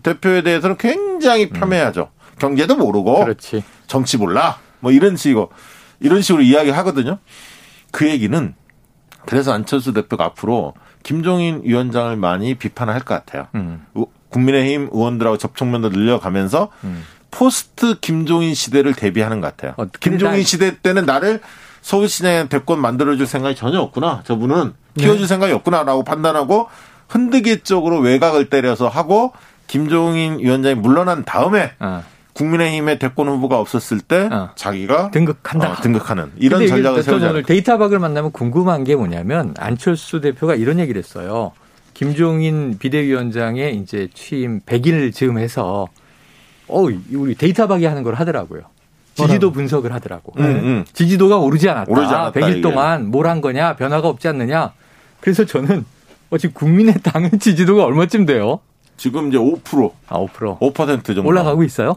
대표에 0.04 0.42
대해서는 0.42 0.78
굉장히 0.78 1.50
폄훼하죠. 1.50 2.10
경제도 2.40 2.76
모르고 2.76 3.26
그렇지. 3.26 3.64
정치 3.88 4.18
몰라. 4.18 4.58
뭐 4.80 4.92
이런 4.92 5.16
식으로 5.18 5.50
이런 6.00 6.22
식으로 6.22 6.44
이야기하거든요. 6.44 7.18
그 7.92 8.08
얘기는 8.10 8.54
그래서 9.28 9.54
안철수 9.54 9.94
대표가 9.94 10.26
앞으로 10.26 10.74
김종인 11.04 11.62
위원장을 11.64 12.16
많이 12.16 12.56
비판할 12.56 13.02
것 13.02 13.14
같아요. 13.14 13.48
음. 13.56 13.86
우- 13.94 14.08
국민의힘 14.30 14.90
의원들하고 14.92 15.38
접촉면도 15.38 15.90
늘려가면서 15.90 16.70
post 17.32 18.00
김종인 18.00 18.54
시대를 18.54 18.94
대비하는 18.94 19.42
것 19.42 19.48
같아요. 19.56 19.74
어, 19.78 19.86
김종인 20.00 20.44
시대 20.44 20.78
때는 20.80 21.06
나를 21.06 21.42
서울시장에 21.82 22.50
대권 22.50 22.80
만들어줄 22.82 23.26
생각이 23.28 23.56
전혀 23.56 23.80
없구나. 23.80 24.24
저분은 24.26 24.74
키워줄 24.98 25.28
생각이 25.28 25.54
없구나라고 25.54 26.04
판단하고 26.04 26.68
흔들기 27.08 27.60
쪽으로 27.62 28.00
외곽을 28.00 28.50
때려서 28.50 28.88
하고 28.90 29.32
김종인 29.68 30.40
위원장이 30.40 30.76
물러난 30.76 31.24
다음에 31.24 31.72
어. 31.80 32.04
국민의힘의 32.38 33.00
대권 33.00 33.28
후보가 33.28 33.60
없었을 33.60 34.00
때 34.00 34.30
어. 34.32 34.50
자기가 34.56 35.12
등극한다. 35.12 35.72
어, 35.72 35.76
등극하는 35.82 36.32
이런 36.38 36.68
전략을 36.68 37.02
세우자. 37.04 37.32
오늘 37.32 37.44
데이터 37.44 37.78
박을 37.78 37.98
만나면 38.00 38.32
궁금한 38.32 38.84
게 38.84 38.96
뭐냐면 38.96 39.56
안철수 39.58 40.22
대표가 40.22 40.56
이런 40.56 40.80
얘기를 40.80 41.00
했어요. 41.02 41.52
김종인 41.94 42.78
비대위원장의 42.78 43.76
이제 43.78 44.08
취임 44.14 44.60
100일 44.62 45.12
즈음 45.14 45.40
해서 45.40 45.88
어 46.68 46.82
우리 47.12 47.34
데이터 47.36 47.68
박이 47.68 47.86
하는 47.86 48.04
걸 48.04 48.14
하더라고요. 48.14 48.62
지지도 49.16 49.52
분석을 49.52 49.92
하더라고. 49.94 50.32
음, 50.38 50.44
음. 50.46 50.86
지지도가 50.94 51.38
오르지 51.38 51.68
않았다. 51.70 51.92
오르지 51.92 52.14
않았다, 52.14 52.40
100일 52.40 52.52
이게. 52.52 52.62
동안 52.62 53.08
뭘 53.10 53.26
한 53.26 53.42
거냐? 53.42 53.76
변화가 53.78 54.08
없지 54.08 54.28
않느냐? 54.28 54.74
그래서 55.22 55.44
저는 55.44 55.86
어, 56.30 56.38
지금 56.38 56.54
국민의당은 56.54 57.40
지지도가 57.40 57.84
얼마쯤 57.86 58.28
돼요? 58.28 58.60
지금 58.96 59.30
이제 59.30 59.38
5% 59.40 59.92
아, 60.08 60.18
5%. 60.20 60.60
5% 60.60 61.04
정도 61.06 61.24
올라가고 61.26 61.64
있어요? 61.64 61.96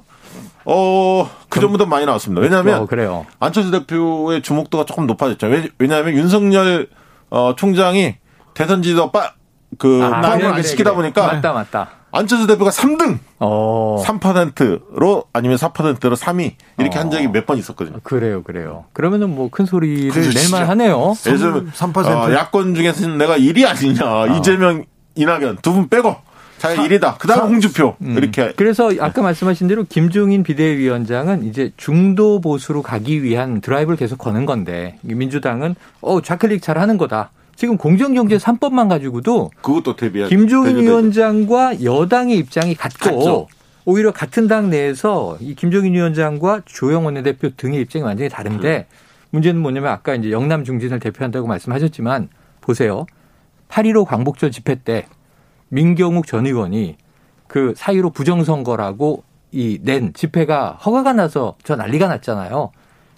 어, 0.65 1.31
그 1.49 1.61
전보다 1.61 1.87
많이 1.87 2.05
나왔습니다. 2.07 2.41
왜냐하면 2.43 2.83
어, 2.83 2.87
그래요. 2.87 3.27
안철수 3.39 3.71
대표의 3.71 4.43
주목도가 4.43 4.85
조금 4.85 5.07
높아졌죠. 5.07 5.47
왜- 5.47 5.69
왜냐하면 5.79 6.15
윤석열 6.15 6.89
어, 7.31 7.55
총장이 7.57 8.17
대선 8.55 8.83
지도 8.83 9.11
빠, 9.13 9.33
그, 9.79 10.01
아, 10.03 10.21
포함을 10.21 10.39
그래, 10.39 10.47
안 10.49 10.53
그래, 10.55 10.63
시키다 10.63 10.91
그래. 10.91 10.97
보니까 11.03 11.27
맞다, 11.35 11.53
맞다. 11.53 11.91
안철수 12.13 12.49
대표가 12.49 12.71
3등, 12.73 13.21
어. 13.39 14.03
3%로 14.05 15.25
아니면 15.33 15.57
4%로 15.57 16.17
3위 16.17 16.55
이렇게 16.79 16.99
한 16.99 17.09
적이 17.11 17.29
몇 17.29 17.47
번 17.47 17.57
있었거든요. 17.57 17.99
그래요, 18.03 18.43
그래요. 18.43 18.87
그러면은 18.93 19.33
뭐 19.35 19.49
큰 19.49 19.65
소리를 19.65 20.11
그죠, 20.11 20.29
낼 20.31 20.33
진짜. 20.43 20.59
만하네요. 20.61 21.15
그래서 21.23 21.47
3%. 21.73 22.07
어, 22.07 22.33
야권 22.35 22.75
중에서는 22.75 23.17
내가 23.17 23.39
1위 23.39 23.65
아니냐. 23.65 24.37
이재명, 24.37 24.85
이낙연 25.15 25.59
두 25.63 25.73
분 25.73 25.89
빼고 25.89 26.17
자기가 26.61 26.83
1위다. 26.83 27.19
그 27.19 27.27
다음 27.27 27.49
홍준표 27.55 27.97
이렇게 28.01 28.53
그래서 28.55 28.91
아까 29.01 29.23
말씀하신 29.23 29.67
대로 29.67 29.85
김종인 29.89 30.43
비대위원장은 30.43 31.45
이제 31.45 31.73
중도 31.79 32.41
보수로 32.43 32.83
가기 32.83 33.23
위한 33.23 33.63
드라이브를 33.63 33.97
계속 33.97 34.19
거는 34.19 34.45
건데 34.45 34.99
민주당은 35.01 35.75
어 36.03 36.21
좌클릭 36.21 36.61
잘 36.63 36.77
하는 36.77 36.99
거다. 36.99 37.31
지금 37.57 37.79
공정경제 37.79 38.37
3법만 38.37 38.89
가지고도 38.89 39.51
그것도 39.63 39.97
대비해. 39.97 40.29
김종인. 40.29 40.77
위원장과 40.77 41.83
여당의 41.83 42.37
입장이 42.37 42.75
같고 42.75 43.17
같죠. 43.17 43.47
오히려 43.87 44.13
같은 44.13 44.47
당 44.47 44.69
내에서 44.69 45.39
이 45.41 45.55
김종인 45.55 45.95
위원장과 45.95 46.63
조영 46.67 47.07
원내대표 47.07 47.51
등의 47.57 47.81
입장이 47.81 48.05
완전히 48.05 48.29
다른데 48.29 48.87
문제는 49.31 49.61
뭐냐면 49.63 49.93
아까 49.93 50.15
이제 50.15 50.31
영남 50.31 50.65
중진을 50.65 51.01
대표한다고 51.01 51.47
말씀하셨지만 51.49 52.29
보세요. 52.61 53.07
8.15 53.71 54.05
광복절 54.05 54.51
집회 54.51 54.75
때 54.75 55.07
민경욱 55.71 56.27
전 56.27 56.47
의원이 56.47 56.97
그 57.47 57.73
사이로 57.77 58.11
부정선거라고 58.11 59.25
이 59.53 59.79
낸 59.83 60.13
집회가 60.15 60.73
허가가 60.85 61.13
나서 61.13 61.57
저 61.65 61.75
난리가 61.75 62.07
났잖아요. 62.07 62.71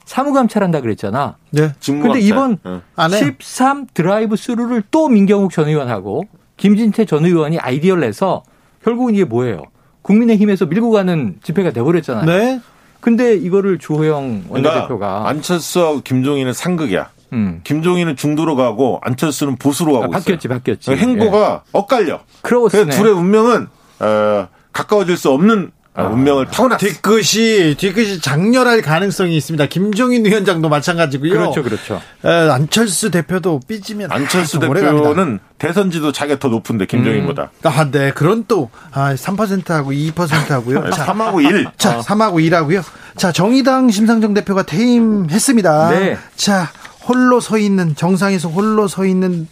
사무감찰한다 0.06 0.80
그랬잖아. 0.80 1.36
네. 1.50 1.72
근데 1.84 2.20
이번 2.20 2.58
어. 2.64 2.80
안 2.96 3.12
해요. 3.12 3.20
13 3.20 3.86
드라이브 3.92 4.36
스루를 4.36 4.82
또 4.90 5.08
민경욱 5.08 5.52
전 5.52 5.68
의원하고 5.68 6.24
김진태 6.56 7.04
전 7.04 7.24
의원이 7.24 7.58
아이디어를 7.58 8.00
내서 8.02 8.42
결국은 8.82 9.14
이게 9.14 9.24
뭐예요? 9.24 9.62
국민의힘에서 10.02 10.66
밀고 10.66 10.90
가는 10.90 11.36
집회가 11.42 11.70
돼버렸잖아요. 11.70 12.24
네. 12.24 12.60
근데 13.00 13.34
이거를 13.34 13.78
주호영 13.78 14.44
그러니까 14.48 14.70
원내대표가 14.70 15.28
안철수하고 15.28 16.00
김종인은 16.02 16.52
상극이야. 16.52 17.10
음. 17.32 17.60
김종인은 17.64 18.16
중도로 18.16 18.56
가고 18.56 19.00
안철수는 19.02 19.56
보수로 19.56 19.92
가고 19.92 20.04
아, 20.04 20.08
바뀌었지, 20.08 20.46
있어요. 20.46 20.58
바뀌었지. 20.58 20.90
그러니까 20.90 21.06
행보가 21.08 21.62
엇갈려. 21.72 22.20
크로스네. 22.42 22.84
그래서 22.84 22.98
둘의 22.98 23.14
운명은 23.14 23.68
어, 24.00 24.48
가까워질 24.72 25.16
수 25.16 25.30
없는 25.30 25.70
어, 25.94 26.04
운명을 26.06 26.46
타고났어. 26.46 26.78
뒤끝이 26.86 27.74
뒤끝이 27.76 28.20
장렬할 28.20 28.80
가능성이 28.80 29.36
있습니다. 29.36 29.66
김종인 29.66 30.24
위원장도 30.24 30.70
마찬가지고요. 30.70 31.32
그렇죠, 31.32 31.62
그렇죠. 31.62 32.00
에, 32.24 32.28
안철수 32.50 33.10
대표도 33.10 33.60
삐지면 33.68 34.10
안철수 34.10 34.56
오래 34.56 34.80
갑니다. 34.80 35.08
대표는 35.08 35.38
대선 35.58 35.87
지지도 35.87 36.12
자기가 36.12 36.38
더 36.38 36.48
높은데 36.48 36.86
김종인보다. 36.86 37.50
아, 37.64 37.90
네. 37.90 38.10
그런 38.10 38.44
또, 38.48 38.70
아, 38.92 39.14
3%하고 39.14 39.90
2%하고요. 39.92 40.88
자, 40.90 41.04
3하고 41.12 41.44
1. 41.44 41.66
자, 41.76 42.00
3하고 42.00 42.36
2하고요. 42.50 42.82
자, 43.16 43.30
정의당 43.30 43.90
심상정 43.90 44.32
대표가 44.32 44.62
퇴임했습니다. 44.62 45.90
네. 45.90 46.16
자, 46.36 46.70
홀로 47.06 47.40
서 47.40 47.58
있는, 47.58 47.94
정상에서 47.94 48.48
홀로 48.48 48.88
서 48.88 49.04
있는 49.04 49.48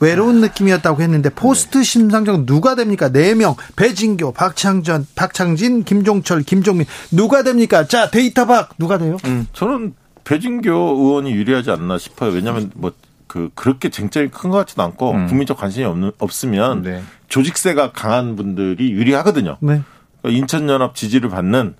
외로운 0.00 0.40
느낌이었다고 0.40 1.00
했는데, 1.02 1.30
post 1.30 1.82
심상정 1.82 2.46
누가 2.46 2.74
됩니까? 2.74 3.08
4명. 3.08 3.56
배진교, 3.76 4.32
박창전, 4.32 5.06
박창진, 5.14 5.84
김종철, 5.84 6.42
김종민. 6.42 6.86
누가 7.10 7.42
됩니까? 7.42 7.86
자, 7.86 8.10
데이터 8.10 8.46
박. 8.46 8.70
누가 8.78 8.98
돼요? 8.98 9.16
저는 9.52 9.94
배진교 10.24 10.70
의원이 10.70 11.32
유리하지 11.32 11.70
않나 11.70 11.98
싶어요. 11.98 12.32
왜냐하면 12.32 12.70
뭐 12.74 12.92
그 13.32 13.48
그렇게 13.54 13.88
쟁점이 13.88 14.28
큰 14.28 14.50
것 14.50 14.58
같지도 14.58 14.82
않고 14.82 15.12
국민적 15.26 15.56
관심이 15.56 15.86
없는 15.86 16.12
없으면 16.18 16.82
네. 16.82 17.02
조직세가 17.28 17.92
강한 17.92 18.36
분들이 18.36 18.92
유리하거든요. 18.92 19.56
네. 19.60 19.80
그러니까 20.20 20.38
인천연합 20.38 20.94
지지를 20.94 21.30
받는 21.30 21.74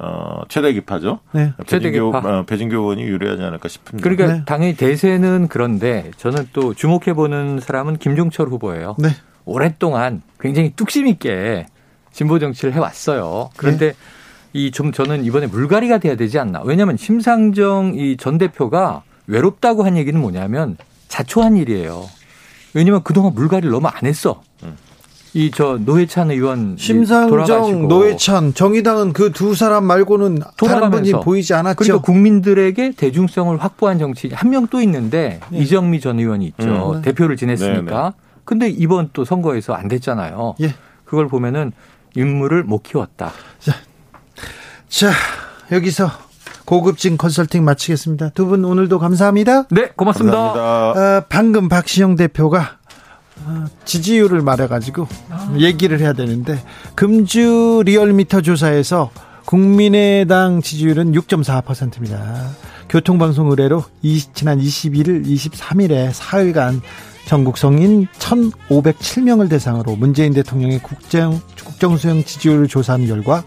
어, 0.00 0.42
최대 0.48 0.72
기파죠. 0.72 1.18
네. 1.32 1.52
최대 1.66 1.90
배진교, 1.90 2.12
기파. 2.12 2.38
어, 2.38 2.42
배진교 2.44 2.76
의원이 2.76 3.02
유리하지 3.02 3.42
않을까 3.42 3.68
싶은데. 3.68 4.02
그러니까 4.02 4.26
네. 4.32 4.42
당연히 4.46 4.76
대세는 4.76 5.48
그런데 5.48 6.10
저는 6.16 6.48
또 6.52 6.72
주목해 6.74 7.14
보는 7.14 7.58
사람은 7.60 7.96
김종철 7.98 8.48
후보예요. 8.48 8.94
네. 8.98 9.08
오랫동안 9.44 10.22
굉장히 10.38 10.72
뚝심 10.76 11.08
있게 11.08 11.66
진보 12.12 12.38
정치를 12.38 12.74
해왔어요. 12.74 13.50
그런데 13.56 13.94
이좀 14.52 14.92
저는 14.92 15.24
이번에 15.24 15.46
물갈이가 15.46 15.98
돼야 15.98 16.14
되지 16.16 16.38
않나. 16.38 16.62
왜냐하면 16.64 16.96
심상정 16.96 17.94
이 17.96 18.16
전 18.16 18.38
대표가 18.38 19.02
외롭다고 19.26 19.84
한 19.84 19.96
얘기는 19.96 20.18
뭐냐면 20.20 20.76
자초한 21.08 21.56
일이에요. 21.56 22.04
왜냐하면 22.74 23.02
그동안 23.02 23.34
물갈이를 23.34 23.70
너무 23.70 23.88
안 23.88 24.06
했어. 24.06 24.42
이 25.34 25.50
저 25.50 25.78
노회찬 25.78 26.30
의원 26.30 26.76
심상정, 26.78 27.28
돌아가시고 27.30 27.86
노회찬, 27.88 28.54
정의당은 28.54 29.12
그 29.12 29.30
두 29.32 29.54
사람 29.54 29.84
말고는 29.84 30.38
다른 30.38 30.90
분이 30.90 31.10
돌아가면서 31.10 31.20
보이지 31.20 31.54
않았죠. 31.54 31.76
그러니까 31.76 32.02
국민들에게 32.02 32.92
대중성을 32.92 33.56
확보한 33.62 33.98
정치인 33.98 34.32
한 34.34 34.50
명 34.50 34.66
또 34.68 34.80
있는데 34.80 35.40
네. 35.50 35.58
이정미 35.58 36.00
전 36.00 36.18
의원이 36.18 36.46
있죠. 36.46 36.92
음. 36.94 37.02
대표를 37.02 37.36
지냈으니까. 37.36 38.02
네, 38.02 38.08
네. 38.10 38.10
근데 38.44 38.68
이번 38.70 39.10
또 39.12 39.24
선거에서 39.24 39.74
안 39.74 39.88
됐잖아요. 39.88 40.54
예. 40.62 40.74
그걸 41.04 41.28
보면은 41.28 41.72
인물을 42.16 42.64
못 42.64 42.82
키웠다. 42.82 43.30
자, 44.88 45.10
여기서 45.70 46.10
고급진 46.64 47.16
컨설팅 47.18 47.64
마치겠습니다. 47.64 48.30
두 48.30 48.46
분 48.46 48.64
오늘도 48.64 48.98
감사합니다. 48.98 49.64
네, 49.70 49.90
고맙습니다. 49.96 50.36
감사합니다. 50.36 51.18
어, 51.18 51.24
방금 51.28 51.68
박시영 51.68 52.16
대표가 52.16 52.58
어, 52.58 52.77
지지율을 53.84 54.42
말해가지고 54.42 55.06
얘기를 55.58 56.00
해야 56.00 56.12
되는데 56.12 56.62
금주 56.94 57.82
리얼미터 57.84 58.40
조사에서 58.40 59.10
국민의당 59.44 60.60
지지율은 60.60 61.12
6.4%입니다. 61.12 62.50
교통방송 62.88 63.50
의뢰로 63.50 63.84
20, 64.02 64.34
지난 64.34 64.58
21일, 64.58 65.26
23일에 65.26 66.12
사흘간 66.12 66.80
전국 67.26 67.58
성인 67.58 68.06
1,507명을 68.18 69.50
대상으로 69.50 69.96
문재인 69.96 70.32
대통령의 70.32 70.82
국정, 70.82 71.40
국정수행 71.62 72.24
지지율을 72.24 72.68
조사한 72.68 73.06
결과 73.06 73.44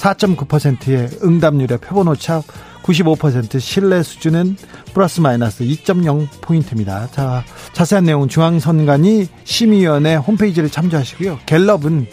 4.9%의 0.00 1.10
응답률의 1.22 1.78
표본 1.78 2.08
오차 2.08 2.42
95% 2.82 3.60
신뢰 3.60 4.02
수준은 4.02 4.56
플러스 4.94 5.20
마이너스 5.20 5.64
2.0포인트입니다. 5.64 7.12
자, 7.12 7.44
자세한 7.74 8.04
내용은 8.04 8.28
중앙선관위 8.28 9.28
심의위원회 9.44 10.16
홈페이지를 10.16 10.70
참조하시고요. 10.70 11.40
갤럽은 11.46 12.06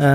에, 0.00 0.06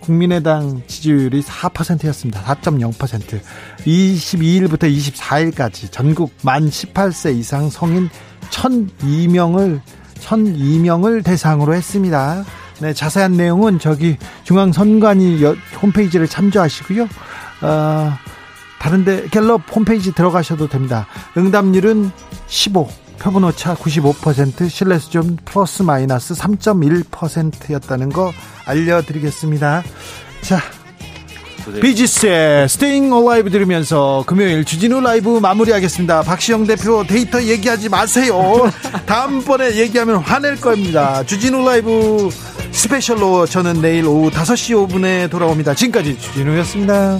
국민의당 0.00 0.82
지지율이 0.86 1.42
4%였습니다. 1.42 2.42
4.0%. 2.42 3.40
22일부터 3.84 4.82
24일까지 4.82 5.90
전국 5.90 6.32
만 6.42 6.68
18세 6.68 7.36
이상 7.36 7.70
성인 7.70 8.08
1,002명을 8.50 9.80
1,002명을 10.20 11.24
대상으로 11.24 11.74
했습니다. 11.74 12.44
네, 12.80 12.92
자세한 12.92 13.32
내용은 13.32 13.78
저기 13.78 14.16
중앙선관위 14.44 15.42
여- 15.42 15.56
홈페이지를 15.80 16.28
참조하시고요. 16.28 17.08
어, 17.62 18.12
다른데 18.78 19.28
갤럽 19.30 19.62
홈페이지 19.74 20.12
들어가셔도 20.12 20.68
됩니다. 20.68 21.06
응답률은 21.36 22.10
15, 22.46 22.88
표본오차 23.18 23.74
95%, 23.76 24.68
신뢰 24.68 24.98
수준 24.98 25.38
플러스 25.44 25.82
마이너스 25.82 26.34
3.1%였다는 26.34 28.10
거 28.10 28.32
알려드리겠습니다. 28.66 29.82
자, 30.42 30.60
비지스의 31.80 32.68
Stayin' 32.68 33.12
Alive 33.12 33.50
들으면서 33.50 34.24
금요일 34.26 34.64
주진우 34.64 35.00
라이브 35.00 35.38
마무리하겠습니다. 35.38 36.22
박시영 36.22 36.66
대표 36.66 37.04
데이터 37.06 37.42
얘기하지 37.42 37.88
마세요. 37.88 38.70
다음번에 39.06 39.76
얘기하면 39.76 40.16
화낼 40.16 40.60
겁니다. 40.60 41.24
주진우 41.24 41.64
라이브 41.64 42.30
스페셜로 42.72 43.46
저는 43.46 43.80
내일 43.80 44.06
오후 44.06 44.30
5시 44.30 44.88
5분에 44.88 45.30
돌아옵니다. 45.30 45.74
지금까지 45.74 46.18
주진우였습니다. 46.18 47.18